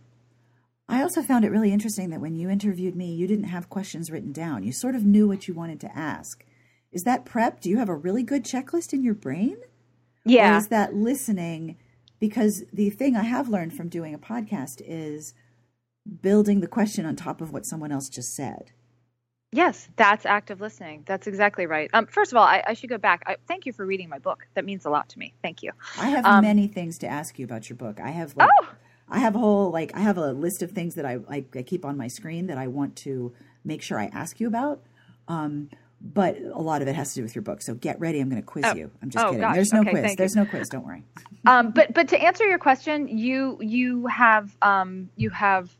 i 0.88 1.02
also 1.02 1.22
found 1.22 1.44
it 1.44 1.50
really 1.50 1.72
interesting 1.72 2.10
that 2.10 2.20
when 2.20 2.36
you 2.36 2.48
interviewed 2.48 2.94
me 2.94 3.12
you 3.12 3.26
didn't 3.26 3.46
have 3.46 3.68
questions 3.68 4.10
written 4.10 4.32
down 4.32 4.62
you 4.62 4.70
sort 4.70 4.94
of 4.94 5.04
knew 5.04 5.26
what 5.26 5.48
you 5.48 5.54
wanted 5.54 5.80
to 5.80 5.98
ask 5.98 6.44
is 6.96 7.04
that 7.04 7.26
prep? 7.26 7.60
Do 7.60 7.68
you 7.68 7.76
have 7.76 7.90
a 7.90 7.94
really 7.94 8.22
good 8.22 8.42
checklist 8.42 8.94
in 8.94 9.02
your 9.02 9.12
brain? 9.12 9.58
Yeah. 10.24 10.54
Or 10.54 10.56
is 10.56 10.68
that 10.68 10.94
listening? 10.94 11.76
Because 12.18 12.64
the 12.72 12.88
thing 12.88 13.16
I 13.16 13.24
have 13.24 13.50
learned 13.50 13.74
from 13.74 13.90
doing 13.90 14.14
a 14.14 14.18
podcast 14.18 14.80
is 14.82 15.34
building 16.22 16.60
the 16.60 16.66
question 16.66 17.04
on 17.04 17.14
top 17.14 17.42
of 17.42 17.52
what 17.52 17.66
someone 17.66 17.92
else 17.92 18.08
just 18.08 18.34
said. 18.34 18.72
Yes, 19.52 19.88
that's 19.96 20.26
active 20.26 20.60
listening. 20.60 21.04
That's 21.06 21.26
exactly 21.26 21.66
right. 21.66 21.88
Um, 21.92 22.06
first 22.06 22.32
of 22.32 22.36
all, 22.36 22.44
I, 22.44 22.62
I 22.66 22.74
should 22.74 22.90
go 22.90 22.98
back. 22.98 23.22
I, 23.26 23.36
thank 23.46 23.64
you 23.64 23.72
for 23.72 23.86
reading 23.86 24.08
my 24.08 24.18
book. 24.18 24.46
That 24.54 24.64
means 24.64 24.84
a 24.84 24.90
lot 24.90 25.08
to 25.10 25.18
me. 25.18 25.34
Thank 25.42 25.62
you. 25.62 25.72
I 25.98 26.08
have 26.10 26.24
Um, 26.26 26.42
many 26.42 26.66
things 26.66 26.98
to 26.98 27.06
ask 27.06 27.38
you 27.38 27.44
about 27.44 27.68
your 27.70 27.76
book. 27.76 28.00
I 28.00 28.10
have 28.10 28.36
like, 28.36 28.48
Oh, 28.60 28.68
I 29.08 29.20
have 29.20 29.36
a 29.36 29.38
whole 29.38 29.70
like 29.70 29.92
I 29.94 30.00
have 30.00 30.18
a 30.18 30.32
list 30.32 30.62
of 30.62 30.72
things 30.72 30.96
that 30.96 31.06
I, 31.06 31.18
I 31.30 31.44
I 31.54 31.62
keep 31.62 31.84
on 31.84 31.96
my 31.96 32.08
screen 32.08 32.48
that 32.48 32.58
I 32.58 32.66
want 32.66 32.96
to 32.96 33.32
make 33.64 33.82
sure 33.82 33.98
I 34.00 34.06
ask 34.06 34.40
you 34.40 34.48
about. 34.48 34.82
Um, 35.28 35.70
but 36.00 36.36
a 36.40 36.60
lot 36.60 36.82
of 36.82 36.88
it 36.88 36.94
has 36.96 37.10
to 37.14 37.20
do 37.20 37.22
with 37.22 37.34
your 37.34 37.42
book. 37.42 37.62
So 37.62 37.74
get 37.74 37.98
ready. 38.00 38.20
I'm 38.20 38.28
going 38.28 38.42
to 38.42 38.46
quiz 38.46 38.64
Oh. 38.66 38.74
you. 38.74 38.90
I'm 39.00 39.08
just 39.10 39.24
Oh, 39.24 39.28
kidding. 39.28 39.40
gosh. 39.42 39.54
There's 39.54 39.72
no 39.72 39.80
Okay, 39.80 39.90
quiz. 39.90 40.02
thank 40.02 40.10
you. 40.12 40.16
There's 40.16 40.36
no 40.36 40.44
quiz. 40.44 40.68
Don't 40.68 40.84
worry. 40.84 41.04
um, 41.46 41.70
but 41.70 41.94
but 41.94 42.08
to 42.08 42.20
answer 42.20 42.44
your 42.46 42.58
question, 42.58 43.06
you 43.08 43.58
you 43.62 44.06
have 44.08 44.54
um, 44.60 45.08
you 45.16 45.30
have 45.30 45.70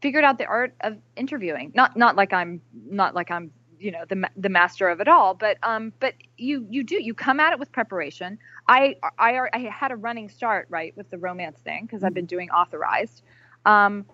figured 0.00 0.24
out 0.24 0.38
the 0.38 0.46
art 0.46 0.74
of 0.80 0.96
interviewing. 1.16 1.72
Not 1.74 1.96
not 1.96 2.16
like 2.16 2.32
I'm 2.32 2.60
not 2.72 3.14
like 3.14 3.30
I'm 3.30 3.50
you 3.78 3.90
know 3.90 4.04
the 4.08 4.28
the 4.36 4.48
master 4.48 4.88
of 4.88 5.00
it 5.00 5.08
all, 5.08 5.34
but 5.34 5.56
um 5.62 5.92
but 6.00 6.14
you 6.36 6.66
you 6.70 6.82
do 6.84 7.02
you 7.02 7.14
come 7.14 7.40
at 7.40 7.52
it 7.52 7.58
with 7.58 7.72
preparation. 7.72 8.38
I 8.68 8.96
I 9.18 9.40
I 9.52 9.58
had 9.58 9.90
a 9.90 9.96
running 9.96 10.28
start 10.28 10.66
right 10.68 10.96
with 10.96 11.10
the 11.10 11.18
romance 11.18 11.58
thing 11.60 11.86
because 11.86 12.04
I've 12.04 12.14
been 12.14 12.26
doing 12.26 12.50
authorized. 12.50 13.22
Um, 13.64 14.06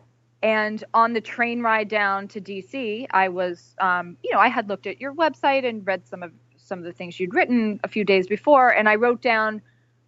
and 0.43 0.85
on 0.93 1.13
the 1.13 1.21
train 1.21 1.63
ride 1.63 1.89
down 1.89 2.29
to 2.29 2.41
DC, 2.41 3.07
I 3.11 3.29
was, 3.29 3.75
um, 3.81 4.17
you 4.23 4.33
know, 4.33 4.39
I 4.39 4.49
had 4.49 4.69
looked 4.69 4.87
at 4.87 5.01
your 5.01 5.15
website 5.15 5.67
and 5.67 5.87
read 5.87 6.07
some 6.07 6.23
of 6.23 6.33
some 6.57 6.79
of 6.79 6.85
the 6.85 6.93
things 6.93 7.19
you'd 7.19 7.35
written 7.35 7.81
a 7.85 7.89
few 7.89 8.05
days 8.05 8.27
before, 8.27 8.71
and 8.71 8.89
I 8.89 8.97
wrote 8.97 9.23
down 9.23 9.63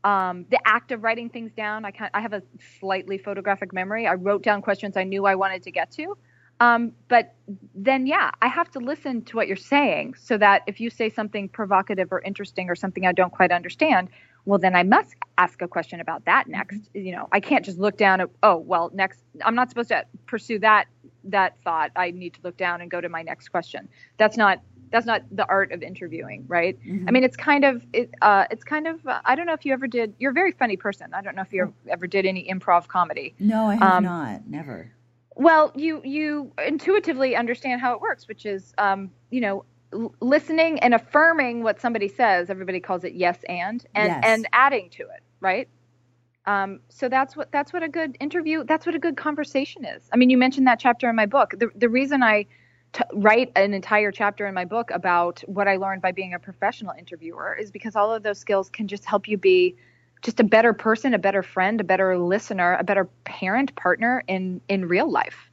um, 0.08 0.46
the 0.50 0.60
act 0.76 0.88
of 0.92 1.02
writing 1.02 1.28
things 1.28 1.52
down. 1.52 1.84
I 1.84 1.92
I 2.14 2.20
have 2.26 2.32
a 2.32 2.42
slightly 2.80 3.18
photographic 3.18 3.70
memory. 3.80 4.06
I 4.06 4.14
wrote 4.14 4.42
down 4.42 4.62
questions 4.62 4.96
I 4.96 5.04
knew 5.04 5.22
I 5.26 5.34
wanted 5.34 5.62
to 5.64 5.70
get 5.70 5.90
to. 5.98 6.16
Um, 6.60 6.92
but 7.08 7.34
then, 7.74 8.06
yeah, 8.06 8.30
I 8.42 8.48
have 8.48 8.68
to 8.72 8.80
listen 8.80 9.22
to 9.26 9.36
what 9.36 9.46
you're 9.46 9.56
saying 9.76 10.14
so 10.14 10.36
that 10.38 10.62
if 10.66 10.80
you 10.80 10.90
say 10.90 11.08
something 11.08 11.48
provocative 11.48 12.08
or 12.10 12.20
interesting 12.22 12.68
or 12.68 12.74
something 12.74 13.06
I 13.06 13.12
don't 13.12 13.30
quite 13.30 13.52
understand, 13.52 14.08
well, 14.44 14.58
then 14.58 14.74
I 14.74 14.82
must 14.82 15.14
ask 15.36 15.62
a 15.62 15.68
question 15.68 16.00
about 16.00 16.24
that 16.24 16.48
next. 16.48 16.80
You 16.94 17.12
know, 17.12 17.28
I 17.30 17.38
can't 17.38 17.64
just 17.64 17.78
look 17.78 17.96
down 17.96 18.20
at, 18.20 18.30
oh, 18.42 18.56
well, 18.56 18.90
next, 18.92 19.22
I'm 19.44 19.54
not 19.54 19.68
supposed 19.68 19.90
to 19.90 20.04
pursue 20.26 20.58
that 20.60 20.86
that 21.24 21.56
thought. 21.62 21.90
I 21.94 22.10
need 22.10 22.34
to 22.34 22.40
look 22.42 22.56
down 22.56 22.80
and 22.80 22.90
go 22.90 23.00
to 23.00 23.08
my 23.08 23.22
next 23.22 23.50
question. 23.50 23.88
That's 24.16 24.36
not 24.36 24.60
that's 24.90 25.06
not 25.06 25.22
the 25.30 25.46
art 25.48 25.72
of 25.72 25.82
interviewing, 25.82 26.44
right? 26.48 26.78
I 27.06 27.10
mean, 27.10 27.24
it's 27.24 27.36
kind 27.36 27.64
of 27.64 27.84
it, 27.92 28.10
uh, 28.22 28.46
it's 28.50 28.64
kind 28.64 28.86
of 28.86 29.06
uh, 29.06 29.20
I 29.24 29.34
don't 29.34 29.46
know 29.46 29.52
if 29.54 29.64
you 29.66 29.72
ever 29.72 29.86
did. 29.86 30.14
You're 30.18 30.30
a 30.30 30.34
very 30.34 30.52
funny 30.52 30.76
person. 30.76 31.12
I 31.14 31.22
don't 31.22 31.36
know 31.36 31.42
if 31.42 31.52
you 31.52 31.72
ever 31.88 32.06
did 32.06 32.26
any 32.26 32.48
improv 32.48 32.88
comedy. 32.88 33.34
No, 33.38 33.66
I 33.68 33.74
have 33.76 33.96
Um, 33.96 34.02
not. 34.04 34.46
Never. 34.48 34.92
Well, 35.36 35.72
you 35.76 36.00
you 36.04 36.52
intuitively 36.66 37.36
understand 37.36 37.80
how 37.80 37.94
it 37.94 38.00
works, 38.00 38.26
which 38.28 38.44
is 38.46 38.74
um, 38.78 39.10
you 39.30 39.40
know 39.40 39.64
l- 39.92 40.14
listening 40.20 40.80
and 40.80 40.94
affirming 40.94 41.62
what 41.62 41.80
somebody 41.80 42.08
says. 42.08 42.50
Everybody 42.50 42.80
calls 42.80 43.04
it 43.04 43.14
yes 43.14 43.38
and 43.48 43.84
and 43.94 44.06
Yes. 44.06 44.24
and 44.24 44.48
adding 44.52 44.90
to 44.90 45.02
it, 45.04 45.22
right? 45.40 45.68
Um, 46.46 46.80
so 46.88 47.08
that's 47.08 47.36
what 47.36 47.52
that's 47.52 47.72
what 47.72 47.82
a 47.82 47.88
good 47.88 48.16
interview. 48.20 48.64
That's 48.64 48.86
what 48.86 48.94
a 48.94 48.98
good 48.98 49.16
conversation 49.16 49.84
is. 49.84 50.08
I 50.12 50.16
mean, 50.16 50.30
you 50.30 50.38
mentioned 50.38 50.66
that 50.66 50.80
chapter 50.80 51.08
in 51.08 51.14
my 51.16 51.26
book. 51.26 51.54
The 51.58 51.68
the 51.76 51.88
reason 51.88 52.22
I 52.22 52.46
t- 52.92 53.02
write 53.12 53.52
an 53.56 53.74
entire 53.74 54.10
chapter 54.10 54.46
in 54.46 54.54
my 54.54 54.64
book 54.64 54.90
about 54.90 55.40
what 55.46 55.68
I 55.68 55.76
learned 55.76 56.02
by 56.02 56.12
being 56.12 56.34
a 56.34 56.38
professional 56.38 56.92
interviewer 56.98 57.54
is 57.54 57.70
because 57.70 57.96
all 57.96 58.12
of 58.14 58.22
those 58.22 58.38
skills 58.38 58.68
can 58.68 58.88
just 58.88 59.04
help 59.04 59.28
you 59.28 59.36
be 59.36 59.76
just 60.22 60.40
a 60.40 60.44
better 60.44 60.72
person, 60.72 61.14
a 61.14 61.18
better 61.18 61.42
friend, 61.42 61.80
a 61.80 61.84
better 61.84 62.18
listener, 62.18 62.76
a 62.78 62.84
better 62.84 63.04
parent, 63.24 63.74
partner 63.76 64.24
in 64.26 64.60
in 64.68 64.88
real 64.88 65.10
life. 65.10 65.50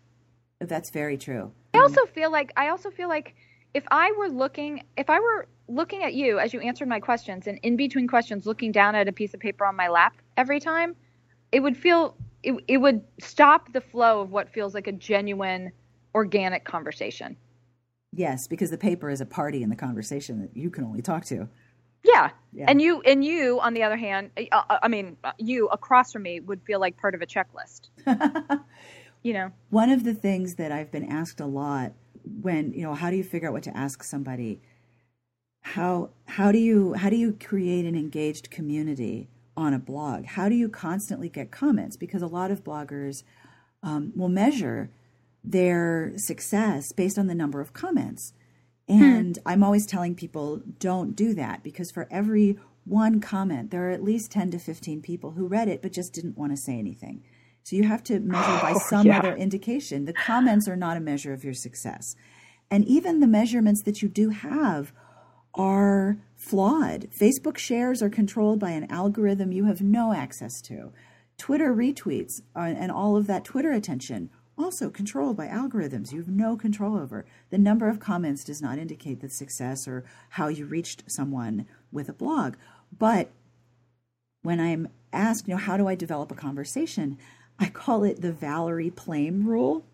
That's 0.59 0.89
very 0.89 1.17
true. 1.17 1.51
I 1.73 1.79
also 1.79 2.05
feel 2.05 2.31
like 2.31 2.51
I 2.57 2.69
also 2.69 2.89
feel 2.89 3.09
like 3.09 3.35
if 3.73 3.83
I 3.91 4.11
were 4.13 4.29
looking 4.29 4.83
if 4.97 5.09
I 5.09 5.19
were 5.19 5.47
looking 5.67 6.03
at 6.03 6.13
you 6.13 6.39
as 6.39 6.53
you 6.53 6.59
answered 6.61 6.87
my 6.87 6.99
questions 6.99 7.47
and 7.47 7.59
in 7.63 7.75
between 7.75 8.07
questions 8.07 8.45
looking 8.45 8.71
down 8.71 8.95
at 8.95 9.07
a 9.07 9.11
piece 9.11 9.33
of 9.33 9.39
paper 9.39 9.65
on 9.65 9.75
my 9.75 9.87
lap 9.87 10.15
every 10.37 10.59
time, 10.59 10.95
it 11.51 11.59
would 11.59 11.75
feel 11.75 12.15
it, 12.43 12.53
it 12.67 12.77
would 12.77 13.03
stop 13.19 13.73
the 13.73 13.81
flow 13.81 14.21
of 14.21 14.31
what 14.31 14.49
feels 14.49 14.73
like 14.73 14.87
a 14.87 14.91
genuine 14.91 15.71
organic 16.15 16.63
conversation. 16.63 17.37
Yes, 18.11 18.47
because 18.47 18.71
the 18.71 18.77
paper 18.77 19.09
is 19.09 19.21
a 19.21 19.25
party 19.25 19.61
in 19.61 19.69
the 19.69 19.75
conversation 19.75 20.41
that 20.41 20.55
you 20.55 20.71
can 20.71 20.85
only 20.85 21.01
talk 21.01 21.25
to. 21.25 21.49
Yeah. 22.03 22.29
Yeah. 22.53 22.65
And 22.69 22.81
you 22.81 23.01
and 23.01 23.25
you 23.25 23.59
on 23.59 23.73
the 23.73 23.83
other 23.83 23.97
hand, 23.97 24.31
uh, 24.37 24.61
uh, 24.69 24.79
I 24.81 24.87
mean, 24.87 25.17
uh, 25.23 25.33
you 25.37 25.67
across 25.67 26.13
from 26.13 26.23
me 26.23 26.39
would 26.39 26.61
feel 26.63 26.79
like 26.79 26.97
part 26.97 27.13
of 27.13 27.21
a 27.21 27.25
checklist. 27.25 27.89
you 29.23 29.33
know. 29.33 29.51
One 29.69 29.89
of 29.89 30.03
the 30.03 30.13
things 30.13 30.55
that 30.55 30.71
I've 30.71 30.91
been 30.91 31.05
asked 31.05 31.41
a 31.41 31.45
lot 31.45 31.93
when, 32.41 32.73
you 32.73 32.83
know, 32.83 32.93
how 32.93 33.09
do 33.09 33.17
you 33.17 33.23
figure 33.23 33.49
out 33.49 33.53
what 33.53 33.63
to 33.63 33.75
ask 33.75 34.03
somebody? 34.03 34.61
How 35.61 36.11
how 36.25 36.51
do 36.51 36.59
you 36.59 36.93
how 36.93 37.09
do 37.09 37.17
you 37.17 37.33
create 37.33 37.85
an 37.85 37.95
engaged 37.95 38.49
community 38.49 39.27
on 39.57 39.73
a 39.73 39.79
blog? 39.79 40.25
How 40.25 40.47
do 40.47 40.55
you 40.55 40.69
constantly 40.69 41.27
get 41.27 41.51
comments? 41.51 41.97
Because 41.97 42.21
a 42.21 42.27
lot 42.27 42.51
of 42.51 42.63
bloggers 42.63 43.23
um, 43.83 44.13
will 44.15 44.29
measure 44.29 44.89
their 45.45 46.13
success 46.17 46.91
based 46.93 47.17
on 47.17 47.27
the 47.27 47.35
number 47.35 47.61
of 47.61 47.73
comments. 47.73 48.33
And 48.87 49.39
I'm 49.45 49.63
always 49.63 49.87
telling 49.87 50.15
people 50.15 50.61
don't 50.79 51.15
do 51.15 51.33
that 51.33 51.63
because 51.63 51.91
for 51.91 52.07
every 52.11 52.57
one 52.83 53.19
comment, 53.19 53.71
there 53.71 53.87
are 53.87 53.91
at 53.91 54.03
least 54.03 54.31
10 54.31 54.51
to 54.51 54.59
15 54.59 55.01
people 55.01 55.31
who 55.31 55.47
read 55.47 55.67
it 55.67 55.81
but 55.81 55.91
just 55.91 56.13
didn't 56.13 56.37
want 56.37 56.51
to 56.51 56.57
say 56.57 56.77
anything. 56.77 57.23
So 57.63 57.75
you 57.75 57.83
have 57.83 58.03
to 58.03 58.19
measure 58.19 58.59
by 58.61 58.73
some 58.89 59.07
yeah. 59.07 59.19
other 59.19 59.35
indication. 59.35 60.05
The 60.05 60.13
comments 60.13 60.67
are 60.67 60.75
not 60.75 60.97
a 60.97 61.01
measure 61.01 61.33
of 61.33 61.43
your 61.43 61.55
success. 61.55 62.15
And 62.69 62.85
even 62.85 63.19
the 63.19 63.27
measurements 63.27 63.83
that 63.83 64.01
you 64.01 64.07
do 64.07 64.29
have 64.29 64.93
are 65.55 66.17
flawed. 66.35 67.07
Facebook 67.11 67.57
shares 67.57 68.03
are 68.03 68.09
controlled 68.09 68.59
by 68.59 68.71
an 68.71 68.91
algorithm 68.91 69.51
you 69.51 69.65
have 69.65 69.81
no 69.81 70.13
access 70.13 70.61
to. 70.61 70.91
Twitter 71.37 71.73
retweets 71.73 72.41
uh, 72.55 72.59
and 72.59 72.91
all 72.91 73.17
of 73.17 73.27
that 73.27 73.43
Twitter 73.43 73.71
attention 73.71 74.29
also 74.57 74.89
controlled 74.89 75.37
by 75.37 75.47
algorithms 75.47 76.11
you 76.11 76.19
have 76.19 76.29
no 76.29 76.55
control 76.55 76.95
over. 76.95 77.25
The 77.49 77.57
number 77.57 77.89
of 77.89 77.99
comments 77.99 78.43
does 78.43 78.61
not 78.61 78.77
indicate 78.77 79.21
the 79.21 79.29
success 79.29 79.87
or 79.87 80.03
how 80.29 80.47
you 80.47 80.65
reached 80.65 81.03
someone 81.07 81.65
with 81.91 82.09
a 82.09 82.13
blog. 82.13 82.55
But 82.97 83.31
when 84.41 84.59
I'm 84.59 84.89
asked, 85.11 85.47
you 85.47 85.55
know, 85.55 85.59
how 85.59 85.77
do 85.77 85.87
I 85.87 85.95
develop 85.95 86.31
a 86.31 86.35
conversation? 86.35 87.17
I 87.59 87.67
call 87.67 88.03
it 88.03 88.21
the 88.21 88.31
Valerie 88.31 88.91
Plame 88.91 89.47
rule. 89.47 89.85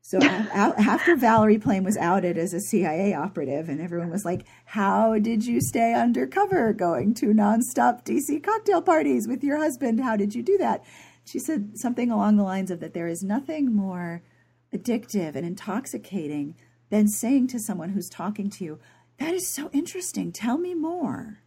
So 0.00 0.18
after 0.22 1.16
Valerie 1.16 1.58
Plame 1.58 1.84
was 1.84 1.98
outed 1.98 2.38
as 2.38 2.54
a 2.54 2.60
CIA 2.60 3.12
operative, 3.12 3.68
and 3.68 3.78
everyone 3.78 4.08
was 4.08 4.24
like, 4.24 4.46
"How 4.64 5.18
did 5.18 5.44
you 5.44 5.60
stay 5.60 5.92
undercover, 5.92 6.72
going 6.72 7.12
to 7.14 7.34
nonstop 7.34 8.04
DC 8.04 8.42
cocktail 8.42 8.80
parties 8.80 9.28
with 9.28 9.44
your 9.44 9.58
husband? 9.58 10.00
How 10.00 10.16
did 10.16 10.34
you 10.34 10.42
do 10.42 10.56
that?" 10.58 10.82
She 11.28 11.38
said 11.38 11.78
something 11.78 12.10
along 12.10 12.36
the 12.36 12.42
lines 12.42 12.70
of 12.70 12.80
that 12.80 12.94
there 12.94 13.06
is 13.06 13.22
nothing 13.22 13.74
more 13.74 14.22
addictive 14.74 15.34
and 15.34 15.46
intoxicating 15.46 16.54
than 16.90 17.06
saying 17.06 17.48
to 17.48 17.58
someone 17.58 17.90
who's 17.90 18.08
talking 18.08 18.48
to 18.50 18.64
you, 18.64 18.78
"That 19.18 19.34
is 19.34 19.46
so 19.46 19.68
interesting. 19.72 20.32
Tell 20.32 20.56
me 20.56 20.74
more." 20.74 21.40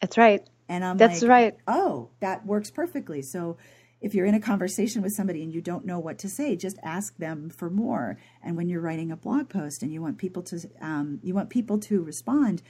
That's 0.00 0.16
right. 0.16 0.48
And 0.68 0.84
I'm 0.84 0.96
That's 0.96 1.22
like, 1.22 1.28
right. 1.28 1.56
oh, 1.66 2.10
that 2.20 2.46
works 2.46 2.70
perfectly. 2.70 3.22
So 3.22 3.56
if 4.00 4.14
you're 4.14 4.26
in 4.26 4.34
a 4.34 4.40
conversation 4.40 5.02
with 5.02 5.12
somebody 5.12 5.42
and 5.42 5.52
you 5.52 5.60
don't 5.60 5.86
know 5.86 5.98
what 5.98 6.18
to 6.18 6.28
say, 6.28 6.54
just 6.54 6.78
ask 6.82 7.16
them 7.16 7.50
for 7.50 7.70
more. 7.70 8.18
And 8.42 8.56
when 8.56 8.68
you're 8.68 8.80
writing 8.80 9.10
a 9.10 9.16
blog 9.16 9.48
post 9.48 9.82
and 9.82 9.92
you 9.92 10.02
want 10.02 10.18
people 10.18 10.42
to 10.44 10.68
um, 10.80 11.20
you 11.22 11.34
want 11.34 11.50
people 11.50 11.78
to 11.80 12.02
respond, 12.02 12.62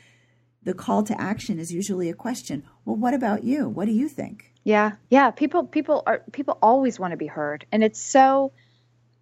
the 0.66 0.74
call 0.74 1.04
to 1.04 1.18
action 1.18 1.60
is 1.60 1.72
usually 1.72 2.10
a 2.10 2.14
question. 2.14 2.64
Well, 2.84 2.96
what 2.96 3.14
about 3.14 3.44
you? 3.44 3.68
What 3.68 3.86
do 3.86 3.92
you 3.92 4.08
think? 4.08 4.52
Yeah, 4.64 4.96
yeah. 5.08 5.30
People, 5.30 5.64
people 5.64 6.02
are 6.06 6.24
people 6.32 6.58
always 6.60 6.98
want 6.98 7.12
to 7.12 7.16
be 7.16 7.28
heard, 7.28 7.64
and 7.70 7.84
it's 7.84 8.00
so, 8.00 8.52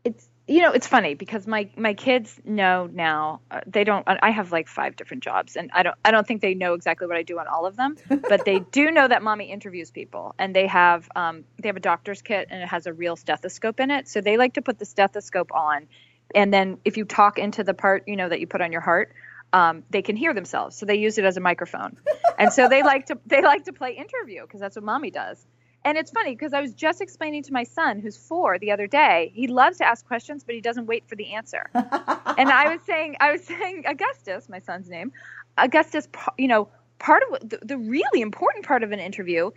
it's 0.04 0.26
you 0.46 0.62
know, 0.62 0.72
it's 0.72 0.86
funny 0.86 1.14
because 1.14 1.46
my 1.46 1.68
my 1.76 1.92
kids 1.92 2.40
know 2.46 2.88
now. 2.90 3.42
Uh, 3.50 3.60
they 3.66 3.84
don't. 3.84 4.06
I 4.06 4.30
have 4.30 4.52
like 4.52 4.68
five 4.68 4.96
different 4.96 5.22
jobs, 5.22 5.54
and 5.54 5.70
I 5.74 5.82
don't. 5.82 5.96
I 6.02 6.12
don't 6.12 6.26
think 6.26 6.40
they 6.40 6.54
know 6.54 6.72
exactly 6.72 7.06
what 7.06 7.18
I 7.18 7.22
do 7.22 7.38
on 7.38 7.46
all 7.46 7.66
of 7.66 7.76
them, 7.76 7.96
but 8.08 8.46
they 8.46 8.60
do 8.60 8.90
know 8.90 9.06
that 9.06 9.22
mommy 9.22 9.52
interviews 9.52 9.90
people, 9.90 10.34
and 10.38 10.56
they 10.56 10.66
have 10.66 11.06
um 11.14 11.44
they 11.60 11.68
have 11.68 11.76
a 11.76 11.80
doctor's 11.80 12.22
kit, 12.22 12.48
and 12.50 12.62
it 12.62 12.68
has 12.68 12.86
a 12.86 12.94
real 12.94 13.16
stethoscope 13.16 13.80
in 13.80 13.90
it, 13.90 14.08
so 14.08 14.22
they 14.22 14.38
like 14.38 14.54
to 14.54 14.62
put 14.62 14.78
the 14.78 14.86
stethoscope 14.86 15.52
on, 15.52 15.88
and 16.34 16.54
then 16.54 16.78
if 16.86 16.96
you 16.96 17.04
talk 17.04 17.38
into 17.38 17.64
the 17.64 17.74
part 17.74 18.04
you 18.06 18.16
know 18.16 18.30
that 18.30 18.40
you 18.40 18.46
put 18.46 18.62
on 18.62 18.72
your 18.72 18.80
heart. 18.80 19.12
Um, 19.54 19.84
they 19.88 20.02
can 20.02 20.16
hear 20.16 20.34
themselves, 20.34 20.76
so 20.76 20.84
they 20.84 20.96
use 20.96 21.16
it 21.16 21.24
as 21.24 21.36
a 21.36 21.40
microphone, 21.40 21.96
and 22.38 22.52
so 22.52 22.68
they 22.68 22.82
like 22.82 23.06
to 23.06 23.18
they 23.24 23.40
like 23.40 23.64
to 23.64 23.72
play 23.72 23.92
interview 23.92 24.42
because 24.42 24.60
that's 24.60 24.74
what 24.74 24.84
mommy 24.84 25.12
does. 25.12 25.46
And 25.84 25.96
it's 25.98 26.10
funny 26.10 26.34
because 26.34 26.54
I 26.54 26.60
was 26.60 26.72
just 26.72 27.00
explaining 27.00 27.42
to 27.44 27.52
my 27.52 27.62
son, 27.62 28.00
who's 28.00 28.16
four, 28.16 28.58
the 28.58 28.72
other 28.72 28.86
day. 28.86 29.30
He 29.34 29.46
loves 29.46 29.78
to 29.78 29.86
ask 29.86 30.06
questions, 30.06 30.42
but 30.42 30.54
he 30.54 30.60
doesn't 30.60 30.86
wait 30.86 31.06
for 31.06 31.14
the 31.14 31.34
answer. 31.34 31.70
and 31.74 32.50
I 32.50 32.74
was 32.74 32.80
saying, 32.86 33.16
I 33.20 33.32
was 33.32 33.44
saying, 33.46 33.84
Augustus, 33.86 34.48
my 34.48 34.60
son's 34.60 34.88
name, 34.88 35.12
Augustus, 35.58 36.08
you 36.38 36.48
know, 36.48 36.68
part 36.98 37.22
of 37.22 37.48
the, 37.48 37.58
the 37.62 37.78
really 37.78 38.22
important 38.22 38.66
part 38.66 38.82
of 38.82 38.92
an 38.92 38.98
interview 38.98 39.50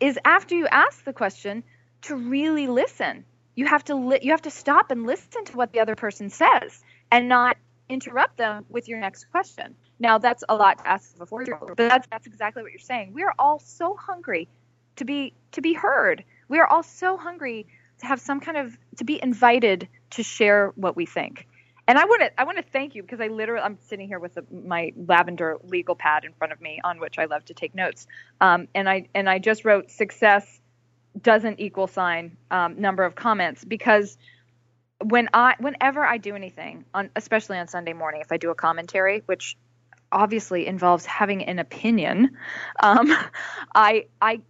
is 0.00 0.18
after 0.24 0.54
you 0.54 0.66
ask 0.68 1.04
the 1.04 1.12
question 1.12 1.62
to 2.02 2.16
really 2.16 2.66
listen. 2.66 3.24
You 3.54 3.66
have 3.66 3.84
to 3.84 3.94
li- 3.94 4.20
you 4.22 4.32
have 4.32 4.42
to 4.42 4.50
stop 4.50 4.90
and 4.90 5.06
listen 5.06 5.44
to 5.44 5.56
what 5.56 5.72
the 5.72 5.80
other 5.80 5.94
person 5.94 6.28
says 6.30 6.82
and 7.10 7.28
not 7.28 7.56
interrupt 7.88 8.36
them 8.36 8.64
with 8.68 8.88
your 8.88 8.98
next 8.98 9.30
question. 9.30 9.74
Now 9.98 10.18
that's 10.18 10.44
a 10.48 10.54
lot 10.54 10.78
to 10.78 10.88
ask 10.88 11.14
of 11.14 11.20
a 11.22 11.26
four-year-old, 11.26 11.76
but 11.76 11.88
that's 11.88 12.06
that's 12.08 12.26
exactly 12.26 12.62
what 12.62 12.72
you're 12.72 12.78
saying. 12.78 13.12
We 13.12 13.22
are 13.22 13.34
all 13.38 13.58
so 13.58 13.96
hungry 13.96 14.48
to 14.96 15.04
be 15.04 15.34
to 15.52 15.60
be 15.60 15.74
heard. 15.74 16.24
We 16.48 16.58
are 16.58 16.66
all 16.66 16.82
so 16.82 17.16
hungry 17.16 17.66
to 17.98 18.06
have 18.06 18.20
some 18.20 18.40
kind 18.40 18.56
of 18.56 18.76
to 18.96 19.04
be 19.04 19.22
invited 19.22 19.88
to 20.10 20.22
share 20.22 20.72
what 20.76 20.96
we 20.96 21.06
think. 21.06 21.46
And 21.86 21.98
I 21.98 22.04
want 22.06 22.22
to 22.22 22.40
I 22.40 22.44
want 22.44 22.56
to 22.58 22.64
thank 22.64 22.94
you 22.94 23.02
because 23.02 23.20
I 23.20 23.28
literally 23.28 23.62
I'm 23.62 23.78
sitting 23.88 24.08
here 24.08 24.18
with 24.18 24.36
a, 24.36 24.44
my 24.50 24.92
lavender 24.96 25.58
legal 25.64 25.94
pad 25.94 26.24
in 26.24 26.32
front 26.32 26.52
of 26.52 26.60
me 26.60 26.80
on 26.82 26.98
which 26.98 27.18
I 27.18 27.26
love 27.26 27.44
to 27.46 27.54
take 27.54 27.74
notes. 27.74 28.06
Um, 28.40 28.68
and 28.74 28.88
I 28.88 29.08
and 29.14 29.28
I 29.28 29.38
just 29.38 29.64
wrote 29.64 29.90
success 29.90 30.60
doesn't 31.20 31.60
equal 31.60 31.86
sign 31.86 32.36
um, 32.50 32.80
number 32.80 33.04
of 33.04 33.14
comments 33.14 33.64
because 33.64 34.18
when 35.04 35.28
I 35.34 35.54
whenever 35.58 36.04
I 36.04 36.18
do 36.18 36.34
anything 36.34 36.84
on 36.94 37.10
especially 37.16 37.58
on 37.58 37.68
Sunday 37.68 37.92
morning 37.92 38.20
if 38.20 38.32
I 38.32 38.36
do 38.36 38.50
a 38.50 38.54
commentary 38.54 39.22
which 39.26 39.56
obviously 40.10 40.66
involves 40.66 41.04
having 41.04 41.44
an 41.44 41.58
opinion 41.58 42.36
um, 42.80 43.12
I 43.74 44.06
I 44.20 44.40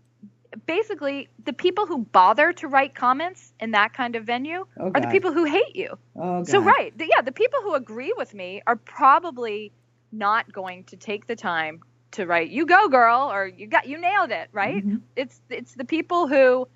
basically 0.66 1.28
the 1.44 1.52
people 1.52 1.86
who 1.86 1.98
bother 1.98 2.52
to 2.54 2.68
write 2.68 2.94
comments 2.94 3.52
in 3.60 3.72
that 3.72 3.92
kind 3.92 4.16
of 4.16 4.24
venue 4.24 4.66
oh, 4.78 4.90
are 4.94 5.00
the 5.00 5.08
people 5.08 5.32
who 5.32 5.44
hate 5.44 5.74
you. 5.74 5.98
Oh, 6.16 6.44
so 6.44 6.60
right, 6.60 6.96
the, 6.96 7.06
yeah, 7.06 7.22
the 7.22 7.32
people 7.32 7.60
who 7.62 7.74
agree 7.74 8.14
with 8.16 8.34
me 8.34 8.62
are 8.66 8.76
probably 8.76 9.72
not 10.12 10.52
going 10.52 10.84
to 10.84 10.96
take 10.96 11.26
the 11.26 11.36
time 11.36 11.80
to 12.12 12.26
write 12.26 12.50
"You 12.50 12.66
go, 12.66 12.88
girl" 12.88 13.30
or 13.32 13.46
"You 13.46 13.66
got 13.66 13.86
you 13.86 13.98
nailed 13.98 14.30
it." 14.30 14.48
Right? 14.52 14.84
Mm-hmm. 14.84 14.96
It's 15.16 15.40
it's 15.50 15.74
the 15.74 15.84
people 15.84 16.28
who, 16.28 16.68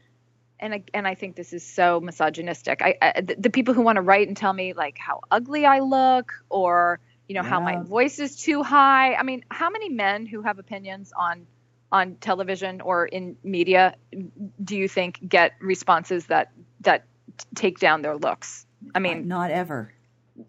and 0.61 0.75
I, 0.75 0.85
and 0.93 1.07
I 1.07 1.15
think 1.15 1.37
this 1.37 1.53
is 1.53 1.65
so 1.65 2.01
misogynistic. 2.01 2.83
I, 2.83 2.97
I 3.01 3.21
the, 3.21 3.37
the, 3.39 3.51
people 3.51 3.75
who 3.75 3.83
want 3.83 3.97
to 3.97 4.03
write 4.03 4.29
and 4.29 4.37
tell 4.37 4.53
me 4.53 4.73
like 4.73 4.99
how 4.99 5.21
ugly 5.31 5.67
I 5.67 5.81
look 5.81 6.33
or 6.49 7.01
you 7.29 7.35
know 7.35 7.43
yeah. 7.43 7.49
how 7.49 7.61
my 7.61 7.77
voice 7.77 8.19
is 8.19 8.37
too 8.37 8.63
high. 8.63 9.15
I 9.15 9.23
mean, 9.23 9.45
how 9.51 9.71
many 9.71 9.89
men 9.89 10.27
who 10.27 10.43
have 10.43 10.59
opinions 10.59 11.13
on 11.17 11.47
on 11.91 12.17
television 12.17 12.81
or 12.81 13.07
in 13.07 13.37
media 13.43 13.95
do 14.63 14.77
you 14.77 14.89
think 14.89 15.21
get 15.27 15.53
responses 15.61 16.27
that 16.27 16.53
that 16.81 17.05
take 17.55 17.79
down 17.79 18.03
their 18.03 18.17
looks? 18.17 18.67
I 18.95 18.99
mean, 18.99 19.29
not 19.29 19.51
ever. 19.51 19.93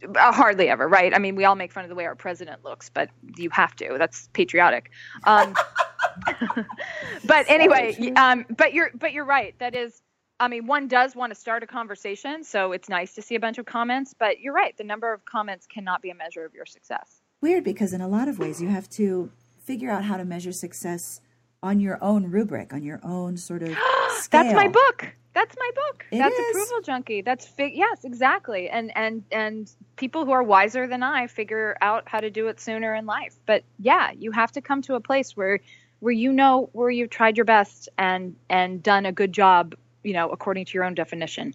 Uh, 0.03 0.32
hardly 0.32 0.70
ever, 0.70 0.88
right? 0.88 1.16
I 1.16 1.18
mean, 1.18 1.36
we 1.36 1.45
all 1.45 1.55
make 1.55 1.72
fun 1.72 1.84
of 1.84 1.89
the 1.89 1.95
way 1.95 2.05
our 2.05 2.16
president 2.16 2.64
looks, 2.64 2.89
but 2.89 3.10
you 3.38 3.49
have 3.49 3.76
to. 3.78 3.95
That's 3.97 4.30
patriotic. 4.34 4.91
Um, 5.24 5.55
but 7.26 7.49
anyway, 7.49 8.11
um, 8.15 8.45
but 8.55 8.74
you're 8.74 8.91
but 8.95 9.13
you're 9.13 9.26
right. 9.26 9.57
That 9.59 9.76
is, 9.76 10.01
I 10.39 10.47
mean, 10.47 10.67
one 10.67 10.88
does 10.88 11.15
want 11.15 11.34
to 11.34 11.39
start 11.39 11.63
a 11.63 11.67
conversation, 11.67 12.43
so 12.43 12.72
it's 12.72 12.89
nice 12.89 13.15
to 13.15 13.22
see 13.22 13.36
a 13.36 13.39
bunch 13.39 13.57
of 13.57 13.65
comments. 13.65 14.13
But 14.17 14.39
you're 14.39 14.53
right. 14.53 14.78
The 14.78 14.84
number 14.84 15.13
of 15.13 15.26
comments 15.26 15.67
cannot 15.67 16.01
be 16.01 16.09
a 16.09 16.15
measure 16.15 16.45
of 16.45 16.53
your 16.53 16.65
success. 16.65 17.22
Weird, 17.41 17.63
because 17.63 17.93
in 17.93 18.01
a 18.01 18.07
lot 18.07 18.28
of 18.28 18.39
ways, 18.39 18.61
you 18.61 18.67
have 18.67 18.89
to 18.91 19.32
figure 19.63 19.89
out 19.89 20.03
how 20.03 20.17
to 20.17 20.26
measure 20.26 20.51
success 20.51 21.22
on 21.61 21.80
your 21.80 22.01
own 22.03 22.26
rubric, 22.32 22.74
on 22.74 22.84
your 22.84 22.99
own 23.03 23.38
sort 23.38 23.61
of 23.61 23.70
scale. 23.70 24.28
That's 24.43 24.53
my 24.53 24.67
book. 24.67 25.13
That's 25.34 25.55
my 25.57 25.72
book. 25.76 26.05
It 26.11 26.17
That's 26.17 26.36
is. 26.36 26.49
approval 26.49 26.82
junkie. 26.82 27.22
That's 27.22 27.45
fi- 27.45 27.74
yes, 27.74 28.03
exactly. 28.03 28.70
And 28.70 28.91
and 28.97 29.24
and 29.32 29.72
people 29.95 30.26
who 30.26 30.32
are 30.32 30.43
wiser 30.43 30.88
than 30.88 31.03
I 31.03 31.28
figure 31.28 31.78
out 31.82 32.09
how 32.09 32.20
to 32.20 32.30
do 32.30 32.47
it 32.47 32.59
sooner 32.59 32.95
in 32.95 33.05
life. 33.05 33.36
But 33.45 33.63
yeah, 33.78 34.11
you 34.11 34.32
have 34.32 34.51
to 34.53 34.61
come 34.61 34.82
to 34.84 34.95
a 34.95 34.99
place 34.99 35.38
where 35.38 35.59
where 36.00 36.14
you 36.14 36.32
know 36.32 36.70
where 36.74 36.89
you've 36.89 37.10
tried 37.10 37.38
your 37.38 37.45
best 37.45 37.89
and 37.97 38.36
and 38.50 38.82
done 38.82 39.06
a 39.06 39.12
good 39.12 39.34
job, 39.34 39.76
you 40.04 40.14
know, 40.14 40.30
according 40.30 40.66
to 40.66 40.74
your 40.74 40.84
own 40.84 40.93
definition. 40.93 41.54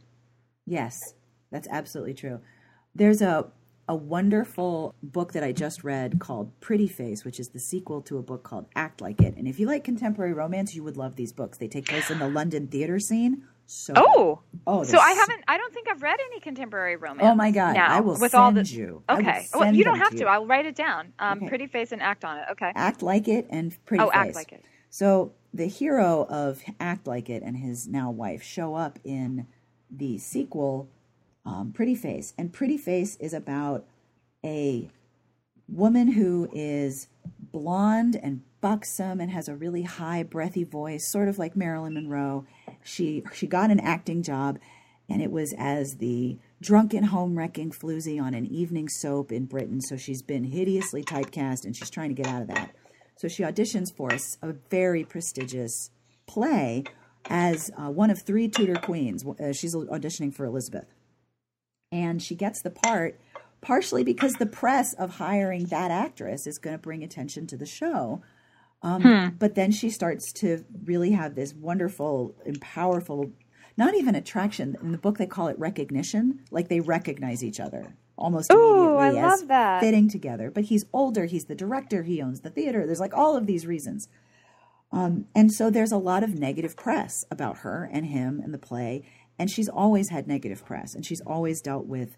Yes. 0.67 1.15
That's 1.51 1.69
absolutely 1.71 2.15
true. 2.15 2.41
There's 2.95 3.23
a 3.23 3.47
a 3.89 3.95
wonderful 3.95 4.95
book 5.03 5.33
that 5.35 5.45
I 5.45 5.53
just 5.53 5.85
read 5.85 6.19
called 6.19 6.59
Pretty 6.61 6.89
Face, 6.89 7.25
which 7.25 7.39
is 7.39 7.51
the 7.51 7.59
sequel 7.59 8.01
to 8.03 8.17
a 8.17 8.23
book 8.23 8.43
called 8.43 8.67
Act 8.75 9.01
Like 9.01 9.21
It. 9.21 9.37
And 9.37 9.47
if 9.47 9.61
you 9.61 9.67
like 9.67 9.85
contemporary 9.85 10.33
romance, 10.33 10.75
you 10.75 10.83
would 10.83 10.97
love 10.97 11.17
these 11.17 11.33
books. 11.33 11.59
They 11.59 11.69
take 11.69 11.87
place 11.87 12.11
in 12.11 12.19
the 12.19 12.29
London 12.29 12.67
theater 12.67 12.99
scene. 12.99 13.45
So 13.67 13.95
oh, 13.97 14.41
oh, 14.67 14.85
so 14.85 14.99
I 14.99 15.13
haven't. 15.13 15.43
I 15.49 15.57
don't 15.57 15.73
think 15.73 15.89
I've 15.89 16.03
read 16.03 16.19
any 16.31 16.41
contemporary 16.41 16.97
romance. 16.97 17.23
Oh 17.23 17.35
my 17.35 17.51
god! 17.51 17.75
Now, 17.75 17.89
I 17.89 18.01
will 18.01 18.19
with 18.19 18.33
send 18.33 18.43
all 18.43 18.53
the, 18.53 18.63
you. 18.63 19.03
Okay, 19.09 19.47
well, 19.55 19.75
you 19.75 19.85
don't 19.85 19.99
have 19.99 20.11
to. 20.11 20.19
to. 20.19 20.25
I'll 20.27 20.47
write 20.47 20.67
it 20.67 20.77
down. 20.77 21.15
Um, 21.19 21.39
okay. 21.39 21.49
Pretty 21.49 21.67
Face 21.67 21.91
and 21.93 22.03
Act 22.03 22.25
on 22.25 22.39
it. 22.39 22.45
Okay. 22.53 22.73
Act 22.75 23.03
like 23.03 23.27
it 23.27 23.47
and 23.49 23.75
Pretty 23.87 24.05
face. 24.05 24.11
oh, 24.15 24.19
Face. 24.19 24.27
Act 24.29 24.35
like 24.35 24.53
it. 24.53 24.65
So 24.91 25.33
the 25.55 25.67
hero 25.67 26.27
of 26.29 26.63
Act 26.79 27.07
Like 27.07 27.31
It 27.31 27.43
and 27.43 27.57
his 27.57 27.89
now 27.89 28.11
wife 28.11 28.43
show 28.43 28.75
up 28.75 28.99
in 29.03 29.47
the 29.91 30.19
sequel, 30.19 30.89
um, 31.47 31.73
Pretty 31.73 31.95
Face, 31.95 32.35
and 32.37 32.53
Pretty 32.53 32.77
Face 32.77 33.17
is 33.17 33.33
about 33.33 33.85
a 34.45 34.91
woman 35.69 36.13
who 36.13 36.51
is 36.53 37.09
blonde 37.55 38.19
and 38.21 38.43
buxom 38.61 39.21
and 39.21 39.31
has 39.31 39.49
a 39.49 39.55
really 39.55 39.83
high 39.83 40.25
breathy 40.25 40.65
voice 40.65 41.09
sort 41.13 41.29
of 41.29 41.39
like 41.39 41.55
marilyn 41.55 41.95
monroe. 41.95 42.45
She 42.83 43.23
she 43.33 43.47
got 43.47 43.71
an 43.71 43.79
acting 43.79 44.25
job 44.25 44.59
and 45.09 45.23
it 45.23 45.31
was 45.31 45.55
as 45.57 45.99
the 45.99 46.37
drunken 46.61 47.05
home 47.05 47.39
wrecking 47.39 47.71
floozy 47.71 48.21
on 48.21 48.35
an 48.35 48.45
evening 48.45 48.89
soap 48.89 49.31
in 49.31 49.45
britain. 49.45 49.81
So 49.83 49.97
she's 49.97 50.21
been 50.21 50.43
hideously 50.43 51.05
typecast 51.05 51.65
and 51.65 51.77
she's 51.77 51.91
trying 51.91 52.09
to 52.09 52.21
get 52.21 52.27
out 52.27 52.43
of 52.43 52.49
that. 52.49 52.75
So 53.19 53.29
she 53.29 53.45
auditions 53.45 53.95
for 53.97 54.11
a, 54.11 54.19
a 54.43 54.55
very 54.69 55.05
prestigious 55.05 55.91
play 56.27 56.83
as 57.27 57.71
uh, 57.79 57.89
one 57.89 58.11
of 58.11 58.21
three 58.23 58.49
tudor 58.49 58.75
queens. 58.75 59.25
Uh, 59.25 59.53
she's 59.53 59.77
auditioning 59.77 60.35
for 60.35 60.45
elizabeth. 60.45 60.93
And 61.93 62.21
she 62.21 62.35
gets 62.35 62.63
the 62.63 62.71
part 62.71 63.21
partially 63.65 64.05
because 64.05 64.35
the 64.35 64.47
press 64.47 64.93
of 64.95 65.17
hiring 65.17 65.65
that 65.67 65.91
actress 65.91 66.47
is 66.47 66.59
going 66.59 66.75
to 66.75 66.83
bring 66.83 67.03
attention 67.03 67.47
to 67.49 67.57
the 67.57 67.67
show. 67.67 68.23
Um, 68.83 69.03
hmm. 69.03 69.37
But 69.39 69.55
then 69.55 69.73
she 69.73 69.91
starts 69.91 70.33
to 70.35 70.65
really 70.85 71.13
have 71.13 71.35
this 71.35 71.55
wonderful 71.55 72.35
and 72.45 72.61
powerful, 72.61 73.33
not 73.77 73.95
even 73.95 74.15
attraction. 74.15 74.77
In 74.83 74.93
the 74.93 74.99
book, 74.99 75.19
they 75.19 75.27
call 75.27 75.49
it 75.49 75.59
recognition. 75.59 76.45
Like 76.51 76.69
they 76.69 76.81
recognize 76.81 77.43
each 77.43 77.59
other 77.59 77.97
almost 78.17 78.53
Ooh, 78.53 78.99
immediately 78.99 79.21
I 79.21 79.33
as 79.33 79.43
that. 79.45 79.81
fitting 79.81 80.09
together. 80.09 80.51
But 80.51 80.65
he's 80.65 80.85
older. 80.93 81.25
He's 81.25 81.47
the 81.47 81.55
director. 81.55 82.03
He 82.03 82.23
owns 82.23 82.41
the 82.41 82.51
theater. 82.51 82.87
There's 82.87 83.01
like 83.01 83.15
all 83.15 83.37
of 83.37 83.47
these 83.47 83.67
reasons. 83.67 84.09
Um, 84.93 85.27
and 85.35 85.53
so 85.53 85.71
there's 85.71 85.93
a 85.93 85.97
lot 85.97 86.23
of 86.23 86.35
negative 86.35 86.77
press 86.77 87.25
about 87.31 87.59
her 87.59 87.89
and 87.93 88.07
him 88.07 88.41
and 88.41 88.55
the 88.55 88.59
play. 88.59 89.05
And 89.39 89.51
she's 89.51 89.69
always 89.69 90.11
had 90.11 90.29
negative 90.29 90.65
press. 90.65 90.95
And 90.95 91.05
she's 91.05 91.21
always 91.23 91.61
dealt 91.61 91.87
with 91.87 92.17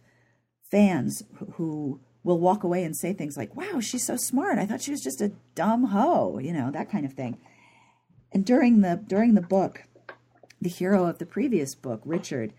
fans 0.70 1.22
who 1.54 2.00
will 2.22 2.40
walk 2.40 2.64
away 2.64 2.82
and 2.82 2.96
say 2.96 3.12
things 3.12 3.36
like, 3.36 3.54
wow, 3.54 3.80
she's 3.80 4.04
so 4.04 4.16
smart. 4.16 4.58
I 4.58 4.66
thought 4.66 4.82
she 4.82 4.90
was 4.90 5.02
just 5.02 5.20
a 5.20 5.32
dumb 5.54 5.84
hoe, 5.84 6.38
you 6.38 6.52
know, 6.52 6.70
that 6.70 6.90
kind 6.90 7.06
of 7.06 7.12
thing. 7.12 7.38
And 8.32 8.44
during 8.44 8.80
the 8.80 9.02
during 9.06 9.34
the 9.34 9.40
book, 9.40 9.84
the 10.60 10.68
hero 10.68 11.06
of 11.06 11.18
the 11.18 11.26
previous 11.26 11.74
book, 11.74 12.02
Richard, 12.04 12.52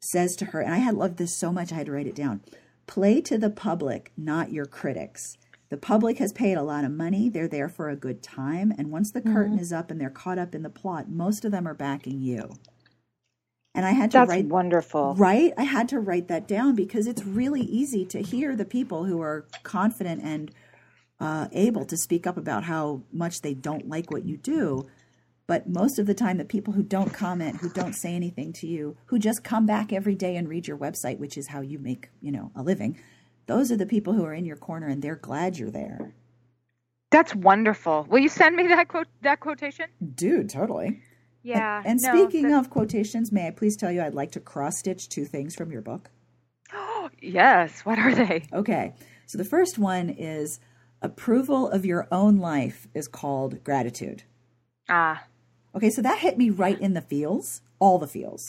says 0.00 0.36
to 0.36 0.46
her, 0.46 0.60
and 0.60 0.72
I 0.72 0.78
had 0.78 0.94
loved 0.94 1.18
this 1.18 1.36
so 1.36 1.52
much 1.52 1.72
I 1.72 1.76
had 1.76 1.86
to 1.86 1.92
write 1.92 2.06
it 2.06 2.14
down. 2.14 2.40
Play 2.86 3.20
to 3.22 3.36
the 3.36 3.50
public, 3.50 4.12
not 4.16 4.52
your 4.52 4.66
critics. 4.66 5.36
The 5.68 5.76
public 5.76 6.18
has 6.18 6.32
paid 6.32 6.54
a 6.54 6.62
lot 6.62 6.84
of 6.84 6.90
money. 6.90 7.28
They're 7.28 7.46
there 7.46 7.68
for 7.68 7.88
a 7.88 7.96
good 7.96 8.22
time. 8.22 8.72
And 8.76 8.90
once 8.90 9.12
the 9.12 9.20
mm-hmm. 9.20 9.32
curtain 9.32 9.58
is 9.58 9.72
up 9.72 9.90
and 9.90 10.00
they're 10.00 10.10
caught 10.10 10.38
up 10.38 10.54
in 10.54 10.62
the 10.62 10.70
plot, 10.70 11.08
most 11.08 11.44
of 11.44 11.52
them 11.52 11.66
are 11.68 11.74
backing 11.74 12.20
you. 12.20 12.54
And 13.74 13.86
I 13.86 13.92
had 13.92 14.10
to 14.12 14.18
That's 14.18 14.28
write 14.28 14.46
wonderful. 14.46 15.14
Right? 15.16 15.52
I 15.56 15.62
had 15.62 15.88
to 15.90 16.00
write 16.00 16.28
that 16.28 16.48
down 16.48 16.74
because 16.74 17.06
it's 17.06 17.24
really 17.24 17.62
easy 17.62 18.04
to 18.06 18.20
hear 18.20 18.56
the 18.56 18.64
people 18.64 19.04
who 19.04 19.20
are 19.20 19.46
confident 19.62 20.22
and 20.24 20.50
uh, 21.20 21.48
able 21.52 21.84
to 21.84 21.96
speak 21.96 22.26
up 22.26 22.36
about 22.36 22.64
how 22.64 23.02
much 23.12 23.42
they 23.42 23.54
don't 23.54 23.88
like 23.88 24.10
what 24.10 24.24
you 24.24 24.36
do. 24.36 24.88
But 25.46 25.68
most 25.68 25.98
of 25.98 26.06
the 26.06 26.14
time, 26.14 26.38
the 26.38 26.44
people 26.44 26.74
who 26.74 26.82
don't 26.82 27.12
comment, 27.12 27.56
who 27.56 27.68
don't 27.68 27.92
say 27.92 28.14
anything 28.14 28.52
to 28.54 28.66
you, 28.66 28.96
who 29.06 29.18
just 29.18 29.42
come 29.42 29.66
back 29.66 29.92
every 29.92 30.14
day 30.14 30.36
and 30.36 30.48
read 30.48 30.68
your 30.68 30.78
website, 30.78 31.18
which 31.18 31.36
is 31.36 31.48
how 31.48 31.60
you 31.60 31.78
make, 31.78 32.08
you 32.20 32.30
know, 32.30 32.52
a 32.54 32.62
living, 32.62 32.98
those 33.46 33.72
are 33.72 33.76
the 33.76 33.86
people 33.86 34.12
who 34.12 34.24
are 34.24 34.34
in 34.34 34.44
your 34.44 34.56
corner 34.56 34.86
and 34.86 35.02
they're 35.02 35.16
glad 35.16 35.58
you're 35.58 35.70
there. 35.70 36.14
That's 37.10 37.34
wonderful. 37.34 38.06
Will 38.08 38.20
you 38.20 38.28
send 38.28 38.54
me 38.54 38.68
that 38.68 38.86
quote 38.86 39.08
that 39.22 39.40
quotation? 39.40 39.86
Dude, 40.14 40.50
totally. 40.50 41.02
Yeah. 41.42 41.78
And, 41.78 41.86
and 41.86 42.00
no, 42.02 42.12
speaking 42.28 42.52
of 42.54 42.70
quotations, 42.70 43.32
may 43.32 43.46
I 43.48 43.50
please 43.50 43.76
tell 43.76 43.90
you 43.90 44.02
I'd 44.02 44.14
like 44.14 44.32
to 44.32 44.40
cross 44.40 44.78
stitch 44.78 45.08
two 45.08 45.24
things 45.24 45.54
from 45.56 45.72
your 45.72 45.82
book? 45.82 46.10
Oh, 46.72 47.10
yes. 47.20 47.80
What 47.80 47.98
are 47.98 48.14
they? 48.14 48.46
Okay. 48.52 48.94
So 49.26 49.38
the 49.38 49.44
first 49.44 49.78
one 49.78 50.10
is 50.10 50.60
approval 51.02 51.68
of 51.70 51.86
your 51.86 52.06
own 52.12 52.36
life 52.38 52.86
is 52.94 53.08
called 53.08 53.62
gratitude. 53.64 54.24
Ah. 54.88 55.24
Okay, 55.74 55.88
so 55.90 56.02
that 56.02 56.18
hit 56.18 56.36
me 56.36 56.50
right 56.50 56.78
in 56.80 56.94
the 56.94 57.00
feels, 57.00 57.62
all 57.78 57.98
the 57.98 58.08
feels. 58.08 58.46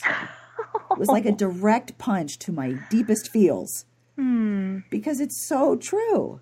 it 0.91 0.97
was 0.97 1.07
like 1.07 1.25
a 1.25 1.31
direct 1.45 1.97
punch 1.99 2.39
to 2.39 2.51
my 2.51 2.79
deepest 2.89 3.29
feels. 3.29 3.85
Hmm. 4.17 4.79
Because 4.89 5.19
it's 5.21 5.47
so 5.47 5.75
true. 5.75 6.41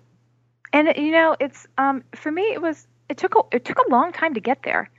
and 0.72 0.88
you 0.96 1.12
know, 1.12 1.36
it's 1.38 1.66
um, 1.78 2.02
for 2.14 2.32
me. 2.32 2.42
It 2.52 2.62
was 2.62 2.88
it 3.08 3.18
took 3.18 3.34
a, 3.36 3.40
it 3.52 3.64
took 3.64 3.78
a 3.78 3.90
long 3.90 4.12
time 4.12 4.34
to 4.34 4.40
get 4.40 4.62
there. 4.64 4.90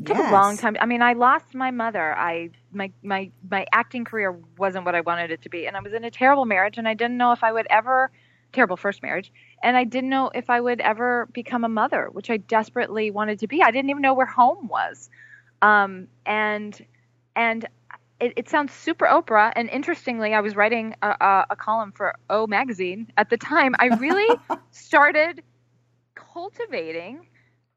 It 0.00 0.06
took 0.06 0.18
Yes. 0.18 0.26
a 0.26 0.30
long 0.30 0.56
time. 0.58 0.76
I 0.80 0.86
mean, 0.86 1.02
I 1.02 1.12
lost 1.14 1.54
my 1.54 1.70
mother. 1.70 2.16
I 2.16 2.50
my 2.72 2.92
my 3.02 3.30
my 3.50 3.66
acting 3.72 4.04
career 4.04 4.32
wasn't 4.58 4.86
what 4.86 4.94
I 4.94 5.02
wanted 5.02 5.30
it 5.30 5.42
to 5.42 5.50
be, 5.50 5.66
and 5.66 5.76
I 5.76 5.80
was 5.80 5.92
in 5.94 6.04
a 6.04 6.10
terrible 6.10 6.46
marriage, 6.46 6.78
and 6.78 6.88
I 6.88 6.94
didn't 6.94 7.18
know 7.18 7.32
if 7.32 7.44
I 7.44 7.52
would 7.52 7.66
ever 7.70 8.10
terrible 8.52 8.76
first 8.76 9.02
marriage, 9.02 9.32
and 9.62 9.76
I 9.76 9.84
didn't 9.84 10.10
know 10.10 10.30
if 10.34 10.50
I 10.50 10.60
would 10.60 10.80
ever 10.80 11.28
become 11.32 11.64
a 11.64 11.68
mother, 11.68 12.08
which 12.12 12.30
I 12.30 12.38
desperately 12.38 13.10
wanted 13.10 13.40
to 13.40 13.48
be. 13.48 13.62
I 13.62 13.70
didn't 13.70 13.90
even 13.90 14.02
know 14.02 14.14
where 14.14 14.26
home 14.26 14.68
was, 14.68 15.10
um, 15.62 16.08
and 16.26 16.80
and 17.36 17.66
it, 18.20 18.34
it 18.36 18.48
sounds 18.48 18.72
super 18.72 19.06
Oprah. 19.06 19.52
And 19.56 19.68
interestingly, 19.70 20.34
I 20.34 20.40
was 20.40 20.56
writing 20.56 20.94
a, 21.02 21.10
a, 21.20 21.46
a 21.50 21.56
column 21.56 21.92
for 21.92 22.14
O 22.30 22.46
magazine 22.46 23.12
at 23.18 23.30
the 23.30 23.36
time. 23.38 23.74
I 23.78 23.86
really 23.86 24.38
started 24.70 25.42
cultivating. 26.14 27.26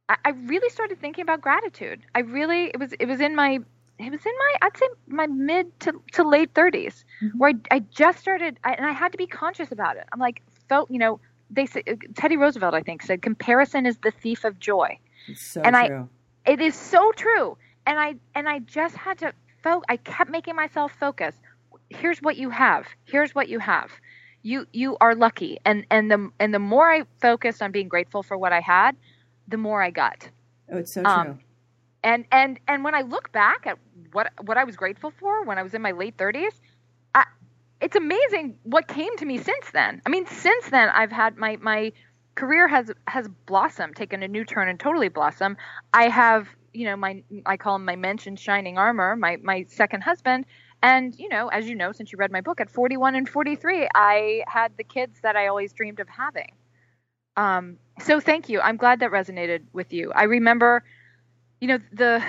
I, 0.10 0.18
I 0.26 0.30
really 0.32 0.70
started 0.70 1.00
thinking 1.00 1.22
about 1.22 1.42
gratitude. 1.42 2.02
I 2.16 2.20
really 2.20 2.66
it 2.66 2.80
was 2.80 2.94
it 2.94 3.06
was 3.08 3.22
in 3.22 3.36
my 3.36 3.60
it 4.00 4.12
was 4.12 4.26
in 4.26 4.34
my 4.38 4.54
I'd 4.64 4.78
say 4.78 4.88
my 5.08 5.28
mid 5.28 5.80
to, 5.82 6.02
to 6.14 6.28
late 6.28 6.54
30s 6.54 7.04
Mhm. 7.22 7.32
where 7.38 7.54
I, 7.72 7.76
I 7.76 7.80
just 7.80 8.20
started 8.20 8.60
I, 8.64 8.74
and 8.74 8.86
I 8.86 8.92
had 8.92 9.12
to 9.12 9.18
be 9.18 9.28
conscious 9.28 9.72
about 9.72 9.98
it. 9.98 10.06
I'm 10.12 10.20
like 10.20 10.42
felt 10.70 10.90
you 10.92 11.00
know 11.00 11.20
they 11.50 11.66
say 11.66 11.84
Teddy 12.16 12.38
Roosevelt 12.38 12.74
I 12.74 12.82
think 12.82 13.02
said 13.04 13.22
comparison 13.22 13.86
is 13.86 13.98
the 13.98 14.12
thief 14.12 14.44
of 14.44 14.60
joy. 14.60 14.98
It's 15.28 15.42
so 15.42 15.62
And 15.62 15.76
I- 15.76 15.88
it 16.46 16.60
is 16.60 16.76
so 16.76 17.12
true. 17.14 17.58
And 17.86 18.00
i 18.00 18.16
and 18.36 18.50
i 18.50 18.60
just 18.60 18.96
had 18.96 19.18
to 19.20 19.34
fo- 19.64 19.84
i 19.90 19.98
kept 19.98 20.30
making 20.30 20.56
myself 20.56 20.92
focus. 21.00 21.36
Here's 21.90 22.22
what 22.22 22.38
you 22.38 22.50
have. 22.50 22.88
Here's 23.06 23.34
what 23.36 23.48
you 23.50 23.60
have. 23.60 23.92
You 24.42 24.66
you 24.74 24.98
are 25.00 25.16
lucky. 25.16 25.60
And 25.66 25.86
and 25.90 26.12
the 26.12 26.30
and 26.40 26.54
the 26.54 26.60
more 26.60 26.92
i 26.92 27.04
focused 27.22 27.62
on 27.62 27.72
being 27.72 27.88
grateful 27.88 28.24
for 28.24 28.38
what 28.38 28.52
i 28.52 28.60
had 28.60 28.96
the 29.48 29.58
more 29.58 29.82
i 29.82 29.90
got. 29.90 30.30
Oh, 30.72 30.78
it's 30.78 30.94
so 30.94 31.04
um, 31.06 31.26
true. 31.26 31.40
and 32.04 32.26
and 32.32 32.60
and 32.68 32.84
when 32.84 32.96
i 32.96 33.02
look 33.02 33.32
back 33.32 33.66
at 33.66 33.78
what 34.12 34.32
what 34.42 34.58
i 34.58 34.64
was 34.64 34.76
grateful 34.76 35.12
for 35.12 35.44
when 35.44 35.58
i 35.58 35.64
was 35.64 35.74
in 35.74 35.82
my 35.82 35.92
late 35.92 36.18
30s 36.18 36.54
it's 37.84 37.98
amazing 37.98 38.56
what 38.64 38.88
came 38.88 39.16
to 39.18 39.26
me 39.26 39.38
since 39.38 39.72
then. 39.74 40.02
I 40.06 40.10
mean 40.10 40.26
since 40.26 40.70
then 40.70 40.90
i've 40.90 41.12
had 41.12 41.38
my 41.38 41.58
my 41.58 41.92
career 42.36 42.68
has 42.68 42.90
has 43.08 43.28
blossomed 43.46 43.96
taken 43.96 44.24
a 44.24 44.28
new 44.28 44.46
turn 44.46 44.70
and 44.70 44.80
totally 44.80 45.10
blossomed. 45.10 45.58
I 45.94 46.08
have 46.08 46.48
you 46.74 46.86
know 46.86 46.96
my 46.96 47.22
i 47.46 47.58
call 47.58 47.76
him 47.76 47.86
my 47.86 47.98
mentioned 47.98 48.40
shining 48.40 48.78
armor 48.78 49.16
my 49.18 49.38
my 49.44 49.66
second 49.68 50.02
husband. 50.02 50.46
And 50.82 51.14
you 51.20 51.28
know 51.28 51.50
as 51.50 51.68
you 51.68 51.76
know 51.76 51.92
since 51.92 52.12
you 52.14 52.18
read 52.18 52.32
my 52.32 52.42
book 52.42 52.62
at 52.62 52.70
41 52.70 53.16
and 53.16 53.28
43 53.28 53.88
i 53.96 54.44
had 54.48 54.72
the 54.78 54.84
kids 54.84 55.20
that 55.22 55.36
i 55.36 55.48
always 55.48 55.74
dreamed 55.74 56.00
of 56.00 56.08
having 56.10 56.52
um, 57.38 57.78
so 58.00 58.20
thank 58.20 58.50
you 58.50 58.60
i'm 58.62 58.78
glad 58.78 59.00
that 59.00 59.12
resonated 59.12 59.62
with 59.74 59.94
you 59.94 60.12
i 60.14 60.24
remember 60.24 60.84
you 61.62 61.68
know 61.68 61.78
the 61.92 62.24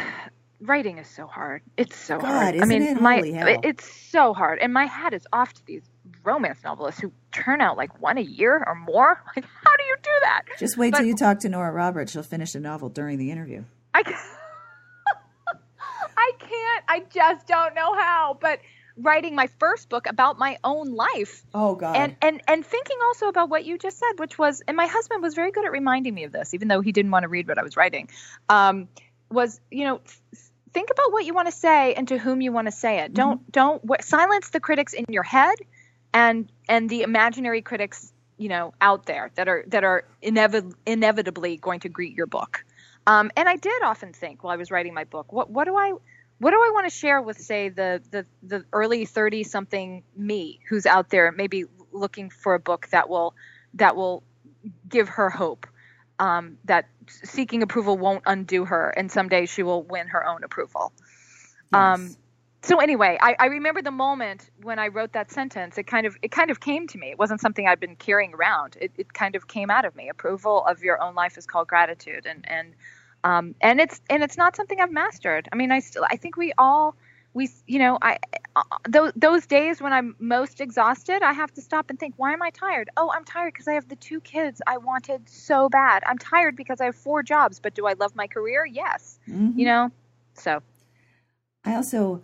writing 0.61 0.99
is 0.99 1.09
so 1.09 1.27
hard 1.27 1.63
it's 1.77 1.97
so 1.97 2.19
God, 2.19 2.27
hard 2.27 2.61
i 2.61 2.65
mean 2.65 2.83
it? 2.83 3.01
my 3.01 3.21
it's 3.63 3.85
so 3.85 4.33
hard 4.35 4.59
and 4.61 4.73
my 4.73 4.87
hat 4.87 5.13
is 5.13 5.27
off 5.33 5.53
to 5.53 5.67
these 5.67 5.83
romance 6.23 6.59
novelists 6.65 7.01
who 7.01 7.13
turn 7.33 7.61
out 7.61 7.77
like 7.77 8.01
one 8.01 8.19
a 8.19 8.23
year 8.23 8.63
or 8.67 8.75
more 8.75 9.23
like 9.37 9.45
how 9.63 9.77
do 9.77 9.83
you 9.85 9.97
do 10.03 10.11
that 10.23 10.43
Just 10.59 10.77
wait 10.77 10.93
but- 10.93 10.99
till 10.99 11.07
you 11.07 11.17
talk 11.17 11.41
to 11.41 11.49
Nora 11.49 11.73
Roberts. 11.73 12.13
She'll 12.13 12.23
finish 12.23 12.55
a 12.55 12.61
novel 12.61 12.89
during 12.89 13.19
the 13.19 13.31
interview. 13.31 13.65
I 13.93 14.03
can't, 14.03 14.17
I 16.17 16.33
can't. 16.39 16.85
I 16.89 17.03
just 17.13 17.47
don't 17.47 17.75
know 17.75 17.95
how. 17.95 18.39
But 18.41 18.61
writing 18.97 19.35
my 19.35 19.49
first 19.59 19.89
book 19.89 20.07
about 20.09 20.39
my 20.39 20.57
own 20.63 20.95
life 20.95 21.45
Oh 21.55 21.75
God. 21.75 21.97
and 21.97 22.17
and 22.23 22.41
and 22.47 22.65
thinking 22.67 22.97
also 23.07 23.29
about 23.29 23.49
what 23.49 23.65
you 23.65 23.79
just 23.79 23.99
said, 23.99 24.19
which 24.19 24.39
was, 24.39 24.63
and 24.69 24.77
my 24.77 24.87
husband 24.87 25.23
was 25.23 25.35
very 25.35 25.51
good 25.51 25.65
at 25.65 25.73
reminding 25.73 26.15
me 26.15 26.25
of 26.25 26.33
this, 26.33 26.55
even 26.55 26.69
though 26.69 26.81
he 26.81 26.93
didn't 26.93 27.11
want 27.11 27.25
to 27.25 27.29
read 27.29 27.49
what 27.49 27.59
I 27.59 27.63
was 27.63 27.77
writing. 27.77 28.09
Um, 28.49 28.89
was 29.31 29.61
you 29.71 29.85
know. 29.85 29.99
th- 29.99 30.19
Think 30.73 30.91
about 30.91 31.13
what 31.13 31.25
you 31.25 31.35
want 31.35 31.47
to 31.47 31.53
say 31.53 31.95
and 31.95 32.09
to 32.09 32.19
whom 32.19 32.41
you 32.41 32.51
want 32.51 32.67
to 32.67 32.73
say 32.73 32.99
it. 32.99 33.15
Don't 33.15 33.49
don't 33.53 33.81
w- 33.87 34.03
silence 34.03 34.51
the 34.51 34.59
critics 34.59 34.93
in 34.93 35.05
your 35.09 35.23
head, 35.23 35.55
and 36.13 36.51
and 36.69 36.91
the 36.91 37.03
imaginary 37.03 37.63
critics 37.63 38.13
you 38.39 38.49
know 38.49 38.75
out 38.81 39.07
there 39.07 39.31
that 39.37 39.47
are 39.47 39.63
that 39.69 39.85
are 39.85 40.05
inevit- 40.21 40.75
inevitably 40.85 41.59
going 41.59 41.79
to 41.79 41.89
greet 41.89 42.17
your 42.17 42.27
book. 42.27 42.65
Um, 43.07 43.31
and 43.37 43.49
I 43.49 43.55
did 43.55 43.85
often 43.85 44.13
think 44.13 44.43
while 44.43 44.53
I 44.53 44.57
was 44.57 44.73
writing 44.73 44.95
my 44.95 45.05
book, 45.05 45.33
what 45.33 45.49
what 45.49 45.67
do 45.67 45.77
I 45.77 45.93
what 46.45 46.51
do 46.51 46.59
I 46.59 46.73
want 46.75 46.87
to 46.87 46.95
share 46.95 47.23
with 47.23 47.41
say 47.41 47.71
the 47.71 48.03
the 48.11 48.27
the 48.43 48.67
early 48.71 49.07
30 49.07 49.45
something 49.45 50.03
me 50.15 50.61
who's 50.69 50.85
out 50.85 51.09
there 51.09 51.33
maybe 51.33 51.65
looking 51.91 52.29
for 52.29 52.53
a 52.53 52.59
book 52.59 52.87
that 52.91 53.09
will 53.09 53.35
that 53.73 53.97
will 53.97 54.23
give 54.87 55.09
her 55.09 55.31
hope 55.31 55.67
um, 56.19 56.59
that 56.67 56.87
seeking 57.09 57.63
approval 57.63 57.97
won't 57.97 58.25
undo 58.27 58.67
her 58.67 58.91
and 58.91 59.11
someday 59.11 59.47
she 59.47 59.63
will 59.63 59.85
win 59.85 60.09
her 60.09 60.27
own 60.27 60.45
approval. 60.45 60.93
um, 61.73 62.03
Yes. 62.03 62.19
So 62.63 62.79
anyway, 62.79 63.19
I, 63.21 63.37
I 63.39 63.47
remember 63.47 63.83
the 63.83 63.91
moment 63.91 64.51
when 64.63 64.79
I 64.79 64.89
wrote 64.89 65.13
that 65.13 65.31
sentence. 65.31 65.79
It 65.79 65.85
kind 65.87 66.07
of 66.07 66.17
it 66.23 66.31
kind 66.31 66.51
of 66.51 66.61
came 66.61 66.87
to 66.89 66.99
me. 66.99 67.11
It 67.11 67.19
wasn't 67.19 67.41
something 67.41 67.67
I'd 67.67 67.81
been 67.81 67.97
carrying 67.97 68.35
around. 68.35 68.77
It, 68.81 68.93
it 68.99 69.13
kind 69.15 69.35
of 69.35 69.49
came 69.49 69.71
out 69.71 69.87
of 69.87 69.97
me. 69.97 70.11
Approval 70.11 70.65
of 70.67 70.83
your 70.83 71.03
own 71.03 71.15
life 71.15 71.39
is 71.39 71.47
called 71.47 71.69
gratitude, 71.69 72.27
and 72.27 72.45
and 72.49 72.75
um, 73.25 73.55
and 73.61 73.81
it's 73.81 74.01
and 74.11 74.23
it's 74.23 74.37
not 74.37 74.55
something 74.55 74.79
I've 74.81 74.93
mastered. 74.93 75.49
I 75.51 75.57
mean, 75.57 75.73
I 75.73 75.81
still 75.81 76.05
I 76.09 76.17
think 76.17 76.37
we 76.37 76.53
all 76.59 76.95
we 77.33 77.49
you 77.67 77.79
know 77.79 77.99
I 78.03 78.19
uh, 78.55 78.63
those 78.89 79.13
those 79.17 79.47
days 79.47 79.81
when 79.81 79.93
I'm 79.93 80.15
most 80.19 80.61
exhausted, 80.61 81.23
I 81.23 81.33
have 81.33 81.53
to 81.55 81.63
stop 81.63 81.89
and 81.91 81.99
think, 81.99 82.15
why 82.19 82.35
am 82.35 82.43
I 82.43 82.51
tired? 82.51 82.91
Oh, 82.99 83.11
I'm 83.13 83.25
tired 83.25 83.55
because 83.55 83.67
I 83.67 83.73
have 83.73 83.89
the 83.89 83.97
two 83.97 84.21
kids 84.21 84.61
I 84.67 84.77
wanted 84.77 85.29
so 85.29 85.69
bad. 85.71 86.05
I'm 86.07 86.19
tired 86.19 86.55
because 86.55 86.81
I 86.83 86.85
have 86.85 86.97
four 86.97 87.23
jobs, 87.23 87.59
but 87.59 87.75
do 87.75 87.87
I 87.87 87.95
love 87.95 88.15
my 88.15 88.27
career? 88.27 88.67
Yes. 88.67 89.19
Mhm. 89.27 89.59
You 89.59 89.65
know, 89.65 89.91
so 90.35 90.63
I 91.65 91.75
also 91.75 92.23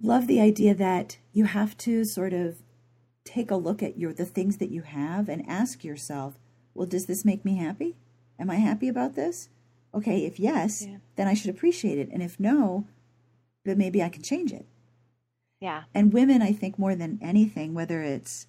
love 0.00 0.26
the 0.26 0.40
idea 0.40 0.74
that 0.74 1.18
you 1.32 1.44
have 1.44 1.76
to 1.78 2.04
sort 2.04 2.32
of 2.32 2.62
take 3.24 3.50
a 3.50 3.56
look 3.56 3.82
at 3.82 3.98
your 3.98 4.14
the 4.14 4.24
things 4.24 4.56
that 4.56 4.70
you 4.70 4.82
have 4.82 5.28
and 5.28 5.46
ask 5.46 5.84
yourself, 5.84 6.38
well, 6.72 6.86
does 6.86 7.04
this 7.04 7.26
make 7.26 7.44
me 7.44 7.56
happy? 7.56 7.96
Am 8.38 8.48
I 8.48 8.56
happy 8.56 8.88
about 8.88 9.14
this? 9.14 9.50
Okay, 9.94 10.24
if 10.24 10.38
yes, 10.40 10.84
Yeah. 10.86 10.96
then 11.16 11.28
I 11.28 11.34
should 11.34 11.50
appreciate 11.50 11.98
it. 11.98 12.10
And 12.12 12.22
if 12.22 12.38
no, 12.40 12.86
then 13.64 13.78
maybe 13.78 14.02
I 14.02 14.08
can 14.08 14.22
change 14.22 14.52
it. 14.52 14.66
yeah. 15.60 15.84
And 15.94 16.12
women, 16.12 16.42
I 16.42 16.52
think 16.52 16.78
more 16.78 16.94
than 16.94 17.18
anything, 17.22 17.72
whether 17.74 18.02
it's 18.02 18.46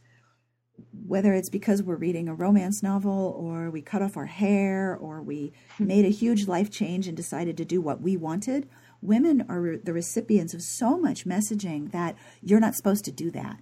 whether 1.07 1.33
it's 1.33 1.49
because 1.49 1.81
we're 1.81 1.95
reading 1.95 2.27
a 2.27 2.33
romance 2.33 2.83
novel 2.83 3.33
or 3.39 3.69
we 3.69 3.81
cut 3.81 4.01
off 4.01 4.17
our 4.17 4.25
hair 4.25 4.93
or 4.97 5.21
we 5.21 5.53
hmm. 5.77 5.87
made 5.87 6.03
a 6.05 6.09
huge 6.09 6.47
life 6.47 6.69
change 6.69 7.07
and 7.07 7.15
decided 7.15 7.55
to 7.55 7.63
do 7.63 7.79
what 7.79 8.01
we 8.01 8.17
wanted, 8.17 8.67
women 9.01 9.45
are 9.47 9.61
re- 9.61 9.77
the 9.77 9.93
recipients 9.93 10.53
of 10.53 10.61
so 10.61 10.97
much 10.97 11.25
messaging 11.25 11.91
that 11.91 12.15
you're 12.41 12.59
not 12.59 12.75
supposed 12.75 13.05
to 13.05 13.11
do 13.11 13.31
that. 13.31 13.59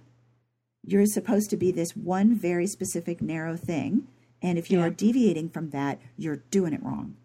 You're 0.82 1.06
supposed 1.06 1.50
to 1.50 1.56
be 1.56 1.70
this 1.70 1.94
one 1.96 2.34
very 2.34 2.66
specific 2.66 3.22
narrow 3.22 3.56
thing, 3.56 4.08
and 4.42 4.58
if 4.58 4.70
you 4.70 4.78
Yeah. 4.78 4.86
are 4.86 4.90
deviating 4.90 5.50
from 5.50 5.70
that, 5.70 6.00
you're 6.16 6.42
doing 6.50 6.72
it 6.72 6.82
wrong. 6.82 7.16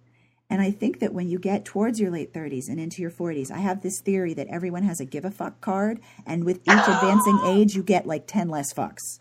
And 0.51 0.61
I 0.61 0.71
think 0.71 0.99
that 0.99 1.13
when 1.13 1.29
you 1.29 1.37
get 1.37 1.63
towards 1.63 1.99
your 1.99 2.09
late 2.09 2.33
30s 2.33 2.69
and 2.69 2.79
into 2.79 3.01
your 3.03 3.11
40s, 3.11 3.51
I 3.51 3.59
have 3.59 3.81
this 3.81 4.01
theory 4.01 4.33
that 4.33 4.47
everyone 4.47 4.81
has 4.83 4.99
a 4.99 5.05
give 5.05 5.23
a 5.23 5.29
fuck 5.31 5.61
card, 5.61 5.99
and 6.25 6.43
with 6.43 6.57
each 6.57 6.67
advancing 6.87 7.39
age, 7.45 7.75
you 7.75 7.83
get 7.83 8.07
like 8.07 8.25
10 8.25 8.49
less 8.49 8.73
fucks. 8.73 9.19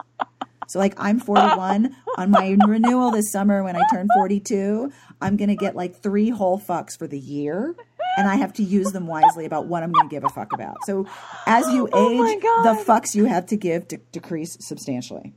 So, 0.69 0.79
like, 0.79 0.95
I'm 0.99 1.19
41. 1.19 1.97
On 2.19 2.31
my 2.31 2.57
renewal 2.67 3.11
this 3.11 3.31
summer, 3.33 3.63
when 3.63 3.75
I 3.77 3.83
turn 3.91 4.07
42, 4.15 4.93
I'm 5.21 5.37
going 5.39 5.49
to 5.49 5.57
get 5.57 5.75
like 5.77 5.97
three 6.03 6.29
whole 6.31 6.59
fucks 6.61 6.97
for 6.99 7.07
the 7.07 7.19
year, 7.19 7.75
and 8.19 8.29
I 8.29 8.37
have 8.37 8.53
to 8.55 8.63
use 8.63 8.93
them 8.93 9.07
wisely 9.07 9.45
about 9.47 9.67
what 9.67 9.83
I'm 9.83 9.93
going 9.93 10.09
to 10.09 10.15
give 10.15 10.25
a 10.25 10.29
fuck 10.31 10.53
about. 10.53 10.77
So, 10.85 11.07
as 11.47 11.67
you 11.73 11.89
Oh 11.93 12.35
age, 12.35 12.43
God. 12.43 12.63
the 12.65 12.85
fucks 12.85 13.15
you 13.15 13.25
have 13.27 13.47
to 13.47 13.57
give 13.57 13.89
de- 13.89 13.97
decrease 14.13 14.57
substantially. 14.61 15.35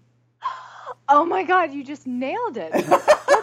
Oh 1.09 1.25
my 1.25 1.43
god, 1.43 1.73
you 1.73 1.83
just 1.83 2.07
nailed 2.07 2.55
it. 2.57 2.71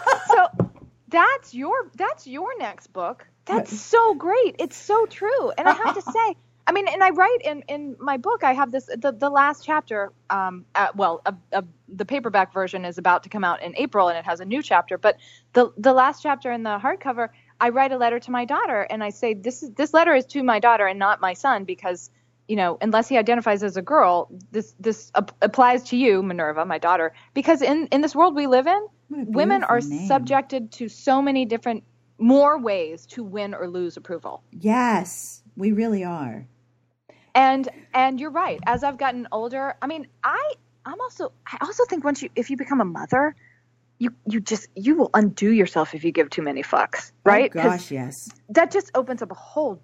That's 1.08 1.54
your 1.54 1.90
that's 1.94 2.26
your 2.26 2.58
next 2.58 2.88
book. 2.88 3.26
That's 3.46 3.78
so 3.80 4.14
great. 4.14 4.56
It's 4.58 4.76
so 4.76 5.06
true. 5.06 5.50
And 5.56 5.68
I 5.68 5.72
have 5.72 5.94
to 5.94 6.02
say, 6.12 6.36
I 6.66 6.72
mean, 6.72 6.86
and 6.86 7.02
I 7.02 7.10
write 7.10 7.40
in 7.44 7.62
in 7.62 7.96
my 7.98 8.18
book. 8.18 8.44
I 8.44 8.52
have 8.52 8.70
this 8.70 8.86
the 8.86 9.12
the 9.12 9.30
last 9.30 9.64
chapter. 9.64 10.12
Um, 10.28 10.66
uh, 10.74 10.88
well, 10.94 11.22
uh, 11.24 11.32
uh, 11.52 11.62
the 11.88 12.04
paperback 12.04 12.52
version 12.52 12.84
is 12.84 12.98
about 12.98 13.22
to 13.22 13.30
come 13.30 13.42
out 13.42 13.62
in 13.62 13.74
April, 13.76 14.08
and 14.08 14.18
it 14.18 14.26
has 14.26 14.40
a 14.40 14.44
new 14.44 14.62
chapter. 14.62 14.98
But 14.98 15.16
the 15.54 15.72
the 15.78 15.94
last 15.94 16.22
chapter 16.22 16.52
in 16.52 16.62
the 16.62 16.78
hardcover, 16.78 17.30
I 17.58 17.70
write 17.70 17.92
a 17.92 17.96
letter 17.96 18.20
to 18.20 18.30
my 18.30 18.44
daughter, 18.44 18.82
and 18.82 19.02
I 19.02 19.08
say 19.10 19.32
this 19.32 19.62
is 19.62 19.70
this 19.72 19.94
letter 19.94 20.14
is 20.14 20.26
to 20.26 20.42
my 20.42 20.58
daughter 20.60 20.86
and 20.86 20.98
not 20.98 21.22
my 21.22 21.32
son 21.32 21.64
because 21.64 22.10
you 22.48 22.56
know, 22.56 22.78
unless 22.80 23.08
he 23.08 23.18
identifies 23.18 23.62
as 23.62 23.76
a 23.76 23.82
girl, 23.82 24.28
this 24.50 24.74
this 24.80 25.12
ap- 25.14 25.36
applies 25.42 25.84
to 25.84 25.96
you, 25.96 26.22
Minerva, 26.22 26.64
my 26.64 26.78
daughter, 26.78 27.12
because 27.34 27.62
in 27.62 27.86
in 27.92 28.00
this 28.00 28.16
world 28.16 28.34
we 28.34 28.46
live 28.46 28.66
in, 28.66 28.86
women 29.10 29.62
are 29.62 29.80
name. 29.80 30.08
subjected 30.08 30.72
to 30.72 30.88
so 30.88 31.20
many 31.20 31.44
different 31.44 31.84
more 32.18 32.58
ways 32.58 33.06
to 33.06 33.22
win 33.22 33.54
or 33.54 33.68
lose 33.68 33.96
approval. 33.96 34.42
Yes, 34.50 35.42
we 35.56 35.72
really 35.72 36.04
are. 36.04 36.46
And 37.34 37.68
and 37.94 38.18
you're 38.18 38.30
right. 38.30 38.60
As 38.66 38.82
I've 38.82 38.98
gotten 38.98 39.28
older, 39.30 39.74
I 39.82 39.86
mean, 39.86 40.06
I 40.24 40.52
I'm 40.86 41.00
also 41.00 41.32
I 41.46 41.58
also 41.60 41.84
think 41.84 42.02
once 42.02 42.22
you 42.22 42.30
if 42.34 42.48
you 42.48 42.56
become 42.56 42.80
a 42.80 42.86
mother, 42.86 43.36
you 43.98 44.14
you 44.26 44.40
just 44.40 44.68
you 44.74 44.96
will 44.96 45.10
undo 45.12 45.52
yourself 45.52 45.94
if 45.94 46.02
you 46.02 46.12
give 46.12 46.30
too 46.30 46.42
many 46.42 46.62
fucks, 46.62 47.12
oh 47.12 47.20
right? 47.24 47.52
Oh, 47.54 47.62
gosh, 47.62 47.90
yes. 47.90 48.30
That 48.48 48.70
just 48.70 48.90
opens 48.94 49.20
up 49.20 49.30
a 49.30 49.34
whole 49.34 49.82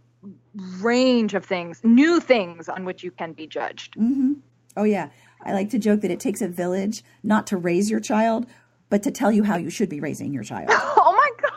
range 0.81 1.35
of 1.35 1.45
things, 1.45 1.81
new 1.85 2.21
things 2.21 2.69
on 2.69 2.85
which 2.85 3.03
you 3.03 3.11
can 3.11 3.33
be 3.33 3.47
judged. 3.47 3.97
Mm-hmm. 3.97 4.35
Oh 4.77 4.85
yeah, 4.85 5.11
I 5.43 5.53
like 5.53 5.71
to 5.71 5.79
joke 5.79 6.01
that 6.01 6.11
it 6.11 6.21
takes 6.21 6.43
a 6.43 6.49
village 6.49 7.05
not 7.23 7.47
to 7.49 7.57
raise 7.57 7.91
your 7.91 8.01
child, 8.01 8.47
but 8.89 9.03
to 9.05 9.11
tell 9.11 9.31
you 9.33 9.45
how 9.45 9.57
you 9.57 9.71
should 9.71 9.89
be 9.89 10.01
raising 10.01 10.33
your 10.33 10.43
child. 10.43 10.69
oh 10.71 11.15
my 11.17 11.31
god! 11.43 11.53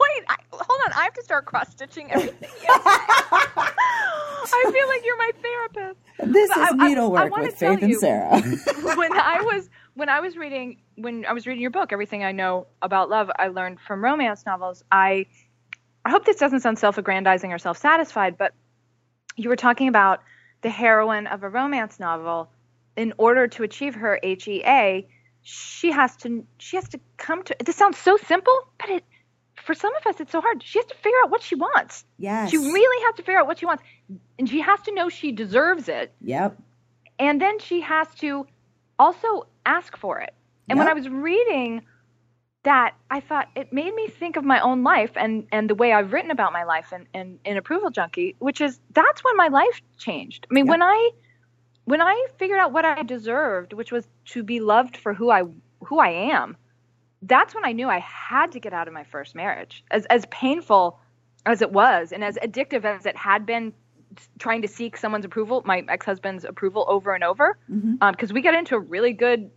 Wait, 0.00 0.24
I, 0.28 0.36
hold 0.50 0.80
on. 0.86 0.92
I 0.92 1.04
have 1.04 1.14
to 1.14 1.22
start 1.22 1.46
cross 1.46 1.70
stitching 1.70 2.10
everything. 2.10 2.50
I 4.52 4.70
feel 4.72 4.88
like 4.88 5.04
you're 5.04 5.18
my 5.18 5.30
therapist. 5.42 6.00
This 6.32 6.50
but 6.54 6.70
is 6.70 6.74
needlework 6.76 7.36
with 7.36 7.54
Faith 7.54 7.82
and 7.82 7.94
Sarah. 7.96 8.40
when 8.96 9.12
I 9.12 9.40
was 9.42 9.68
when 9.94 10.08
I 10.08 10.20
was 10.20 10.36
reading 10.36 10.78
when 10.96 11.24
I 11.26 11.32
was 11.32 11.46
reading 11.46 11.60
your 11.60 11.70
book, 11.70 11.92
everything 11.92 12.24
I 12.24 12.32
know 12.32 12.66
about 12.82 13.10
love 13.10 13.30
I 13.38 13.48
learned 13.48 13.80
from 13.80 14.02
romance 14.02 14.44
novels. 14.46 14.82
I 14.90 15.26
I 16.10 16.12
hope 16.12 16.24
this 16.24 16.38
doesn't 16.38 16.58
sound 16.58 16.76
self-aggrandizing 16.76 17.52
or 17.52 17.58
self-satisfied, 17.58 18.36
but 18.36 18.52
you 19.36 19.48
were 19.48 19.54
talking 19.54 19.86
about 19.86 20.24
the 20.60 20.68
heroine 20.68 21.28
of 21.28 21.44
a 21.44 21.48
romance 21.48 22.00
novel 22.00 22.50
in 22.96 23.12
order 23.16 23.46
to 23.46 23.62
achieve 23.62 23.94
her 23.94 24.18
HEA, 24.20 25.06
she 25.42 25.92
has 25.92 26.16
to 26.16 26.44
she 26.58 26.74
has 26.74 26.88
to 26.88 27.00
come 27.16 27.44
to 27.44 27.54
this 27.64 27.76
sounds 27.76 27.96
so 27.96 28.16
simple, 28.16 28.52
but 28.80 28.90
it 28.90 29.04
for 29.54 29.72
some 29.72 29.94
of 29.94 30.04
us 30.08 30.18
it's 30.18 30.32
so 30.32 30.40
hard. 30.40 30.64
She 30.64 30.80
has 30.80 30.86
to 30.86 30.96
figure 30.96 31.18
out 31.22 31.30
what 31.30 31.42
she 31.42 31.54
wants. 31.54 32.04
Yes. 32.18 32.50
She 32.50 32.58
really 32.58 33.04
has 33.04 33.14
to 33.14 33.22
figure 33.22 33.38
out 33.38 33.46
what 33.46 33.60
she 33.60 33.66
wants. 33.66 33.84
And 34.36 34.48
she 34.48 34.60
has 34.62 34.82
to 34.82 34.92
know 34.92 35.10
she 35.10 35.30
deserves 35.30 35.88
it. 35.88 36.12
Yep. 36.22 36.58
And 37.20 37.40
then 37.40 37.60
she 37.60 37.82
has 37.82 38.08
to 38.16 38.48
also 38.98 39.46
ask 39.64 39.96
for 39.96 40.18
it. 40.18 40.34
And 40.68 40.76
yep. 40.76 40.86
when 40.86 40.88
I 40.88 40.94
was 40.94 41.08
reading 41.08 41.82
that, 42.62 42.94
I 43.10 43.20
thought 43.20 43.48
it 43.56 43.72
made 43.72 43.94
me 43.94 44.08
think 44.08 44.36
of 44.36 44.44
my 44.44 44.60
own 44.60 44.82
life 44.82 45.12
and, 45.16 45.46
and 45.50 45.68
the 45.68 45.74
way 45.74 45.92
I've 45.92 46.12
written 46.12 46.30
about 46.30 46.52
my 46.52 46.64
life 46.64 46.92
in, 46.92 47.06
in, 47.14 47.38
in 47.44 47.56
Approval 47.56 47.90
Junkie, 47.90 48.36
which 48.38 48.60
is 48.60 48.78
that's 48.92 49.24
when 49.24 49.36
my 49.36 49.48
life 49.48 49.80
changed. 49.98 50.46
I 50.50 50.54
mean, 50.54 50.66
yep. 50.66 50.70
when 50.70 50.82
I 50.82 51.10
when 51.84 52.02
I 52.02 52.26
figured 52.38 52.58
out 52.58 52.72
what 52.72 52.84
I 52.84 53.02
deserved, 53.02 53.72
which 53.72 53.90
was 53.90 54.06
to 54.26 54.42
be 54.42 54.60
loved 54.60 54.96
for 54.96 55.14
who 55.14 55.30
I 55.30 55.44
who 55.84 55.98
I 55.98 56.10
am, 56.32 56.56
that's 57.22 57.54
when 57.54 57.64
I 57.64 57.72
knew 57.72 57.88
I 57.88 58.00
had 58.00 58.52
to 58.52 58.60
get 58.60 58.72
out 58.72 58.88
of 58.88 58.94
my 58.94 59.04
first 59.04 59.34
marriage. 59.34 59.82
As 59.90 60.04
as 60.06 60.26
painful 60.26 61.00
as 61.46 61.62
it 61.62 61.72
was 61.72 62.12
and 62.12 62.22
as 62.22 62.36
addictive 62.36 62.84
as 62.84 63.06
it 63.06 63.16
had 63.16 63.46
been 63.46 63.72
trying 64.38 64.60
to 64.62 64.68
seek 64.68 64.96
someone's 64.96 65.24
approval, 65.24 65.62
my 65.64 65.84
ex-husband's 65.88 66.44
approval 66.44 66.84
over 66.88 67.14
and 67.14 67.24
over, 67.24 67.56
because 67.66 67.80
mm-hmm. 67.84 68.02
um, 68.02 68.34
we 68.34 68.42
got 68.42 68.54
into 68.54 68.74
a 68.74 68.78
really 68.78 69.12
good 69.12 69.50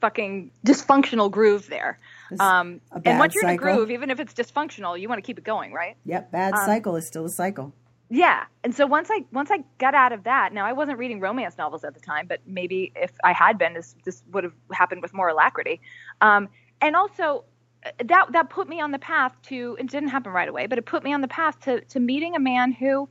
fucking 0.00 0.50
dysfunctional 0.64 1.30
groove 1.30 1.66
there. 1.68 1.98
Um, 2.40 2.80
and 3.04 3.18
once 3.18 3.34
you're 3.34 3.42
cycle. 3.42 3.66
in 3.66 3.72
a 3.72 3.76
groove, 3.76 3.90
even 3.90 4.10
if 4.10 4.20
it's 4.20 4.34
dysfunctional, 4.34 4.98
you 5.00 5.08
want 5.08 5.18
to 5.18 5.26
keep 5.26 5.38
it 5.38 5.44
going, 5.44 5.72
right? 5.72 5.96
Yep, 6.04 6.32
bad 6.32 6.54
um, 6.54 6.66
cycle 6.66 6.96
is 6.96 7.06
still 7.06 7.24
a 7.24 7.30
cycle. 7.30 7.72
Yeah, 8.08 8.44
and 8.62 8.74
so 8.74 8.86
once 8.86 9.08
I 9.10 9.24
once 9.32 9.50
I 9.50 9.64
got 9.78 9.94
out 9.94 10.12
of 10.12 10.24
that, 10.24 10.52
now 10.52 10.64
I 10.64 10.72
wasn't 10.72 10.98
reading 10.98 11.18
romance 11.18 11.58
novels 11.58 11.82
at 11.82 11.94
the 11.94 12.00
time, 12.00 12.26
but 12.28 12.40
maybe 12.46 12.92
if 12.94 13.10
I 13.24 13.32
had 13.32 13.58
been, 13.58 13.74
this 13.74 13.96
this 14.04 14.22
would 14.30 14.44
have 14.44 14.52
happened 14.72 15.02
with 15.02 15.12
more 15.12 15.28
alacrity. 15.28 15.80
Um, 16.20 16.48
and 16.80 16.94
also, 16.94 17.44
uh, 17.84 17.90
that 18.04 18.28
that 18.32 18.48
put 18.48 18.68
me 18.68 18.80
on 18.80 18.92
the 18.92 18.98
path 19.00 19.32
to. 19.44 19.76
It 19.80 19.90
didn't 19.90 20.10
happen 20.10 20.32
right 20.32 20.48
away, 20.48 20.66
but 20.66 20.78
it 20.78 20.86
put 20.86 21.02
me 21.02 21.12
on 21.12 21.20
the 21.20 21.28
path 21.28 21.58
to 21.62 21.80
to 21.80 21.98
meeting 21.98 22.36
a 22.36 22.40
man 22.40 22.70
who 22.70 23.08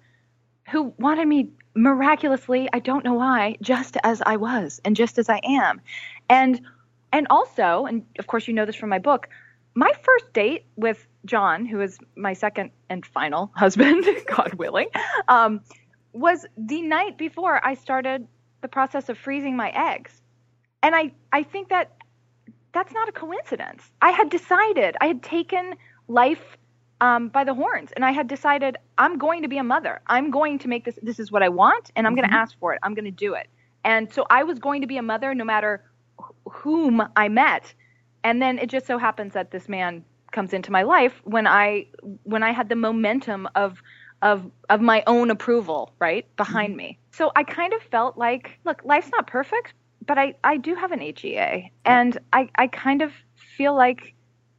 who 0.71 0.93
wanted 0.97 1.27
me 1.27 1.49
miraculously. 1.75 2.69
I 2.71 2.79
don't 2.79 3.03
know 3.03 3.15
why, 3.15 3.57
just 3.61 3.97
as 4.05 4.21
I 4.25 4.37
was 4.37 4.79
and 4.85 4.95
just 4.95 5.17
as 5.17 5.27
I 5.27 5.41
am, 5.43 5.81
and 6.29 6.61
and 7.15 7.27
also, 7.29 7.85
and 7.85 8.05
of 8.19 8.27
course 8.27 8.45
you 8.45 8.53
know 8.53 8.65
this 8.65 8.75
from 8.75 8.89
my 8.89 8.99
book, 8.99 9.29
my 9.73 9.91
first 10.03 10.33
date 10.33 10.65
with 10.75 11.07
John, 11.23 11.65
who 11.65 11.79
is 11.79 11.97
my 12.17 12.33
second 12.33 12.71
and 12.89 13.05
final 13.05 13.51
husband, 13.55 14.05
God 14.27 14.55
willing, 14.55 14.89
um, 15.29 15.61
was 16.11 16.45
the 16.57 16.81
night 16.81 17.17
before 17.17 17.65
I 17.65 17.75
started 17.75 18.27
the 18.61 18.67
process 18.67 19.07
of 19.07 19.17
freezing 19.17 19.55
my 19.55 19.69
eggs. 19.69 20.21
And 20.83 20.93
I, 20.93 21.13
I 21.31 21.43
think 21.43 21.69
that 21.69 21.95
that's 22.73 22.91
not 22.91 23.07
a 23.07 23.13
coincidence. 23.13 23.89
I 24.01 24.11
had 24.11 24.29
decided, 24.29 24.97
I 24.99 25.07
had 25.07 25.23
taken 25.23 25.75
life 26.09 26.57
um, 26.99 27.29
by 27.29 27.45
the 27.45 27.53
horns, 27.53 27.93
and 27.95 28.03
I 28.03 28.11
had 28.11 28.27
decided 28.27 28.75
I'm 28.97 29.17
going 29.17 29.43
to 29.43 29.47
be 29.47 29.57
a 29.57 29.63
mother. 29.63 30.01
I'm 30.07 30.31
going 30.31 30.59
to 30.59 30.67
make 30.67 30.83
this, 30.83 30.99
this 31.01 31.19
is 31.19 31.31
what 31.31 31.43
I 31.43 31.49
want, 31.49 31.91
and 31.95 32.05
I'm 32.05 32.11
mm-hmm. 32.11 32.23
going 32.23 32.29
to 32.29 32.35
ask 32.35 32.59
for 32.59 32.73
it. 32.73 32.79
I'm 32.83 32.93
going 32.93 33.05
to 33.05 33.11
do 33.11 33.35
it. 33.35 33.47
And 33.85 34.11
so 34.11 34.25
I 34.29 34.43
was 34.43 34.59
going 34.59 34.81
to 34.81 34.87
be 34.87 34.97
a 34.97 35.01
mother 35.01 35.33
no 35.33 35.45
matter 35.45 35.81
whom 36.49 37.01
I 37.15 37.27
met. 37.29 37.73
And 38.23 38.41
then 38.41 38.57
it 38.59 38.69
just 38.69 38.87
so 38.87 38.97
happens 38.97 39.33
that 39.33 39.51
this 39.51 39.69
man 39.69 40.03
comes 40.31 40.53
into 40.53 40.71
my 40.71 40.83
life 40.83 41.21
when 41.23 41.47
I 41.47 41.87
when 42.23 42.43
I 42.43 42.51
had 42.51 42.69
the 42.69 42.75
momentum 42.75 43.47
of 43.55 43.81
of 44.21 44.49
of 44.69 44.81
my 44.81 45.03
own 45.07 45.29
approval 45.29 45.93
right 45.99 46.25
behind 46.35 46.71
mm-hmm. 46.71 46.77
me. 46.77 46.99
So 47.11 47.31
I 47.35 47.43
kind 47.43 47.73
of 47.73 47.81
felt 47.83 48.17
like, 48.17 48.59
look, 48.65 48.81
life's 48.83 49.09
not 49.11 49.27
perfect, 49.27 49.73
but 50.05 50.17
I 50.17 50.35
I 50.43 50.57
do 50.57 50.75
have 50.75 50.91
an 50.91 50.99
HEA, 50.99 51.71
and 51.85 52.17
I 52.33 52.49
I 52.55 52.67
kind 52.67 53.01
of 53.01 53.13
feel 53.35 53.75
like 53.75 54.13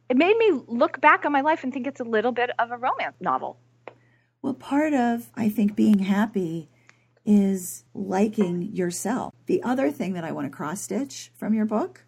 it 0.09 0.17
made 0.17 0.37
me 0.37 0.61
look 0.67 1.01
back 1.01 1.25
on 1.25 1.31
my 1.31 1.41
life 1.41 1.63
and 1.63 1.73
think 1.73 1.85
it's 1.85 1.99
a 1.99 2.05
little 2.05 2.31
bit 2.31 2.49
of 2.59 2.71
a 2.71 2.77
romance 2.77 3.17
novel. 3.19 3.57
Well, 4.41 4.53
part 4.53 4.93
of 4.93 5.29
I 5.35 5.49
think 5.49 5.75
being 5.75 5.99
happy 5.99 6.69
is 7.27 7.83
liking 7.93 8.73
yourself. 8.73 9.33
The 9.45 9.61
other 9.61 9.91
thing 9.91 10.13
that 10.13 10.23
I 10.23 10.31
want 10.31 10.47
to 10.47 10.55
cross 10.55 10.81
stitch 10.81 11.29
from 11.35 11.53
your 11.53 11.65
book 11.65 12.05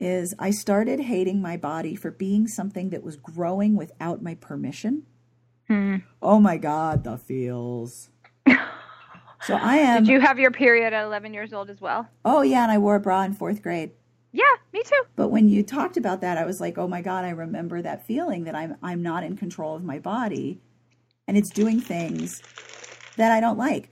is 0.00 0.34
I 0.38 0.50
started 0.50 1.00
hating 1.00 1.42
my 1.42 1.58
body 1.58 1.94
for 1.94 2.10
being 2.10 2.48
something 2.48 2.88
that 2.90 3.02
was 3.02 3.16
growing 3.16 3.76
without 3.76 4.22
my 4.22 4.34
permission. 4.34 5.04
Hmm. 5.66 5.96
Oh 6.22 6.40
my 6.40 6.56
God, 6.56 7.04
the 7.04 7.18
feels. 7.18 8.08
so 9.42 9.54
I 9.54 9.76
am. 9.76 10.04
Did 10.04 10.12
you 10.12 10.20
have 10.20 10.38
your 10.38 10.50
period 10.50 10.94
at 10.94 11.04
11 11.04 11.34
years 11.34 11.52
old 11.52 11.68
as 11.68 11.80
well? 11.80 12.08
Oh, 12.24 12.40
yeah, 12.40 12.62
and 12.62 12.72
I 12.72 12.78
wore 12.78 12.96
a 12.96 13.00
bra 13.00 13.22
in 13.24 13.34
fourth 13.34 13.62
grade. 13.62 13.90
Yeah, 14.32 14.44
me 14.72 14.82
too. 14.82 15.02
But 15.14 15.28
when 15.28 15.48
you 15.48 15.62
talked 15.62 15.98
about 15.98 16.22
that, 16.22 16.38
I 16.38 16.44
was 16.44 16.60
like, 16.60 16.76
"Oh 16.76 16.86
my 16.86 17.00
god, 17.00 17.24
I 17.24 17.30
remember 17.30 17.80
that 17.80 18.06
feeling 18.06 18.44
that 18.44 18.54
I'm 18.54 18.76
I'm 18.82 19.02
not 19.02 19.24
in 19.24 19.38
control 19.38 19.74
of 19.74 19.82
my 19.82 19.98
body 19.98 20.60
and 21.26 21.36
it's 21.36 21.48
doing 21.48 21.80
things 21.80 22.42
that 23.16 23.32
I 23.32 23.40
don't 23.40 23.56
like." 23.56 23.90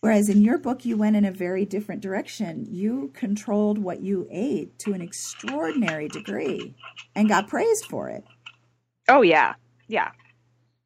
Whereas 0.00 0.28
in 0.28 0.42
your 0.42 0.58
book, 0.58 0.84
you 0.84 0.96
went 0.96 1.16
in 1.16 1.24
a 1.24 1.32
very 1.32 1.64
different 1.64 2.02
direction. 2.02 2.66
You 2.70 3.10
controlled 3.14 3.78
what 3.78 4.00
you 4.00 4.28
ate 4.30 4.78
to 4.80 4.92
an 4.92 5.00
extraordinary 5.00 6.06
degree 6.08 6.74
and 7.16 7.28
got 7.28 7.48
praised 7.48 7.86
for 7.86 8.08
it. 8.08 8.22
Oh, 9.08 9.22
yeah. 9.22 9.54
Yeah. 9.88 10.12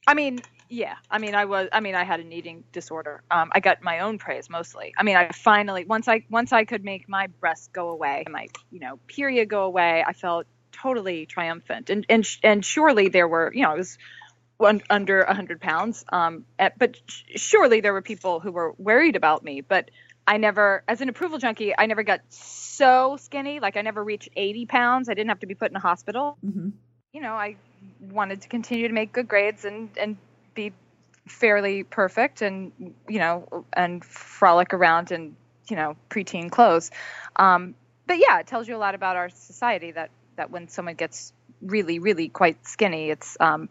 I 0.06 0.14
mean, 0.14 0.40
yeah. 0.70 0.94
I 1.10 1.18
mean, 1.18 1.34
I 1.34 1.44
was, 1.44 1.68
I 1.72 1.80
mean, 1.80 1.94
I 1.94 2.04
had 2.04 2.20
an 2.20 2.32
eating 2.32 2.64
disorder. 2.72 3.22
Um, 3.30 3.50
I 3.52 3.60
got 3.60 3.82
my 3.82 4.00
own 4.00 4.16
praise 4.16 4.48
mostly. 4.48 4.94
I 4.96 5.02
mean, 5.02 5.16
I 5.16 5.28
finally, 5.28 5.84
once 5.84 6.08
I, 6.08 6.24
once 6.30 6.50
I 6.54 6.64
could 6.64 6.82
make 6.82 7.06
my 7.06 7.26
breasts 7.26 7.68
go 7.68 7.90
away, 7.90 8.24
my, 8.30 8.48
you 8.70 8.80
know, 8.80 8.98
period 9.08 9.50
go 9.50 9.64
away, 9.64 10.02
I 10.06 10.14
felt 10.14 10.46
totally 10.72 11.26
triumphant. 11.26 11.90
And, 11.90 12.06
and, 12.08 12.26
and 12.42 12.64
surely 12.64 13.08
there 13.08 13.28
were, 13.28 13.52
you 13.54 13.62
know, 13.62 13.74
it 13.74 13.78
was, 13.78 13.98
under 14.64 15.24
100 15.24 15.60
pounds. 15.60 16.04
Um, 16.10 16.44
at, 16.58 16.78
but 16.78 16.96
sh- 17.06 17.22
surely 17.36 17.80
there 17.80 17.92
were 17.92 18.02
people 18.02 18.40
who 18.40 18.52
were 18.52 18.72
worried 18.78 19.16
about 19.16 19.42
me. 19.42 19.60
But 19.60 19.90
I 20.26 20.36
never, 20.36 20.84
as 20.86 21.00
an 21.00 21.08
approval 21.08 21.38
junkie, 21.38 21.74
I 21.76 21.86
never 21.86 22.02
got 22.02 22.20
so 22.28 23.16
skinny. 23.18 23.60
Like 23.60 23.76
I 23.76 23.82
never 23.82 24.02
reached 24.02 24.28
80 24.36 24.66
pounds. 24.66 25.08
I 25.08 25.14
didn't 25.14 25.30
have 25.30 25.40
to 25.40 25.46
be 25.46 25.54
put 25.54 25.70
in 25.70 25.76
a 25.76 25.80
hospital. 25.80 26.38
Mm-hmm. 26.44 26.70
You 27.12 27.20
know, 27.20 27.34
I 27.34 27.56
wanted 28.00 28.42
to 28.42 28.48
continue 28.48 28.88
to 28.88 28.94
make 28.94 29.12
good 29.12 29.28
grades 29.28 29.64
and 29.64 29.90
and 29.98 30.16
be 30.54 30.72
fairly 31.26 31.84
perfect 31.84 32.42
and 32.42 32.72
you 33.08 33.18
know 33.18 33.64
and 33.72 34.04
frolic 34.04 34.74
around 34.74 35.12
in 35.12 35.36
you 35.68 35.76
know 35.76 35.96
preteen 36.10 36.50
clothes. 36.50 36.90
Um, 37.36 37.74
but 38.06 38.18
yeah, 38.18 38.40
it 38.40 38.46
tells 38.46 38.68
you 38.68 38.76
a 38.76 38.78
lot 38.78 38.94
about 38.94 39.16
our 39.16 39.28
society 39.28 39.92
that 39.92 40.10
that 40.36 40.50
when 40.50 40.68
someone 40.68 40.94
gets 40.94 41.32
really 41.60 41.98
really 41.98 42.28
quite 42.28 42.66
skinny, 42.66 43.10
it's 43.10 43.36
um, 43.40 43.68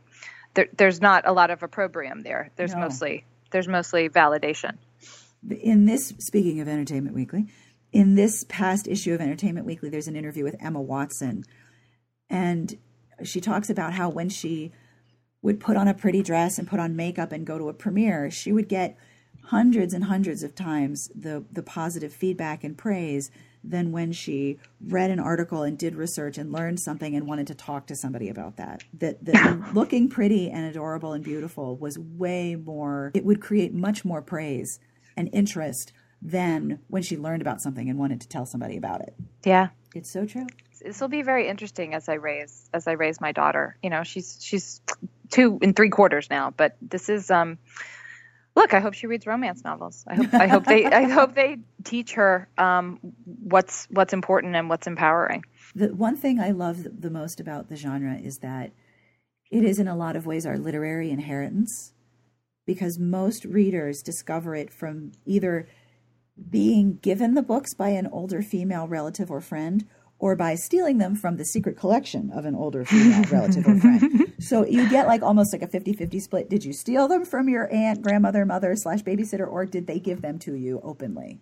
there, 0.54 0.68
there's 0.76 1.02
not 1.02 1.28
a 1.28 1.34
lot 1.34 1.50
of 1.50 1.64
opprobrium 1.64 2.24
there. 2.24 2.52
There's 2.56 2.74
no. 2.74 2.82
mostly 2.82 3.26
there's 3.52 3.68
mostly 3.68 4.10
validation. 4.10 4.78
In 5.50 5.86
this, 5.86 6.14
speaking 6.20 6.60
of 6.60 6.68
Entertainment 6.68 7.16
Weekly, 7.16 7.48
in 7.92 8.16
this 8.16 8.46
past 8.48 8.88
issue 8.88 9.14
of 9.14 9.22
Entertainment 9.22 9.66
Weekly, 9.66 9.90
there's 9.90 10.08
an 10.08 10.16
interview 10.16 10.44
with 10.44 10.56
Emma 10.60 10.82
Watson, 10.82 11.44
and 12.30 12.78
she 13.24 13.42
talks 13.42 13.70
about 13.70 13.94
how 13.94 14.10
when 14.10 14.30
she 14.30 14.72
would 15.42 15.60
put 15.60 15.76
on 15.76 15.88
a 15.88 15.94
pretty 15.94 16.22
dress 16.22 16.58
and 16.58 16.68
put 16.68 16.80
on 16.80 16.96
makeup 16.96 17.32
and 17.32 17.46
go 17.46 17.58
to 17.58 17.70
a 17.70 17.74
premiere, 17.74 18.30
she 18.30 18.52
would 18.52 18.70
get 18.70 18.98
hundreds 19.46 19.94
and 19.94 20.06
hundreds 20.06 20.44
of 20.44 20.56
times 20.56 21.10
the 21.16 21.44
the 21.52 21.64
positive 21.64 22.14
feedback 22.14 22.64
and 22.64 22.78
praise 22.78 23.32
than 23.64 23.92
when 23.92 24.12
she 24.12 24.58
read 24.84 25.12
an 25.12 25.20
article 25.20 25.64
and 25.64 25.78
did 25.78 25.96
research 25.96 26.38
and 26.38 26.52
learned 26.52 26.80
something 26.80 27.16
and 27.16 27.28
wanted 27.28 27.48
to 27.48 27.56
talk 27.56 27.88
to 27.88 27.96
somebody 27.96 28.30
about 28.30 28.58
that. 28.58 28.84
That, 28.94 29.24
that 29.26 29.74
looking 29.74 30.10
pretty 30.10 30.50
and 30.50 30.66
adorable 30.66 31.14
and 31.14 31.24
beautiful 31.24 31.78
was 31.78 31.98
way 31.98 32.56
more, 32.56 33.12
it 33.14 33.26
would 33.26 33.42
create 33.42 33.74
much 33.74 34.04
more 34.04 34.22
praise 34.22 34.80
and 35.16 35.30
interest 35.34 35.94
than 36.22 36.80
when 36.88 37.04
she 37.04 37.18
learned 37.18 37.42
about 37.42 37.62
something 37.62 37.90
and 37.90 37.98
wanted 37.98 38.22
to 38.22 38.28
tell 38.28 38.46
somebody 38.46 38.78
about 38.78 39.02
it. 39.02 39.16
Yeah. 39.44 39.70
It's 39.94 40.10
so 40.12 40.26
true. 40.26 40.48
this 40.82 41.02
will 41.02 41.10
be 41.10 41.22
very 41.22 41.50
interesting 41.50 41.94
as 41.94 42.08
I 42.08 42.14
raise 42.14 42.70
as 42.74 42.88
I 42.88 42.94
raise 42.94 43.20
my 43.20 43.34
daughter. 43.34 43.76
You 43.84 43.90
know, 43.90 44.04
she's 44.04 44.38
she's 44.42 44.82
two 45.30 45.60
and 45.62 45.76
three 45.76 45.90
quarters 45.90 46.30
now, 46.30 46.52
but 46.52 46.78
this 46.82 47.10
is 47.10 47.30
um. 47.30 47.58
Look, 48.62 48.76
I 48.76 48.80
hope 48.80 48.94
she 48.94 49.08
reads 49.08 49.26
romance 49.26 49.64
novels. 49.64 50.06
I 50.08 50.16
hope 50.16 50.34
I 50.36 50.46
hope 50.46 50.66
they 50.66 50.86
I 50.86 51.10
hope 51.10 51.34
they 51.34 51.58
teach 51.84 52.14
her 52.14 52.48
um, 52.60 53.00
what's 53.26 53.88
what's 53.90 54.14
important 54.14 54.56
and 54.56 54.70
what's 54.70 54.86
empowering. 54.86 55.44
The 55.74 55.88
one 55.88 56.16
thing 56.16 56.40
I 56.40 56.52
love 56.52 56.86
the 57.02 57.10
most 57.10 57.40
about 57.40 57.70
the 57.70 57.76
genre 57.76 58.16
is 58.16 58.38
that 58.44 58.72
it 59.50 59.64
is 59.64 59.80
in 59.80 59.88
a 59.88 59.96
lot 59.96 60.16
of 60.16 60.28
ways 60.28 60.46
our 60.46 60.60
literary 60.60 61.10
inheritance 61.10 61.94
because 62.68 63.00
most 63.00 63.46
readers 63.46 64.04
discover 64.04 64.54
it 64.56 64.72
from 64.72 65.14
either 65.26 65.68
being 66.50 67.00
given 67.02 67.34
the 67.34 67.42
books 67.42 67.74
by 67.74 67.90
an 67.90 68.08
older 68.12 68.44
female 68.44 68.88
relative 68.88 69.32
or 69.32 69.42
friend 69.42 69.88
or 70.22 70.36
by 70.36 70.54
stealing 70.54 71.00
them 71.00 71.16
from 71.16 71.38
the 71.38 71.44
secret 71.44 71.76
collection 71.76 72.30
of 72.32 72.46
an 72.46 72.54
older 72.54 72.86
female 72.86 73.24
relative 73.32 73.66
or 73.68 73.76
friend. 73.76 74.32
So 74.38 74.64
you 74.64 74.88
get 74.88 75.08
like 75.08 75.24
almost 75.24 75.52
like 75.52 75.64
a 75.64 75.68
50 75.68 75.94
50 75.94 76.20
split. 76.20 76.48
Did 76.48 76.64
you 76.64 76.74
steal 76.74 77.08
them 77.08 77.26
from 77.26 77.50
your 77.50 77.74
aunt, 77.74 78.04
grandmother, 78.04 78.46
mother, 78.46 78.76
slash 78.76 79.02
babysitter, 79.02 79.52
or 79.52 79.66
did 79.66 79.88
they 79.88 80.00
give 80.00 80.22
them 80.22 80.38
to 80.40 80.54
you 80.54 80.80
openly? 80.84 81.42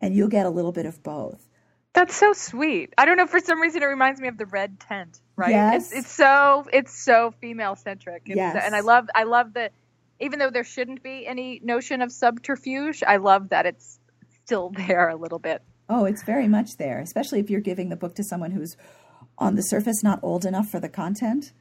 And 0.00 0.14
you'll 0.14 0.28
get 0.28 0.46
a 0.46 0.50
little 0.50 0.70
bit 0.70 0.86
of 0.86 1.02
both. 1.02 1.48
That's 1.94 2.14
so 2.14 2.32
sweet. 2.32 2.94
I 2.96 3.06
don't 3.06 3.16
know 3.16 3.26
for 3.26 3.40
some 3.40 3.60
reason 3.60 3.82
it 3.82 3.86
reminds 3.86 4.20
me 4.20 4.28
of 4.28 4.38
the 4.38 4.46
red 4.46 4.78
tent, 4.78 5.20
right? 5.34 5.50
Yes. 5.50 5.90
It's, 5.90 6.00
it's 6.00 6.12
so 6.12 6.64
it's 6.72 6.96
so 6.96 7.34
female 7.40 7.74
centric. 7.74 8.22
Yes. 8.26 8.56
And 8.64 8.76
I 8.76 8.80
love 8.80 9.08
I 9.16 9.24
love 9.24 9.54
that 9.54 9.72
even 10.20 10.38
though 10.38 10.50
there 10.50 10.64
shouldn't 10.64 11.02
be 11.02 11.26
any 11.26 11.60
notion 11.60 12.02
of 12.02 12.12
subterfuge, 12.12 13.02
I 13.02 13.16
love 13.16 13.48
that 13.48 13.66
it's 13.66 13.98
still 14.44 14.70
there 14.76 15.08
a 15.08 15.16
little 15.16 15.40
bit. 15.40 15.60
Oh, 15.88 16.04
it's 16.04 16.24
very 16.24 16.48
much 16.48 16.76
there, 16.78 17.00
especially 17.00 17.40
if 17.40 17.48
you're 17.50 17.60
giving 17.60 17.88
the 17.88 17.96
book 17.96 18.14
to 18.16 18.24
someone 18.24 18.50
who's 18.50 18.76
on 19.38 19.54
the 19.54 19.62
surface 19.62 20.02
not 20.02 20.20
old 20.22 20.44
enough 20.44 20.68
for 20.68 20.80
the 20.80 20.88
content. 20.88 21.52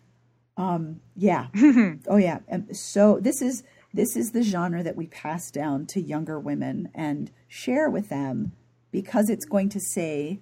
Um, 0.58 1.02
yeah. 1.16 1.48
oh 2.08 2.18
yeah. 2.18 2.40
And 2.48 2.76
so 2.76 3.20
this 3.22 3.42
is 3.42 3.64
this 3.94 4.16
is 4.18 4.32
the 4.32 4.44
genre 4.44 4.84
that 4.84 4.96
we 4.96 5.08
pass 5.08 5.50
down 5.52 5.86
to 5.88 6.02
younger 6.02 6.40
women 6.40 6.90
and 6.94 7.32
share 7.48 7.90
with 7.90 8.10
them 8.10 8.52
because 8.92 9.30
it's 9.30 9.46
going 9.46 9.70
to 9.70 9.80
say 9.80 10.40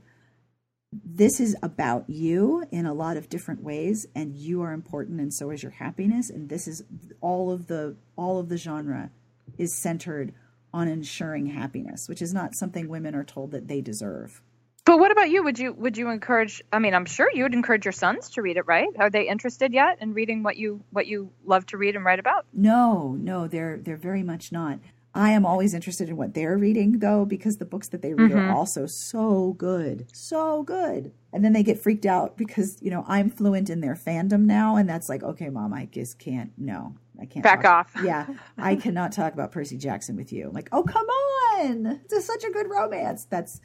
this 1.04 1.40
is 1.40 1.56
about 1.64 2.10
you 2.10 2.66
in 2.72 2.86
a 2.86 2.94
lot 2.94 3.18
of 3.18 3.30
different 3.30 3.64
ways 3.64 4.06
and 4.16 4.36
you 4.36 4.62
are 4.62 4.74
important 4.74 5.20
and 5.20 5.34
so 5.34 5.50
is 5.50 5.64
your 5.64 5.72
happiness 5.72 6.30
and 6.30 6.50
this 6.50 6.68
is 6.68 6.84
all 7.22 7.52
of 7.52 7.68
the 7.68 7.96
all 8.16 8.40
of 8.40 8.50
the 8.50 8.58
genre 8.58 9.10
is 9.58 9.76
centered 9.82 10.34
on 10.74 10.88
ensuring 10.88 11.48
happiness 11.48 12.08
which 12.08 12.22
is 12.22 12.34
not 12.34 12.56
something 12.56 12.88
women 12.88 13.16
are 13.16 13.24
told 13.24 13.52
that 13.52 13.68
they 13.68 13.82
deserve 13.82 14.42
but 14.86 15.00
what 15.00 15.12
about 15.12 15.30
you 15.30 15.44
would 15.44 15.60
you 15.60 15.74
would 15.74 15.98
you 15.98 16.10
encourage 16.10 16.62
i 16.72 16.80
mean 16.80 16.94
i'm 16.94 17.06
sure 17.06 17.30
you 17.34 17.44
would 17.44 17.54
encourage 17.54 17.86
your 17.86 17.92
sons 17.92 18.30
to 18.30 18.42
read 18.42 18.58
it 18.58 18.68
right 18.68 18.90
are 18.98 19.10
they 19.10 19.28
interested 19.28 19.74
yet 19.74 19.98
in 20.02 20.14
reading 20.14 20.44
what 20.44 20.58
you 20.58 20.84
what 20.92 21.08
you 21.08 21.32
love 21.46 21.66
to 21.66 21.78
read 21.78 21.96
and 21.96 22.06
write 22.06 22.20
about 22.20 22.46
no 22.54 23.14
no 23.20 23.48
they're 23.48 23.78
they're 23.78 23.98
very 23.98 24.24
much 24.24 24.52
not 24.52 24.80
I 25.16 25.32
am 25.32 25.46
always 25.46 25.76
interested 25.76 26.10
in 26.10 26.18
what 26.18 26.34
they're 26.34 26.58
reading, 26.58 27.00
though, 27.00 27.24
because 27.24 27.58
the 27.58 27.66
books 27.66 27.90
that 27.90 28.02
they 28.02 28.16
read 28.16 28.32
mm-hmm. 28.32 28.50
are 28.50 28.52
also 28.52 28.88
so 28.88 29.54
good, 29.54 30.08
so 30.12 30.64
good. 30.64 31.12
And 31.32 31.46
then 31.46 31.54
they 31.54 31.62
get 31.62 31.80
freaked 31.80 32.06
out 32.06 32.36
because, 32.36 32.82
you 32.82 32.90
know, 32.90 33.06
I'm 33.08 33.30
fluent 33.30 33.70
in 33.70 33.82
their 33.82 33.94
fandom 33.94 34.46
now. 34.46 34.76
And 34.76 34.90
that's 34.90 35.10
like, 35.10 35.22
okay, 35.22 35.50
mom, 35.50 35.72
I 35.72 35.86
just 35.86 36.18
can't, 36.18 36.52
no, 36.58 36.96
I 37.20 37.26
can't. 37.26 37.44
Back 37.44 37.64
talk. 37.64 37.96
off. 37.96 38.02
yeah. 38.04 38.28
I 38.58 38.76
cannot 38.76 39.12
talk 39.12 39.34
about 39.34 39.52
Percy 39.52 39.78
Jackson 39.78 40.16
with 40.16 40.32
you. 40.32 40.48
I'm 40.48 40.54
like, 40.54 40.70
oh, 40.72 40.84
come 40.84 41.06
on. 41.06 42.02
It's 42.06 42.26
such 42.26 42.44
a 42.44 42.52
good 42.52 42.70
romance. 42.70 43.26
That's, 43.26 43.62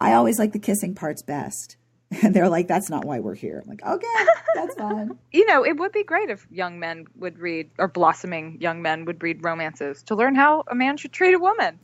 I 0.00 0.14
always 0.14 0.38
like 0.38 0.52
the 0.52 0.58
kissing 0.58 0.94
parts 0.94 1.22
best. 1.22 1.76
And 2.22 2.34
they're 2.34 2.48
like, 2.48 2.68
that's 2.68 2.90
not 2.90 3.04
why 3.04 3.20
we're 3.20 3.34
here. 3.34 3.60
I'm 3.62 3.68
like, 3.68 3.84
okay, 3.84 4.26
that's 4.54 4.74
fine. 4.76 5.18
you 5.32 5.46
know, 5.46 5.64
it 5.64 5.76
would 5.76 5.92
be 5.92 6.04
great 6.04 6.30
if 6.30 6.46
young 6.50 6.78
men 6.78 7.06
would 7.16 7.38
read, 7.38 7.70
or 7.78 7.88
blossoming 7.88 8.60
young 8.60 8.82
men 8.82 9.04
would 9.06 9.22
read 9.22 9.42
romances 9.42 10.02
to 10.04 10.14
learn 10.14 10.34
how 10.34 10.64
a 10.68 10.74
man 10.74 10.96
should 10.96 11.12
treat 11.12 11.34
a 11.34 11.38
woman. 11.38 11.78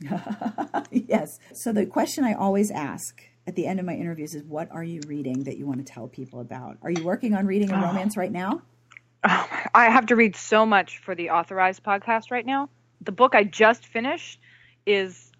yes. 0.91 1.39
So 1.53 1.73
the 1.73 1.85
question 1.85 2.23
I 2.23 2.33
always 2.33 2.71
ask 2.71 3.21
at 3.47 3.55
the 3.55 3.65
end 3.65 3.79
of 3.79 3.85
my 3.85 3.95
interviews 3.95 4.35
is, 4.35 4.43
what 4.43 4.71
are 4.71 4.83
you 4.83 5.01
reading 5.07 5.43
that 5.45 5.57
you 5.57 5.65
want 5.65 5.85
to 5.85 5.93
tell 5.93 6.07
people 6.07 6.39
about? 6.39 6.77
Are 6.83 6.91
you 6.91 7.03
working 7.03 7.33
on 7.33 7.45
reading 7.47 7.71
a 7.71 7.75
oh. 7.75 7.87
romance 7.87 8.15
right 8.15 8.31
now? 8.31 8.61
Oh, 9.23 9.49
I 9.73 9.85
have 9.85 10.07
to 10.07 10.15
read 10.15 10.35
so 10.35 10.65
much 10.65 10.97
for 10.99 11.15
the 11.15 11.29
authorized 11.29 11.83
podcast 11.83 12.31
right 12.31 12.45
now. 12.45 12.69
The 13.01 13.11
book 13.11 13.35
I 13.35 13.43
just 13.43 13.85
finished 13.85 14.39
is 14.85 15.31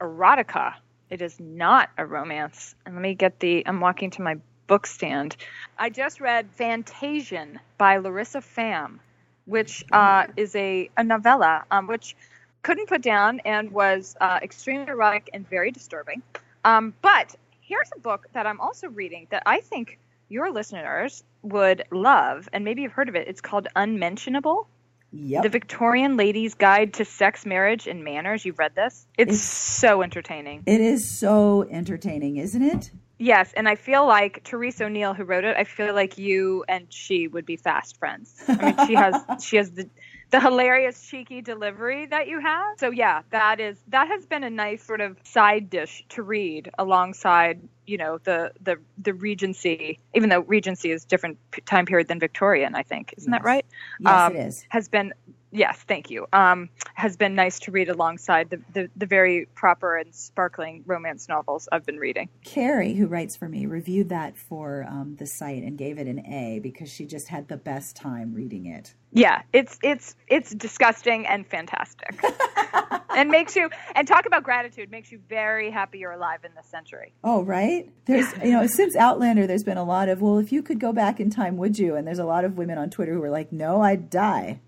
erotica 0.00 0.74
it 1.10 1.22
is 1.22 1.38
not 1.38 1.90
a 1.96 2.04
romance. 2.04 2.74
And 2.84 2.96
let 2.96 3.02
me 3.02 3.14
get 3.14 3.38
the, 3.40 3.66
I'm 3.66 3.80
walking 3.80 4.10
to 4.12 4.22
my 4.22 4.36
book 4.66 4.86
stand. 4.86 5.36
I 5.78 5.90
just 5.90 6.20
read 6.20 6.48
Fantasian 6.58 7.58
by 7.78 7.98
Larissa 7.98 8.38
Pham, 8.40 8.98
which 9.44 9.84
uh, 9.92 10.26
is 10.36 10.56
a, 10.56 10.90
a 10.96 11.04
novella, 11.04 11.64
um, 11.70 11.86
which 11.86 12.16
couldn't 12.62 12.88
put 12.88 13.02
down 13.02 13.40
and 13.44 13.70
was 13.70 14.16
uh, 14.20 14.40
extremely 14.42 14.88
erotic 14.88 15.30
and 15.32 15.48
very 15.48 15.70
disturbing. 15.70 16.22
Um, 16.64 16.94
but 17.00 17.36
here's 17.60 17.90
a 17.94 18.00
book 18.00 18.26
that 18.32 18.46
I'm 18.46 18.60
also 18.60 18.88
reading 18.88 19.28
that 19.30 19.44
I 19.46 19.60
think 19.60 20.00
your 20.28 20.50
listeners 20.50 21.22
would 21.50 21.84
love, 21.90 22.48
and 22.52 22.64
maybe 22.64 22.82
you've 22.82 22.92
heard 22.92 23.08
of 23.08 23.16
it. 23.16 23.28
It's 23.28 23.40
called 23.40 23.68
Unmentionable 23.74 24.68
Yep. 25.12 25.44
The 25.44 25.48
Victorian 25.48 26.16
Lady's 26.16 26.54
Guide 26.54 26.94
to 26.94 27.04
Sex, 27.04 27.46
Marriage, 27.46 27.86
and 27.86 28.04
Manners. 28.04 28.44
You've 28.44 28.58
read 28.58 28.74
this? 28.74 29.06
It's, 29.16 29.34
it's 29.34 29.42
so 29.42 30.02
entertaining. 30.02 30.62
It 30.66 30.80
is 30.80 31.08
so 31.08 31.66
entertaining, 31.70 32.36
isn't 32.36 32.62
it? 32.62 32.90
Yes, 33.18 33.52
and 33.56 33.66
I 33.66 33.76
feel 33.76 34.06
like 34.06 34.46
Therese 34.46 34.80
O'Neill, 34.80 35.14
who 35.14 35.24
wrote 35.24 35.44
it, 35.44 35.56
I 35.56 35.64
feel 35.64 35.94
like 35.94 36.18
you 36.18 36.64
and 36.68 36.86
she 36.92 37.28
would 37.28 37.46
be 37.46 37.56
fast 37.56 37.96
friends. 37.96 38.34
I 38.46 38.56
mean, 38.56 38.86
she 38.86 38.94
has 38.94 39.24
she 39.42 39.56
has 39.56 39.70
the 39.70 39.88
the 40.30 40.40
hilarious 40.40 41.00
cheeky 41.08 41.40
delivery 41.40 42.06
that 42.06 42.26
you 42.28 42.40
have. 42.40 42.78
So 42.78 42.90
yeah, 42.90 43.22
that 43.30 43.60
is 43.60 43.78
that 43.88 44.08
has 44.08 44.26
been 44.26 44.44
a 44.44 44.50
nice 44.50 44.82
sort 44.82 45.00
of 45.00 45.16
side 45.24 45.70
dish 45.70 46.04
to 46.10 46.22
read 46.22 46.70
alongside, 46.78 47.60
you 47.86 47.96
know, 47.96 48.18
the 48.24 48.52
the 48.62 48.76
the 48.98 49.14
Regency, 49.14 49.98
even 50.14 50.28
though 50.28 50.40
Regency 50.40 50.90
is 50.90 51.04
different 51.04 51.38
time 51.66 51.86
period 51.86 52.08
than 52.08 52.18
Victorian, 52.18 52.74
I 52.74 52.82
think. 52.82 53.14
Isn't 53.16 53.32
yes. 53.32 53.38
that 53.38 53.44
right? 53.44 53.66
Yes, 54.00 54.12
um, 54.12 54.36
it 54.36 54.46
is. 54.46 54.66
Has 54.70 54.88
been 54.88 55.12
yes, 55.50 55.78
thank 55.86 56.10
you. 56.10 56.26
Um, 56.32 56.68
has 56.94 57.16
been 57.16 57.34
nice 57.34 57.58
to 57.60 57.70
read 57.70 57.88
alongside 57.88 58.50
the, 58.50 58.60
the, 58.72 58.90
the, 58.96 59.06
very 59.06 59.46
proper 59.54 59.96
and 59.96 60.14
sparkling 60.14 60.82
romance 60.86 61.28
novels 61.28 61.68
I've 61.70 61.84
been 61.84 61.98
reading. 61.98 62.28
Carrie, 62.44 62.94
who 62.94 63.06
writes 63.06 63.36
for 63.36 63.48
me, 63.48 63.66
reviewed 63.66 64.08
that 64.08 64.36
for 64.36 64.86
um, 64.88 65.16
the 65.18 65.26
site 65.26 65.62
and 65.62 65.76
gave 65.78 65.98
it 65.98 66.06
an 66.06 66.24
A 66.26 66.58
because 66.60 66.90
she 66.90 67.06
just 67.06 67.28
had 67.28 67.48
the 67.48 67.56
best 67.56 67.96
time 67.96 68.34
reading 68.34 68.66
it. 68.66 68.94
Yeah, 69.12 69.42
it's 69.52 69.78
it's 69.82 70.14
it's 70.26 70.54
disgusting 70.54 71.26
and 71.26 71.46
fantastic, 71.46 72.22
and 73.16 73.30
makes 73.30 73.56
you 73.56 73.70
and 73.94 74.06
talk 74.06 74.26
about 74.26 74.42
gratitude 74.42 74.90
makes 74.90 75.10
you 75.10 75.20
very 75.26 75.70
happy 75.70 75.98
you're 75.98 76.12
alive 76.12 76.40
in 76.44 76.50
this 76.54 76.66
century. 76.66 77.14
Oh, 77.24 77.42
right. 77.42 77.88
There's 78.04 78.30
you 78.44 78.52
know 78.52 78.66
since 78.66 78.94
Outlander, 78.94 79.46
there's 79.46 79.64
been 79.64 79.78
a 79.78 79.84
lot 79.84 80.10
of 80.10 80.20
well, 80.20 80.38
if 80.38 80.52
you 80.52 80.62
could 80.62 80.80
go 80.80 80.92
back 80.92 81.18
in 81.18 81.30
time, 81.30 81.56
would 81.56 81.78
you? 81.78 81.94
And 81.94 82.06
there's 82.06 82.18
a 82.18 82.26
lot 82.26 82.44
of 82.44 82.58
women 82.58 82.76
on 82.76 82.90
Twitter 82.90 83.14
who 83.14 83.22
are 83.22 83.30
like, 83.30 83.52
no, 83.52 83.80
I'd 83.80 84.10
die. 84.10 84.60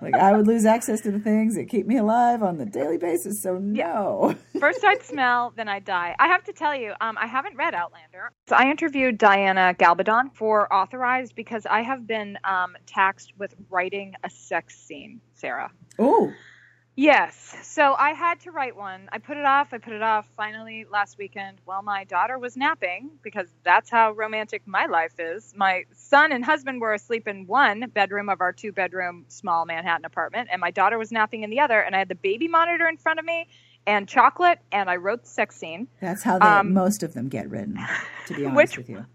Like 0.00 0.14
I 0.14 0.36
would 0.36 0.46
lose 0.46 0.64
access 0.64 1.00
to 1.02 1.10
the 1.10 1.18
things 1.18 1.54
that 1.56 1.68
keep 1.68 1.86
me 1.86 1.96
alive 1.96 2.42
on 2.42 2.58
the 2.58 2.66
daily 2.66 2.98
basis. 2.98 3.42
So 3.42 3.58
no. 3.58 4.34
First 4.60 4.84
I'd 4.84 5.02
smell, 5.02 5.52
then 5.56 5.68
I'd 5.68 5.84
die. 5.84 6.14
I 6.18 6.28
have 6.28 6.44
to 6.44 6.52
tell 6.52 6.74
you, 6.74 6.92
um, 7.00 7.18
I 7.18 7.26
haven't 7.26 7.56
read 7.56 7.74
Outlander. 7.74 8.32
So 8.46 8.56
I 8.56 8.70
interviewed 8.70 9.18
Diana 9.18 9.74
Gabaldon 9.78 10.34
for 10.34 10.72
Authorized 10.72 11.34
because 11.34 11.66
I 11.66 11.82
have 11.82 12.06
been 12.06 12.38
um, 12.44 12.76
taxed 12.86 13.32
with 13.38 13.54
writing 13.70 14.14
a 14.24 14.30
sex 14.30 14.76
scene, 14.76 15.20
Sarah. 15.34 15.70
Oh. 15.98 16.32
Yes. 16.98 17.54
So 17.62 17.94
I 17.94 18.10
had 18.10 18.40
to 18.40 18.50
write 18.50 18.76
one. 18.76 19.08
I 19.12 19.18
put 19.18 19.36
it 19.36 19.44
off. 19.44 19.72
I 19.72 19.78
put 19.78 19.92
it 19.92 20.02
off. 20.02 20.26
Finally, 20.36 20.84
last 20.90 21.16
weekend, 21.16 21.58
while 21.64 21.80
my 21.80 22.02
daughter 22.02 22.40
was 22.40 22.56
napping, 22.56 23.10
because 23.22 23.46
that's 23.62 23.88
how 23.88 24.10
romantic 24.10 24.62
my 24.66 24.86
life 24.86 25.12
is. 25.20 25.54
My 25.56 25.84
son 25.94 26.32
and 26.32 26.44
husband 26.44 26.80
were 26.80 26.92
asleep 26.92 27.28
in 27.28 27.46
one 27.46 27.88
bedroom 27.94 28.28
of 28.28 28.40
our 28.40 28.52
two 28.52 28.72
bedroom 28.72 29.26
small 29.28 29.64
Manhattan 29.64 30.06
apartment, 30.06 30.48
and 30.50 30.60
my 30.60 30.72
daughter 30.72 30.98
was 30.98 31.12
napping 31.12 31.44
in 31.44 31.50
the 31.50 31.60
other. 31.60 31.78
And 31.78 31.94
I 31.94 32.00
had 32.00 32.08
the 32.08 32.16
baby 32.16 32.48
monitor 32.48 32.88
in 32.88 32.96
front 32.96 33.20
of 33.20 33.24
me 33.24 33.46
and 33.86 34.08
chocolate, 34.08 34.58
and 34.72 34.90
I 34.90 34.96
wrote 34.96 35.22
the 35.22 35.28
sex 35.28 35.54
scene. 35.54 35.86
That's 36.00 36.24
how 36.24 36.40
they, 36.40 36.46
um, 36.46 36.72
most 36.72 37.04
of 37.04 37.14
them 37.14 37.28
get 37.28 37.48
written, 37.48 37.78
to 38.26 38.34
be 38.34 38.44
honest 38.44 38.56
which, 38.56 38.76
with 38.76 38.90
you. 38.90 39.06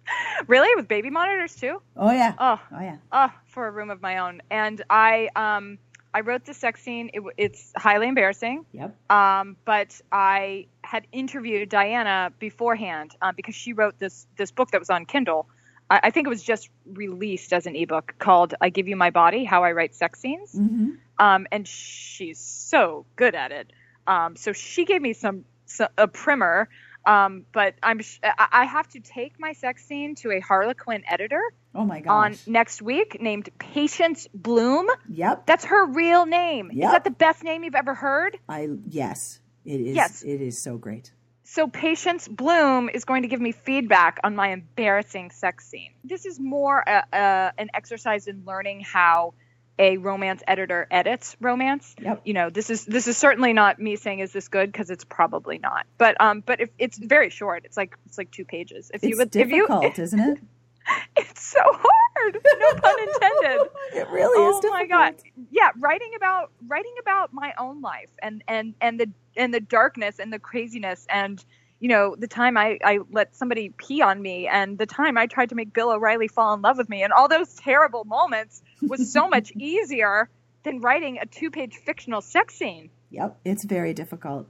Really? 0.48 0.74
With 0.76 0.88
baby 0.88 1.10
monitors, 1.10 1.54
too? 1.54 1.82
Oh, 1.98 2.12
yeah. 2.12 2.34
Oh, 2.38 2.62
oh 2.72 2.80
yeah. 2.80 2.98
Oh, 3.12 3.30
for 3.48 3.68
a 3.68 3.72
room 3.72 3.90
of 3.90 4.02
my 4.02 4.20
own. 4.20 4.42
And 4.50 4.82
I, 4.90 5.28
um, 5.36 5.80
I 6.14 6.22
wrote 6.22 6.46
the 6.46 6.54
sex 6.54 6.82
scene. 6.82 7.10
It, 7.14 7.24
it's 7.38 7.74
highly 7.76 8.08
embarrassing. 8.08 8.66
Yep. 8.72 8.96
Um, 9.12 9.58
but 9.66 10.00
I 10.12 10.68
had 10.84 11.08
interviewed 11.12 11.70
Diana 11.70 12.32
beforehand 12.40 13.16
uh, 13.22 13.32
because 13.36 13.56
she 13.56 13.74
wrote 13.74 13.98
this 14.00 14.28
this 14.38 14.52
book 14.52 14.72
that 14.72 14.80
was 14.80 14.90
on 14.90 15.06
Kindle. 15.06 15.48
I, 15.90 16.02
I, 16.04 16.10
think 16.12 16.28
it 16.28 16.30
was 16.30 16.44
just 16.44 16.70
released 16.86 17.52
as 17.52 17.66
an 17.66 17.76
ebook 17.76 18.16
called 18.20 18.54
"I 18.62 18.70
Give 18.70 18.88
You 18.88 18.96
My 18.96 19.10
Body: 19.10 19.44
How 19.44 19.64
I 19.64 19.72
Write 19.72 19.96
Sex 19.96 20.20
Scenes." 20.20 20.54
Mm-hmm. 20.54 20.92
Um, 21.18 21.48
and 21.52 21.68
she's 21.68 22.40
so 22.40 23.06
good 23.16 23.34
at 23.36 23.52
it. 23.52 23.74
Um, 24.06 24.36
so 24.36 24.52
she 24.52 24.86
gave 24.86 25.02
me 25.02 25.14
some, 25.14 25.46
some 25.66 25.90
a 25.98 26.08
primer 26.08 26.70
Um, 27.06 27.46
but 27.52 27.76
I'm 27.82 28.02
sh- 28.02 28.20
I 28.24 28.48
I 28.52 28.66
have 28.66 28.88
to 28.90 29.00
take 29.00 29.40
my 29.40 29.54
sex 29.54 29.86
scene 29.86 30.16
to 30.16 30.32
a 30.32 30.40
Harlequin 30.40 31.04
editor 31.08 31.42
Oh 31.76 31.86
my 31.86 32.02
gosh. 32.02 32.10
on 32.48 32.52
next 32.54 32.82
week 32.82 33.22
named 33.22 33.50
Patience 33.58 34.28
Bloom. 34.34 34.88
Yep. 35.10 35.46
That's 35.46 35.66
her 35.66 35.86
real 35.88 36.26
name. 36.26 36.70
Yep. 36.74 36.86
Is 36.86 36.92
that 36.92 37.04
the 37.04 37.12
best 37.12 37.44
name 37.44 37.64
you've 37.64 37.76
ever 37.76 37.94
heard? 37.96 38.38
I 38.48 38.70
yes. 38.88 39.40
It 39.66 39.82
is 39.82 39.96
Yes. 39.96 40.24
it 40.24 40.42
is 40.42 40.58
so 40.62 40.78
great. 40.78 41.12
So 41.46 41.68
Patience 41.68 42.28
Bloom 42.28 42.90
is 42.90 43.06
going 43.06 43.24
to 43.24 43.28
give 43.28 43.42
me 43.42 43.52
feedback 43.52 44.20
on 44.24 44.36
my 44.36 44.50
embarrassing 44.50 45.32
sex 45.32 45.68
scene. 45.68 45.92
This 46.04 46.26
is 46.26 46.40
more 46.40 46.80
a, 46.80 47.04
a, 47.12 47.54
an 47.58 47.70
exercise 47.74 48.28
in 48.28 48.44
learning 48.46 48.82
how 48.82 49.34
a 49.80 49.98
romance 49.98 50.42
editor 50.48 50.88
edits 50.92 51.36
romance. 51.42 51.96
Yep. 52.02 52.22
You 52.26 52.34
know, 52.34 52.50
this 52.52 52.70
is 52.70 52.86
this 52.86 53.08
is 53.08 53.18
certainly 53.18 53.54
not 53.54 53.80
me 53.80 53.96
saying 53.96 54.20
is 54.20 54.32
this 54.32 54.48
good 54.48 54.72
because 54.72 54.90
it's 54.92 55.04
probably 55.04 55.58
not. 55.58 55.86
But 55.98 56.20
um, 56.22 56.42
but 56.46 56.62
if 56.62 56.70
it's 56.78 56.98
very 56.98 57.30
short, 57.32 57.66
it's 57.66 57.76
like 57.78 57.98
it's 58.06 58.18
like 58.18 58.30
two 58.32 58.46
pages. 58.46 58.92
If 58.94 59.02
you 59.04 59.10
It's 59.10 59.18
would, 59.18 59.36
if 59.36 59.50
you, 59.50 59.68
difficult, 59.68 59.98
isn't 60.00 60.20
it? 60.20 60.40
it's 61.18 61.44
so 61.46 61.60
hard. 61.64 62.38
No 62.60 62.74
pun 62.80 63.00
intended. 63.00 63.70
It 63.94 64.10
really 64.10 64.50
is 64.50 64.62
oh 64.64 64.70
my 64.70 64.88
god 64.88 65.16
yeah 65.52 65.70
writing 65.78 66.12
about 66.16 66.52
writing 66.68 66.94
about 67.00 67.32
my 67.32 67.54
own 67.60 67.82
life 67.82 68.10
and 68.24 68.44
and 68.48 68.74
and 68.82 69.00
the 69.00 69.10
and 69.38 69.54
the 69.54 69.60
darkness 69.60 70.18
and 70.20 70.34
the 70.34 70.40
craziness 70.40 71.06
and 71.10 71.44
you 71.80 71.90
know 71.90 72.16
the 72.18 72.28
time 72.28 72.58
i 72.58 72.80
i 72.84 73.00
let 73.12 73.36
somebody 73.36 73.70
pee 73.78 74.02
on 74.02 74.20
me 74.20 74.48
and 74.48 74.80
the 74.80 74.88
time 74.88 75.16
i 75.16 75.28
tried 75.28 75.50
to 75.50 75.56
make 75.56 75.74
bill 75.74 75.92
o'reilly 75.92 76.28
fall 76.28 76.56
in 76.56 76.62
love 76.64 76.78
with 76.78 76.90
me 76.90 77.04
and 77.04 77.14
all 77.14 77.28
those 77.28 77.54
terrible 77.54 78.04
moments 78.06 78.64
was 78.82 79.12
so 79.14 79.28
much 79.36 79.52
easier 79.52 80.28
than 80.64 80.80
writing 80.82 81.20
a 81.22 81.26
two 81.28 81.52
page 81.52 81.76
fictional 81.76 82.22
sex 82.22 82.56
scene 82.56 82.90
Yep, 83.14 83.40
it's 83.46 83.64
very 83.64 83.94
difficult. 83.94 84.48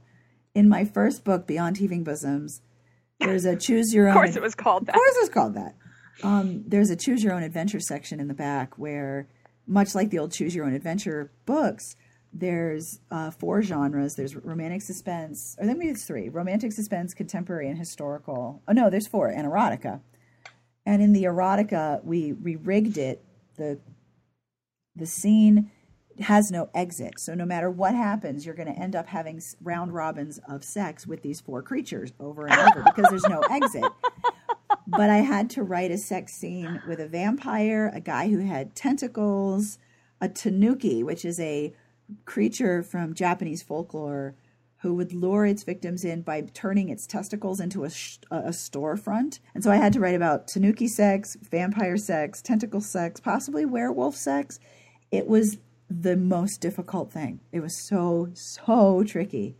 In 0.54 0.70
my 0.70 0.86
first 0.86 1.22
book, 1.22 1.46
Beyond 1.46 1.76
Heaving 1.76 2.02
Bosoms, 2.02 2.62
there's 3.20 3.44
a 3.44 3.56
choose 3.56 3.92
your 3.92 4.08
own. 4.08 4.16
of 4.16 4.22
course 4.22 4.36
it 4.36 4.42
was 4.42 4.54
called 4.54 4.82
Of 4.82 4.86
that 4.86 4.94
course, 4.94 5.14
it's 5.18 5.28
called 5.28 5.54
that. 5.54 5.74
Um, 6.22 6.64
there's 6.66 6.90
a 6.90 6.96
choose 6.96 7.22
your 7.22 7.34
own 7.34 7.42
adventure 7.42 7.80
section 7.80 8.20
in 8.20 8.28
the 8.28 8.34
back 8.34 8.78
where, 8.78 9.28
much 9.66 9.94
like 9.94 10.10
the 10.10 10.18
old 10.18 10.32
choose 10.32 10.54
your 10.54 10.64
own 10.64 10.74
adventure 10.74 11.32
books, 11.46 11.96
there's 12.32 13.00
uh, 13.10 13.30
four 13.30 13.62
genres. 13.62 14.14
There's 14.14 14.34
romantic 14.34 14.82
suspense, 14.82 15.56
or 15.58 15.66
then 15.66 15.78
maybe 15.78 15.92
it's 15.92 16.04
three: 16.04 16.28
romantic 16.28 16.72
suspense, 16.72 17.14
contemporary, 17.14 17.68
and 17.68 17.78
historical. 17.78 18.62
Oh 18.66 18.72
no, 18.72 18.90
there's 18.90 19.06
four, 19.06 19.28
and 19.28 19.46
erotica. 19.46 20.00
And 20.86 21.02
in 21.02 21.12
the 21.12 21.24
erotica, 21.24 22.04
we 22.04 22.32
we 22.32 22.56
rigged 22.56 22.98
it. 22.98 23.24
the 23.56 23.78
The 24.96 25.06
scene 25.06 25.70
has 26.20 26.50
no 26.50 26.70
exit, 26.74 27.18
so 27.18 27.34
no 27.34 27.44
matter 27.44 27.70
what 27.70 27.94
happens, 27.94 28.46
you're 28.46 28.54
going 28.54 28.72
to 28.72 28.80
end 28.80 28.94
up 28.94 29.08
having 29.08 29.40
round 29.60 29.92
robins 29.92 30.38
of 30.48 30.62
sex 30.62 31.06
with 31.06 31.22
these 31.22 31.40
four 31.40 31.62
creatures 31.62 32.12
over 32.20 32.46
and 32.46 32.56
over 32.60 32.84
because 32.84 33.06
there's 33.10 33.28
no 33.28 33.40
exit 33.50 33.90
but 34.96 35.10
I 35.10 35.18
had 35.18 35.50
to 35.50 35.62
write 35.62 35.90
a 35.90 35.98
sex 35.98 36.32
scene 36.34 36.80
with 36.86 37.00
a 37.00 37.08
vampire, 37.08 37.90
a 37.94 38.00
guy 38.00 38.28
who 38.28 38.38
had 38.38 38.74
tentacles, 38.74 39.78
a 40.20 40.28
tanuki, 40.28 41.02
which 41.02 41.24
is 41.24 41.40
a 41.40 41.72
creature 42.24 42.82
from 42.82 43.14
Japanese 43.14 43.62
folklore 43.62 44.34
who 44.78 44.94
would 44.94 45.14
lure 45.14 45.46
its 45.46 45.62
victims 45.64 46.04
in 46.04 46.20
by 46.20 46.42
turning 46.42 46.90
its 46.90 47.06
testicles 47.06 47.58
into 47.58 47.84
a, 47.84 47.90
sh- 47.90 48.18
a 48.30 48.50
storefront. 48.50 49.40
And 49.54 49.64
so 49.64 49.70
I 49.70 49.76
had 49.76 49.94
to 49.94 50.00
write 50.00 50.14
about 50.14 50.46
tanuki 50.46 50.88
sex, 50.88 51.38
vampire 51.40 51.96
sex, 51.96 52.42
tentacle 52.42 52.82
sex, 52.82 53.18
possibly 53.18 53.64
werewolf 53.64 54.14
sex. 54.14 54.60
It 55.10 55.26
was 55.26 55.56
the 55.88 56.16
most 56.16 56.60
difficult 56.60 57.10
thing. 57.10 57.40
It 57.50 57.60
was 57.60 57.74
so, 57.74 58.28
so 58.34 59.02
tricky. 59.04 59.56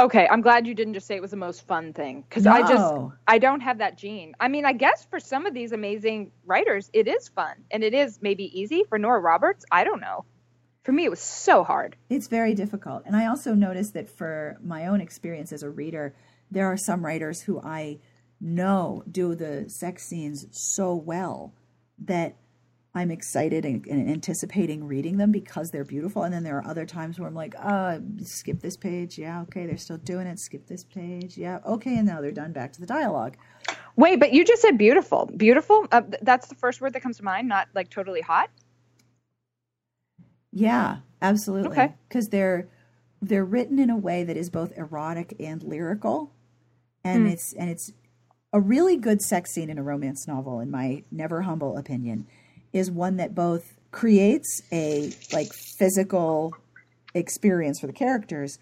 Okay 0.00 0.26
i'm 0.30 0.40
glad 0.40 0.66
you 0.66 0.74
didn't 0.74 0.94
just 0.94 1.06
say 1.06 1.14
it 1.14 1.22
was 1.22 1.30
the 1.30 1.36
most 1.36 1.66
fun 1.66 1.92
thing 1.92 2.24
because 2.28 2.46
i 2.46 2.60
just 2.60 2.94
i 3.26 3.38
don't 3.38 3.60
have 3.60 3.78
that 3.78 3.96
gene. 3.96 4.34
I 4.40 4.48
mean 4.48 4.64
i 4.64 4.72
guess 4.72 5.06
for 5.10 5.20
some 5.20 5.46
of 5.46 5.54
these 5.54 5.72
amazing 5.72 6.32
writers 6.44 6.90
it 6.92 7.06
is 7.06 7.28
fun 7.28 7.54
and 7.70 7.84
it 7.84 7.94
is 7.94 8.18
maybe 8.22 8.44
easy. 8.58 8.84
For 8.88 8.98
nora 8.98 9.20
roberts 9.20 9.64
i 9.70 9.84
don't 9.84 10.00
know. 10.00 10.24
For 10.82 10.92
me 10.92 11.04
it 11.04 11.10
was 11.10 11.20
so 11.20 11.62
hard. 11.62 11.96
It's 12.08 12.26
very 12.26 12.54
difficult. 12.54 13.02
And 13.04 13.14
I 13.14 13.26
also 13.26 13.54
noticed 13.54 13.94
that 13.94 14.08
for 14.08 14.58
my 14.62 14.86
own 14.86 15.00
experience 15.00 15.52
as 15.52 15.62
a 15.62 15.68
reader, 15.68 16.14
there 16.50 16.66
are 16.66 16.76
some 16.76 17.04
writers 17.04 17.42
who 17.42 17.60
I 17.60 17.98
know 18.40 19.04
do 19.10 19.34
the 19.34 19.68
sex 19.68 20.04
scenes 20.08 20.46
so 20.50 20.94
well 20.94 21.52
that 21.98 22.36
I'm 22.94 23.10
excited 23.10 23.64
and, 23.64 23.86
and 23.86 24.10
anticipating 24.10 24.86
reading 24.86 25.16
them 25.18 25.32
because 25.32 25.70
they're 25.70 25.84
beautiful. 25.84 26.24
And 26.24 26.34
then 26.34 26.44
there 26.44 26.58
are 26.58 26.66
other 26.66 26.86
times 26.86 27.18
where 27.18 27.28
I'm 27.28 27.34
like, 27.34 27.54
uh, 27.58 27.98
skip 28.22 28.60
this 28.60 28.76
page. 28.76 29.18
Yeah, 29.18 29.42
okay, 29.42 29.66
they're 29.66 29.78
still 29.78 29.98
doing 29.98 30.26
it. 30.26 30.38
Skip 30.40 30.66
this 30.66 30.84
page. 30.84 31.38
Yeah, 31.38 31.60
okay, 31.66 31.98
and 31.98 32.06
now 32.06 32.20
they're 32.20 32.32
done. 32.32 32.52
Back 32.52 32.72
to 32.74 32.80
the 32.80 32.86
dialogue. 32.86 33.36
wait 33.96 34.18
but 34.20 34.32
you 34.32 34.44
just 34.44 34.62
said 34.62 34.78
beautiful 34.78 35.30
beautiful 35.36 35.86
uh, 35.92 36.02
that's 36.22 36.48
the 36.48 36.54
first 36.54 36.80
word 36.80 36.92
that 36.94 37.00
comes 37.02 37.18
to 37.18 37.24
mind 37.24 37.48
not 37.48 37.68
like 37.74 37.90
totally 37.90 38.20
hot 38.20 38.50
Yeah, 40.52 40.98
absolutely. 41.22 41.70
Okay. 41.72 41.94
Because 42.08 42.28
they're 42.28 42.68
they're 43.22 43.44
written 43.44 43.78
in 43.78 43.90
a 43.90 43.96
way 43.96 44.24
that 44.24 44.36
is 44.36 44.50
both 44.50 44.72
erotic 44.76 45.34
and 45.40 45.62
lyrical, 45.62 46.32
and 47.04 47.28
it's 47.28 47.52
and 47.54 47.70
it's 47.70 47.92
a 48.52 48.60
really 48.60 48.96
good 48.96 49.22
sex 49.22 49.52
scene 49.52 49.70
in 49.70 49.78
a 49.78 49.82
romance 49.82 50.26
novel, 50.26 50.60
in 50.60 50.70
my 50.70 51.04
never 51.10 51.42
humble 51.42 51.76
opinion, 51.76 52.26
is 52.72 52.90
one 52.90 53.16
that 53.16 53.34
both 53.34 53.74
creates 53.90 54.62
a 54.72 55.12
like 55.32 55.52
physical 55.52 56.54
experience 57.14 57.80
for 57.80 57.86
the 57.86 57.92
characters, 57.92 58.58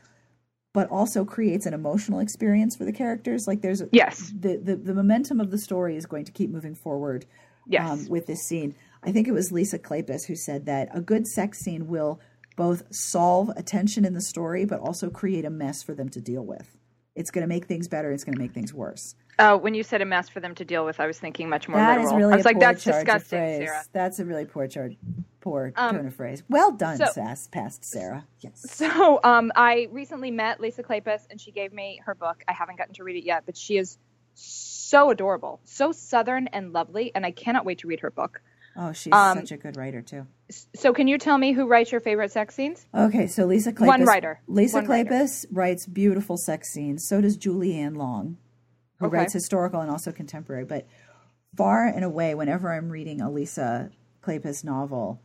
but 0.73 0.89
also 0.91 1.25
creates 1.25 1.67
an 1.67 1.75
emotional 1.75 2.21
experience 2.21 2.77
for 2.77 2.85
the 2.85 2.93
characters. 2.93 3.47
Like 3.47 3.61
there's 3.61 3.83
Yes. 3.93 4.33
the, 4.39 4.57
the 4.57 4.77
the 4.77 4.95
momentum 4.95 5.41
of 5.41 5.51
the 5.51 5.59
story 5.59 5.97
is 5.97 6.07
going 6.07 6.25
to 6.25 6.33
keep 6.33 6.51
moving 6.51 6.75
forward 6.75 7.27
Yes. 7.67 7.91
um, 7.91 8.09
with 8.09 8.27
this 8.27 8.43
scene. 8.47 8.75
I 9.03 9.13
think 9.13 9.29
it 9.29 9.33
was 9.33 9.53
Lisa 9.53 9.79
Kleypas 9.79 10.27
who 10.27 10.35
said 10.35 10.67
that 10.67 10.89
a 10.93 11.01
good 11.01 11.27
sex 11.27 11.59
scene 11.61 11.87
will 11.89 12.21
both 12.57 12.83
solve 12.91 13.51
a 13.57 13.63
tension 13.63 14.05
in 14.05 14.15
the 14.15 14.21
story, 14.21 14.65
but 14.65 14.81
also 14.81 15.11
create 15.11 15.45
a 15.45 15.51
mess 15.51 15.83
for 15.83 15.95
them 15.95 16.09
to 16.09 16.21
deal 16.21 16.45
with. 16.45 16.77
It's 17.15 17.31
going 17.31 17.43
to 17.43 17.49
make 17.49 17.67
things 17.67 17.87
better. 17.89 18.11
It's 18.11 18.25
going 18.25 18.35
to 18.35 18.41
make 18.41 18.53
things 18.53 18.73
worse. 18.75 19.15
Oh, 19.41 19.57
when 19.57 19.75
you 19.75 19.83
said 19.85 20.03
a 20.03 20.05
mess 20.05 20.29
for 20.29 20.41
them 20.41 20.55
to 20.57 20.65
deal 20.65 20.85
with, 20.85 20.99
I 21.01 21.07
was 21.07 21.19
thinking 21.19 21.49
much 21.49 21.69
more 21.69 21.79
That 21.79 21.99
literal. 21.99 22.15
is 22.15 22.19
really 22.19 22.33
I 22.33 22.37
was 22.37 22.45
a 22.45 22.49
like, 22.49 22.57
poor 22.57 22.61
that's 22.61 22.87
of 22.87 22.93
disgusting, 22.95 23.39
phrase. 23.39 23.59
Sarah. 23.69 23.85
That's 23.93 24.19
a 24.19 24.25
really 24.25 24.45
poor 24.47 24.67
charge, 24.67 24.97
poor 25.41 25.73
Um, 25.77 25.95
turn 25.97 26.07
of 26.09 26.15
phrase. 26.15 26.43
Well 26.49 26.73
done, 26.73 26.97
so- 26.99 27.07
Sass, 27.13 27.47
past 27.47 27.85
Sarah. 27.85 28.27
Yes. 28.41 28.67
So, 28.73 29.21
um, 29.23 29.53
I 29.55 29.89
recently 29.93 30.31
met 30.33 30.61
Lisa 30.61 30.83
Kleypas, 30.83 31.27
and 31.31 31.41
she 31.41 31.53
gave 31.53 31.73
me 31.73 32.01
her 32.05 32.15
book. 32.15 32.43
I 32.49 32.53
haven't 32.53 32.79
gotten 32.79 32.95
to 32.95 33.05
read 33.05 33.17
it 33.17 33.25
yet, 33.25 33.45
but 33.47 33.57
she 33.57 33.77
is 33.79 33.97
so 34.35 35.11
adorable, 35.11 35.61
so 35.65 35.93
southern 35.93 36.49
and 36.49 36.73
lovely, 36.73 37.13
and 37.15 37.25
I 37.27 37.31
cannot 37.31 37.65
wait 37.65 37.79
to 37.81 37.87
read 37.89 38.01
her 38.01 38.11
book. 38.11 38.41
Oh, 38.77 38.93
she's 38.93 39.13
um, 39.13 39.39
such 39.39 39.51
a 39.53 39.57
good 39.57 39.77
writer 39.77 40.03
too. 40.03 40.27
So, 40.75 40.93
can 40.93 41.09
you 41.09 41.19
tell 41.19 41.37
me 41.37 41.53
who 41.53 41.67
writes 41.67 41.91
your 41.91 42.01
favorite 42.01 42.31
sex 42.33 42.55
scenes? 42.55 42.87
Okay, 42.95 43.27
so 43.27 43.45
Lisa 43.45 43.73
Kleypas. 43.73 43.87
One 43.87 44.05
writer. 44.05 44.41
Lisa 44.47 44.77
One 44.79 44.87
writer. 44.87 45.11
Kleypas 45.11 45.47
writes 45.51 45.87
beautiful 45.87 46.37
sex 46.37 46.71
scenes. 46.73 47.07
So 47.07 47.21
does 47.21 47.37
Julie 47.37 47.75
Anne 47.77 47.95
Long, 47.97 48.37
who 48.99 49.07
Okay. 49.07 49.17
writes 49.19 49.33
historical 49.33 49.81
and 49.81 49.91
also 49.91 50.13
contemporary. 50.13 50.65
But 50.65 50.87
far 51.57 51.87
and 51.87 52.05
away, 52.05 52.35
whenever 52.35 52.73
I'm 52.73 52.91
reading 52.91 53.21
a 53.21 53.31
Lisa 53.31 53.91
Kleypas 54.23 54.65
novel, 54.65 55.21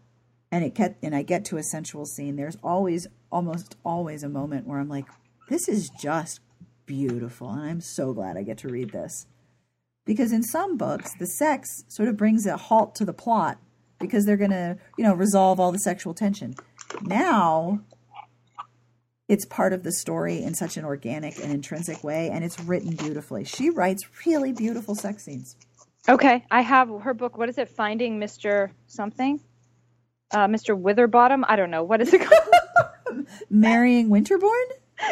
and 0.51 0.63
it 0.63 0.75
get 0.75 0.97
and 1.01 1.15
I 1.15 1.23
get 1.23 1.45
to 1.45 1.57
a 1.57 1.63
sensual 1.63 2.05
scene, 2.05 2.35
there's 2.35 2.57
always, 2.63 3.07
almost 3.31 3.75
always, 3.83 4.23
a 4.23 4.29
moment 4.29 4.67
where 4.67 4.79
I'm 4.79 4.89
like, 4.89 5.07
"This 5.49 5.67
is 5.67 5.89
just 5.89 6.39
beautiful," 6.85 7.49
and 7.49 7.61
I'm 7.61 7.81
so 7.81 8.13
glad 8.13 8.37
I 8.37 8.43
get 8.43 8.59
to 8.59 8.69
read 8.69 8.91
this. 8.91 9.25
Because 10.05 10.31
in 10.31 10.43
some 10.43 10.77
books, 10.77 11.13
the 11.15 11.25
sex 11.25 11.85
sort 11.87 12.09
of 12.09 12.17
brings 12.17 12.45
a 12.45 12.57
halt 12.57 12.93
to 12.95 13.05
the 13.05 13.13
plot 13.13 13.57
because 13.99 14.25
they're 14.25 14.37
going 14.37 14.51
to, 14.51 14.77
you 14.97 15.03
know, 15.03 15.13
resolve 15.15 15.59
all 15.61 15.71
the 15.71 15.79
sexual 15.79 16.13
tension. 16.13 16.53
Now, 17.03 17.79
it's 19.33 19.45
part 19.45 19.73
of 19.73 19.81
the 19.81 19.91
story 19.91 20.43
in 20.43 20.53
such 20.53 20.77
an 20.77 20.85
organic 20.85 21.39
and 21.43 21.51
intrinsic 21.51 22.03
way, 22.03 22.29
and 22.29 22.43
it's 22.43 22.59
written 22.59 22.95
beautifully. 22.95 23.43
She 23.43 23.71
writes 23.71 24.05
really 24.27 24.53
beautiful 24.53 24.93
sex 24.93 25.23
scenes. 25.23 25.55
Okay, 26.07 26.45
I 26.51 26.61
have 26.61 26.87
her 27.01 27.15
book. 27.15 27.35
What 27.35 27.49
is 27.49 27.57
it? 27.57 27.67
Finding 27.69 28.19
Mr. 28.19 28.69
Something? 28.85 29.39
Uh, 30.29 30.45
Mr. 30.45 30.79
Witherbottom? 30.79 31.43
I 31.47 31.55
don't 31.55 31.71
know. 31.71 31.83
What 31.83 31.99
is 32.01 32.13
it 32.13 32.21
called? 32.21 33.25
Marrying 33.49 34.09
Winterborne? 34.09 34.69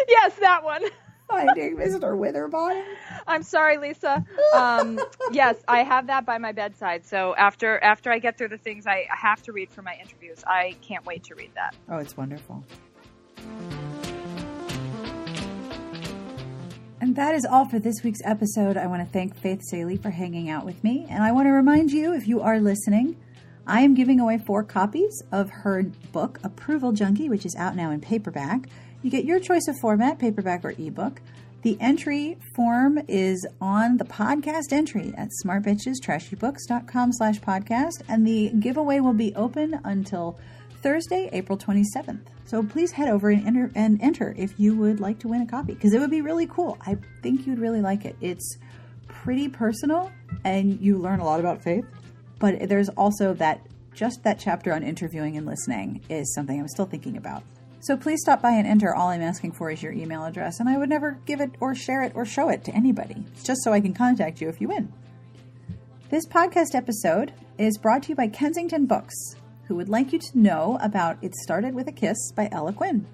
yes, 0.07 0.35
that 0.39 0.63
one. 0.63 0.83
Finding 1.27 1.77
Mr. 1.77 2.15
Witherbottom? 2.15 2.83
I'm 3.25 3.41
sorry, 3.41 3.79
Lisa. 3.79 4.23
Um, 4.53 4.99
yes, 5.31 5.55
I 5.67 5.81
have 5.81 6.05
that 6.07 6.27
by 6.27 6.37
my 6.37 6.51
bedside. 6.51 7.07
So 7.07 7.33
after 7.35 7.83
after 7.83 8.11
I 8.11 8.19
get 8.19 8.37
through 8.37 8.49
the 8.49 8.59
things 8.59 8.85
I 8.85 9.07
have 9.09 9.41
to 9.43 9.51
read 9.51 9.71
for 9.71 9.81
my 9.81 9.97
interviews, 9.99 10.43
I 10.45 10.75
can't 10.81 11.05
wait 11.07 11.23
to 11.23 11.33
read 11.33 11.51
that. 11.55 11.75
Oh, 11.89 11.97
it's 11.97 12.15
wonderful. 12.15 12.63
That 17.15 17.35
is 17.35 17.43
all 17.43 17.65
for 17.65 17.77
this 17.77 18.03
week's 18.03 18.21
episode. 18.23 18.77
I 18.77 18.87
want 18.87 19.05
to 19.05 19.11
thank 19.11 19.35
Faith 19.35 19.63
Salie 19.63 19.97
for 19.97 20.11
hanging 20.11 20.49
out 20.49 20.65
with 20.65 20.81
me. 20.81 21.05
And 21.09 21.21
I 21.21 21.33
want 21.33 21.45
to 21.45 21.51
remind 21.51 21.91
you, 21.91 22.13
if 22.13 22.25
you 22.25 22.39
are 22.39 22.57
listening, 22.57 23.17
I 23.67 23.81
am 23.81 23.95
giving 23.95 24.21
away 24.21 24.37
four 24.37 24.63
copies 24.63 25.21
of 25.29 25.49
her 25.49 25.83
book, 26.13 26.39
Approval 26.41 26.93
Junkie, 26.93 27.27
which 27.27 27.45
is 27.45 27.53
out 27.57 27.75
now 27.75 27.91
in 27.91 27.99
paperback. 27.99 28.69
You 29.03 29.11
get 29.11 29.25
your 29.25 29.41
choice 29.41 29.67
of 29.67 29.77
format, 29.81 30.19
paperback 30.19 30.63
or 30.63 30.73
ebook. 30.77 31.21
The 31.63 31.75
entry 31.81 32.37
form 32.55 32.97
is 33.09 33.45
on 33.59 33.97
the 33.97 34.05
podcast 34.05 34.71
entry 34.71 35.13
at 35.17 35.31
smartbitchestrashybooks.com 35.45 37.11
slash 37.11 37.41
podcast, 37.41 38.03
and 38.07 38.25
the 38.25 38.51
giveaway 38.57 39.01
will 39.01 39.11
be 39.11 39.35
open 39.35 39.81
until 39.83 40.39
Thursday, 40.81 41.29
April 41.31 41.57
27th. 41.57 42.21
So 42.45 42.63
please 42.63 42.91
head 42.91 43.07
over 43.07 43.29
and 43.29 43.45
enter, 43.45 43.71
and 43.75 44.01
enter 44.01 44.33
if 44.37 44.59
you 44.59 44.75
would 44.75 44.99
like 44.99 45.19
to 45.19 45.27
win 45.27 45.41
a 45.41 45.47
copy, 45.47 45.73
because 45.73 45.93
it 45.93 45.99
would 45.99 46.11
be 46.11 46.21
really 46.21 46.47
cool. 46.47 46.77
I 46.81 46.97
think 47.21 47.45
you'd 47.45 47.59
really 47.59 47.81
like 47.81 48.05
it. 48.05 48.15
It's 48.19 48.57
pretty 49.07 49.47
personal, 49.47 50.11
and 50.43 50.79
you 50.81 50.97
learn 50.97 51.19
a 51.19 51.25
lot 51.25 51.39
about 51.39 51.63
faith, 51.63 51.85
but 52.39 52.67
there's 52.67 52.89
also 52.89 53.33
that 53.35 53.61
just 53.93 54.23
that 54.23 54.39
chapter 54.39 54.73
on 54.73 54.83
interviewing 54.83 55.37
and 55.37 55.45
listening 55.45 56.01
is 56.09 56.33
something 56.33 56.59
I'm 56.59 56.67
still 56.67 56.85
thinking 56.85 57.17
about. 57.17 57.43
So 57.81 57.97
please 57.97 58.21
stop 58.21 58.41
by 58.41 58.51
and 58.51 58.67
enter. 58.67 58.93
All 58.93 59.09
I'm 59.09 59.21
asking 59.21 59.53
for 59.53 59.71
is 59.71 59.81
your 59.81 59.91
email 59.91 60.23
address, 60.23 60.59
and 60.59 60.69
I 60.69 60.77
would 60.77 60.89
never 60.89 61.19
give 61.25 61.41
it 61.41 61.51
or 61.59 61.75
share 61.75 62.03
it 62.03 62.13
or 62.15 62.25
show 62.25 62.49
it 62.49 62.63
to 62.65 62.71
anybody. 62.73 63.23
Just 63.43 63.63
so 63.63 63.73
I 63.73 63.81
can 63.81 63.93
contact 63.93 64.39
you 64.39 64.49
if 64.49 64.61
you 64.61 64.67
win. 64.67 64.93
This 66.09 66.25
podcast 66.27 66.75
episode 66.75 67.33
is 67.57 67.77
brought 67.77 68.03
to 68.03 68.09
you 68.09 68.15
by 68.15 68.27
Kensington 68.27 68.85
Books, 68.85 69.35
who 69.71 69.77
would 69.77 69.87
like 69.87 70.11
you 70.11 70.19
to 70.19 70.37
know 70.37 70.77
about 70.81 71.17
It 71.21 71.33
Started 71.33 71.73
with 71.73 71.87
a 71.87 71.93
Kiss 71.93 72.33
by 72.33 72.49
Ella 72.51 72.73
Quinn. 72.73 73.05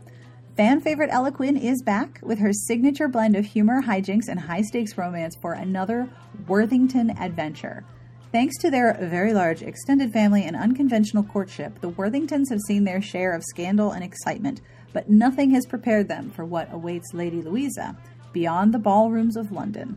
Fan 0.55 0.82
favorite 0.82 1.12
Ella 1.12 1.32
Quinn 1.32 1.55
is 1.55 1.84
back 1.84 2.20
with 2.24 2.39
her 2.39 2.51
signature 2.51 3.08
blend 3.08 3.36
of 3.36 3.45
humor, 3.45 3.84
hijinks, 3.84 4.28
and 4.28 4.39
high 4.39 4.64
stakes 4.64 4.97
romance 4.97 5.36
for 5.39 5.53
another 5.53 6.10
Worthington 6.47 7.12
adventure. 7.20 7.86
Thanks 8.32 8.58
to 8.58 8.72
their 8.72 8.97
very 8.99 9.36
large 9.36 9.62
extended 9.62 10.12
family 10.12 10.45
and 10.45 10.55
unconventional 10.55 11.22
courtship, 11.22 11.80
the 11.80 11.91
Worthingtons 11.91 12.49
have 12.49 12.62
seen 12.62 12.86
their 12.86 13.03
share 13.03 13.36
of 13.36 13.43
scandal 13.43 13.91
and 13.91 14.03
excitement, 14.03 14.62
but 14.93 15.12
nothing 15.12 15.51
has 15.51 15.68
prepared 15.68 16.08
them 16.08 16.32
for 16.32 16.43
what 16.43 16.74
awaits 16.74 17.14
Lady 17.14 17.39
Louisa 17.39 17.95
beyond 18.34 18.74
the 18.74 18.80
ballrooms 18.80 19.38
of 19.38 19.51
London. 19.51 19.95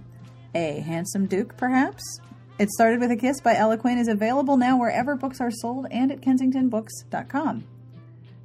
A 0.54 0.80
handsome 0.80 1.24
duke, 1.24 1.56
perhaps? 1.56 2.20
It 2.60 2.68
Started 2.68 3.00
with 3.00 3.10
a 3.10 3.16
Kiss 3.16 3.40
by 3.40 3.56
Ella 3.56 3.78
Quinn 3.78 3.96
is 3.96 4.06
available 4.06 4.58
now 4.58 4.78
wherever 4.78 5.16
books 5.16 5.40
are 5.40 5.50
sold 5.50 5.86
and 5.90 6.12
at 6.12 6.20
kensingtonbooks.com. 6.20 7.64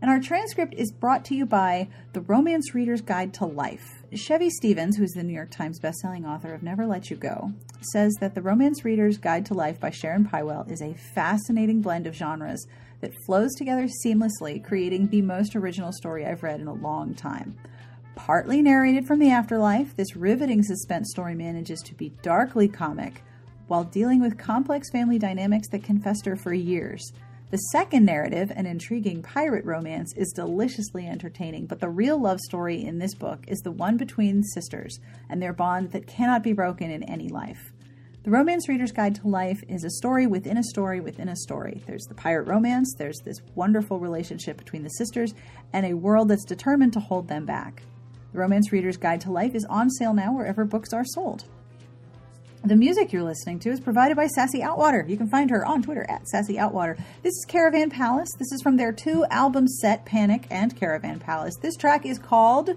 And 0.01 0.09
our 0.09 0.21
transcript 0.21 0.73
is 0.75 0.93
brought 0.93 1.25
to 1.25 1.35
you 1.35 1.45
by 1.45 1.89
The 2.13 2.21
Romance 2.21 2.73
Reader's 2.73 3.01
Guide 3.01 3.33
to 3.33 3.45
Life. 3.45 4.05
Chevy 4.13 4.49
Stevens, 4.49 4.95
who's 4.95 5.11
the 5.11 5.23
New 5.23 5.33
York 5.33 5.51
Times 5.51 5.81
bestselling 5.81 6.25
author 6.25 6.53
of 6.53 6.63
Never 6.63 6.85
Let 6.85 7.09
You 7.09 7.17
Go, 7.17 7.51
says 7.91 8.13
that 8.21 8.35
The 8.35 8.41
Romance 8.41 8.85
Reader's 8.85 9.17
Guide 9.17 9.45
to 9.47 9.53
Life 9.53 9.81
by 9.81 9.89
Sharon 9.89 10.23
Pywell 10.23 10.71
is 10.71 10.81
a 10.81 10.95
fascinating 11.13 11.81
blend 11.81 12.07
of 12.07 12.15
genres 12.15 12.65
that 13.01 13.11
flows 13.25 13.53
together 13.55 13.89
seamlessly, 14.05 14.63
creating 14.63 15.09
the 15.09 15.23
most 15.23 15.57
original 15.57 15.91
story 15.91 16.25
I've 16.25 16.41
read 16.41 16.61
in 16.61 16.67
a 16.67 16.73
long 16.73 17.15
time. 17.15 17.57
Partly 18.15 18.61
narrated 18.61 19.07
from 19.07 19.19
the 19.19 19.31
afterlife, 19.31 19.93
this 19.97 20.15
riveting 20.15 20.63
suspense 20.63 21.09
story 21.11 21.35
manages 21.35 21.81
to 21.81 21.93
be 21.93 22.13
darkly 22.21 22.69
comic 22.69 23.21
while 23.67 23.83
dealing 23.83 24.21
with 24.21 24.37
complex 24.37 24.89
family 24.91 25.19
dynamics 25.19 25.67
that 25.69 25.83
can 25.83 25.99
fester 25.99 26.35
for 26.35 26.53
years. 26.53 27.11
The 27.51 27.57
second 27.57 28.05
narrative, 28.05 28.51
an 28.55 28.65
intriguing 28.65 29.21
pirate 29.21 29.65
romance, 29.65 30.13
is 30.17 30.33
deliciously 30.33 31.07
entertaining, 31.07 31.67
but 31.67 31.79
the 31.79 31.89
real 31.89 32.19
love 32.19 32.39
story 32.39 32.83
in 32.83 32.97
this 32.97 33.13
book 33.13 33.45
is 33.47 33.59
the 33.59 33.71
one 33.71 33.97
between 33.97 34.43
sisters 34.43 34.99
and 35.29 35.41
their 35.41 35.53
bond 35.53 35.91
that 35.91 36.07
cannot 36.07 36.43
be 36.43 36.53
broken 36.53 36.89
in 36.89 37.03
any 37.03 37.29
life. 37.29 37.71
The 38.23 38.31
Romance 38.31 38.67
Reader's 38.67 38.91
Guide 38.91 39.13
to 39.15 39.27
Life 39.27 39.63
is 39.69 39.83
a 39.83 39.89
story 39.91 40.25
within 40.25 40.57
a 40.57 40.63
story 40.63 40.99
within 40.99 41.29
a 41.29 41.35
story. 41.35 41.83
There's 41.85 42.05
the 42.05 42.15
pirate 42.15 42.47
romance, 42.47 42.95
there's 42.97 43.19
this 43.19 43.39
wonderful 43.53 43.99
relationship 43.99 44.57
between 44.57 44.81
the 44.81 44.89
sisters, 44.89 45.35
and 45.71 45.85
a 45.85 45.93
world 45.93 46.29
that's 46.29 46.43
determined 46.43 46.93
to 46.93 46.99
hold 46.99 47.27
them 47.27 47.45
back. 47.45 47.83
The 48.33 48.39
Romance 48.39 48.71
Reader's 48.71 48.97
Guide 48.97 49.21
to 49.21 49.31
Life 49.31 49.53
is 49.53 49.65
on 49.69 49.91
sale 49.91 50.15
now 50.15 50.33
wherever 50.33 50.65
books 50.65 50.91
are 50.91 51.05
sold. 51.05 51.45
The 52.65 52.75
music 52.75 53.13
you're 53.13 53.21
listening 53.21 53.59
to 53.59 53.69
is 53.69 53.79
provided 53.79 54.17
by 54.17 54.25
Sassy 54.25 54.61
Outwater. 54.61 55.07
You 55.07 55.17
can 55.17 55.29
find 55.29 55.51
her 55.51 55.63
on 55.63 55.83
Twitter 55.83 56.03
at 56.09 56.27
Sassy 56.27 56.55
Outwater. 56.55 56.97
This 57.21 57.35
is 57.35 57.45
Caravan 57.47 57.91
Palace. 57.91 58.29
This 58.39 58.51
is 58.51 58.63
from 58.63 58.75
their 58.75 58.91
two 58.91 59.23
album 59.29 59.67
set, 59.67 60.03
Panic 60.03 60.47
and 60.49 60.75
Caravan 60.75 61.19
Palace. 61.19 61.53
This 61.61 61.75
track 61.75 62.07
is 62.07 62.17
called 62.17 62.71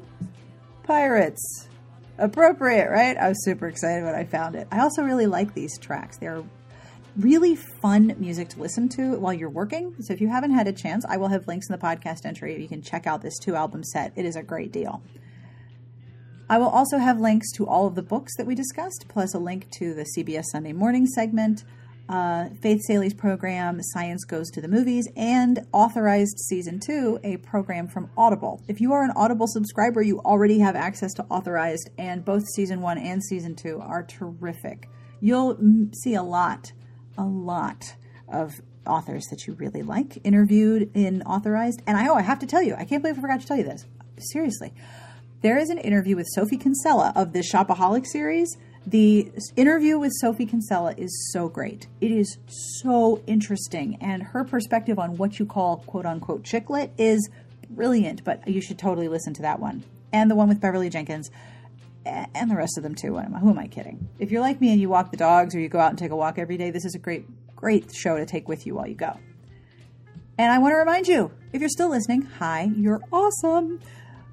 Pirates. 0.82 1.68
Appropriate, 2.18 2.91
right? 2.91 3.16
I 3.16 3.28
was 3.28 3.43
super 3.47 3.66
excited 3.66 4.05
when 4.05 4.14
I 4.14 4.24
found 4.24 4.57
it. 4.57 4.68
I 4.70 4.80
also 4.80 5.05
really 5.05 5.26
like 5.26 5.55
these 5.55 5.78
tracks. 5.78 6.18
They're 6.18 6.45
really 7.16 7.57
fun 7.57 8.14
music 8.18 8.51
to 8.51 8.61
listen 8.61 8.91
to 8.91 9.18
while 9.18 9.32
you're 9.32 9.49
working. 9.49 9.95
So 10.01 10.12
if 10.12 10.20
you 10.20 10.28
haven't 10.28 10.53
had 10.53 10.68
a 10.68 10.72
chance, 10.74 11.07
I 11.09 11.16
will 11.16 11.28
have 11.28 11.49
links 11.49 11.66
in 11.70 11.72
the 11.72 11.82
podcast 11.82 12.26
entry. 12.26 12.61
You 12.61 12.68
can 12.68 12.82
check 12.82 13.07
out 13.07 13.22
this 13.22 13.39
two 13.39 13.55
album 13.55 13.82
set. 13.84 14.12
It 14.16 14.26
is 14.26 14.36
a 14.36 14.43
great 14.43 14.70
deal. 14.70 15.03
I 16.51 16.57
will 16.57 16.68
also 16.68 16.96
have 16.96 17.20
links 17.20 17.53
to 17.57 17.66
all 17.66 17.86
of 17.86 17.94
the 17.94 18.03
books 18.03 18.34
that 18.38 18.46
we 18.46 18.55
discussed, 18.55 19.05
plus 19.09 19.34
a 19.34 19.38
link 19.38 19.70
to 19.72 19.92
the 19.92 20.07
CBS 20.16 20.44
Sunday 20.51 20.72
Morning 20.72 21.07
segment, 21.07 21.64
uh, 22.09 22.49
Faith 22.62 22.80
Salie 22.86 23.12
program, 23.12 23.82
Science 23.82 24.24
Goes 24.24 24.49
to 24.53 24.62
the 24.62 24.68
Movies, 24.68 25.07
and 25.14 25.61
Authorized 25.74 26.38
Season 26.38 26.80
2, 26.80 27.20
a 27.22 27.36
program 27.36 27.86
from 27.86 28.11
Audible. 28.16 28.62
If 28.66 28.80
you 28.80 28.94
are 28.94 29.05
an 29.05 29.11
Audible 29.14 29.46
subscriber, 29.46 30.01
you 30.01 30.20
already 30.20 30.59
have 30.61 30.74
access 30.74 31.12
to 31.14 31.26
Authorized, 31.28 31.90
and 31.99 32.24
both 32.24 32.44
Season 32.55 32.80
1 32.80 32.96
and 32.96 33.22
Season 33.22 33.55
2 33.55 33.80
are 33.82 34.03
terrific. 34.03 34.88
You'll 35.20 35.59
see 36.03 36.14
a 36.14 36.22
lot, 36.22 36.72
a 37.18 37.24
lot 37.24 37.94
of 38.26 38.55
authors 38.86 39.26
that 39.26 39.46
you 39.46 39.53
really 39.53 39.82
like 39.82 40.16
interviewed 40.24 40.90
in 40.94 41.20
Authorized. 41.24 41.82
And 41.86 41.99
I, 41.99 42.09
oh, 42.09 42.14
I 42.14 42.22
have 42.22 42.38
to 42.38 42.46
tell 42.46 42.62
you, 42.62 42.74
I 42.74 42.86
can't 42.86 43.03
believe 43.03 43.18
I 43.18 43.20
forgot 43.20 43.42
to 43.42 43.46
tell 43.46 43.59
you 43.59 43.64
this. 43.64 43.84
Seriously 44.32 44.72
there 45.41 45.59
is 45.59 45.70
an 45.70 45.78
interview 45.78 46.16
with 46.16 46.26
Sophie 46.34 46.57
Kinsella 46.57 47.12
of 47.14 47.32
the 47.32 47.41
Shopaholic 47.41 48.07
series. 48.07 48.57
The 48.86 49.30
interview 49.57 49.99
with 49.99 50.12
Sophie 50.20 50.47
Kinsella 50.47 50.95
is 50.97 51.30
so 51.32 51.49
great. 51.49 51.86
It 52.01 52.11
is 52.11 52.39
so 52.82 53.22
interesting, 53.26 53.99
and 54.01 54.22
her 54.22 54.45
perspective 54.45 54.99
on 54.99 55.16
what 55.16 55.39
you 55.39 55.47
call 55.47 55.78
quote 55.86 56.07
unquote 56.07 56.43
chick 56.43 56.70
lit 56.70 56.93
is 56.99 57.28
brilliant, 57.70 58.24
but 58.24 58.49
you 58.49 58.61
should 58.61 58.78
totally 58.78 59.09
listen 59.09 59.34
to 59.34 59.43
that 59.43 59.61
one. 59.61 59.84
And 60.12 60.30
the 60.30 60.34
one 60.34 60.49
with 60.49 60.61
Beverly 60.61 60.89
Jenkins, 60.89 61.30
and 62.05 62.51
the 62.51 62.57
rest 62.57 62.76
of 62.78 62.82
them 62.82 62.95
too. 62.95 63.18
Who 63.18 63.51
am 63.51 63.59
I 63.59 63.66
kidding? 63.66 64.09
If 64.18 64.30
you're 64.30 64.41
like 64.41 64.61
me 64.61 64.72
and 64.72 64.80
you 64.80 64.89
walk 64.89 65.11
the 65.11 65.16
dogs 65.16 65.55
or 65.55 65.61
you 65.61 65.68
go 65.68 65.78
out 65.78 65.91
and 65.91 65.99
take 65.99 66.11
a 66.11 66.16
walk 66.16 66.39
every 66.39 66.57
day, 66.57 66.70
this 66.70 66.84
is 66.84 66.95
a 66.95 66.99
great, 66.99 67.26
great 67.55 67.95
show 67.95 68.16
to 68.16 68.26
take 68.26 68.49
with 68.49 68.66
you 68.66 68.74
while 68.74 68.86
you 68.86 68.95
go. 68.95 69.18
And 70.39 70.53
I 70.53 70.59
want 70.59 70.72
to 70.72 70.76
remind 70.76 71.09
you 71.09 71.30
if 71.53 71.61
you're 71.61 71.68
still 71.68 71.91
listening, 71.91 72.22
hi, 72.22 72.70
you're 72.76 73.01
awesome. 73.12 73.80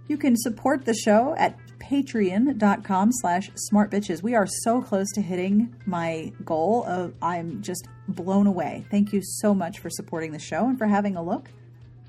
You 0.07 0.17
can 0.17 0.35
support 0.35 0.85
the 0.85 0.93
show 0.93 1.35
at 1.37 1.57
patreon.com 1.79 3.11
slash 3.11 3.49
smartbitches. 3.71 4.21
We 4.23 4.35
are 4.35 4.47
so 4.47 4.81
close 4.81 5.11
to 5.13 5.21
hitting 5.21 5.75
my 5.85 6.31
goal 6.43 6.83
of 6.85 7.13
I'm 7.21 7.61
just 7.61 7.87
blown 8.07 8.47
away. 8.47 8.85
Thank 8.89 9.13
you 9.13 9.21
so 9.23 9.53
much 9.53 9.79
for 9.79 9.89
supporting 9.89 10.31
the 10.31 10.39
show 10.39 10.67
and 10.67 10.77
for 10.77 10.87
having 10.87 11.15
a 11.15 11.23
look. 11.23 11.49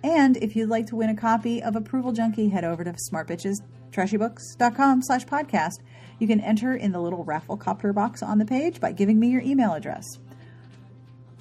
And 0.05 0.37
if 0.37 0.55
you'd 0.55 0.69
like 0.69 0.87
to 0.89 0.97
win 0.97 1.11
a 1.11 1.17
copy 1.17 1.63
of 1.63 1.75
Approval 1.75 2.13
Junkie, 2.13 2.49
head 2.49 2.65
over 2.65 2.85
to 2.85 2.95
smartbitchestrashybooks.com 3.13 5.03
slash 5.03 5.25
podcast. 5.27 5.81
You 6.19 6.27
can 6.27 6.41
enter 6.41 6.75
in 6.75 6.93
the 6.93 7.01
little 7.01 7.25
Rafflecopter 7.25 7.95
box 7.95 8.23
on 8.23 8.39
the 8.39 8.45
page 8.45 8.81
by 8.81 8.93
giving 8.93 9.19
me 9.19 9.29
your 9.29 9.43
email 9.43 9.73
address. 9.73 10.05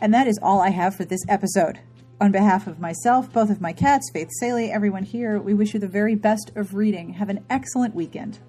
And 0.01 0.13
that 0.13 0.27
is 0.27 0.39
all 0.41 0.61
I 0.61 0.69
have 0.69 0.95
for 0.95 1.05
this 1.05 1.23
episode. 1.29 1.79
On 2.21 2.31
behalf 2.31 2.65
of 2.65 2.79
myself, 2.79 3.31
both 3.33 3.49
of 3.49 3.59
my 3.59 3.73
cats, 3.73 4.09
Faith 4.09 4.29
Salie, 4.39 4.71
everyone 4.71 5.03
here, 5.03 5.37
we 5.37 5.53
wish 5.53 5.73
you 5.73 5.81
the 5.81 5.87
very 5.87 6.15
best 6.15 6.49
of 6.55 6.73
reading. 6.73 7.09
Have 7.15 7.27
an 7.27 7.43
excellent 7.49 7.93
weekend. 7.93 8.39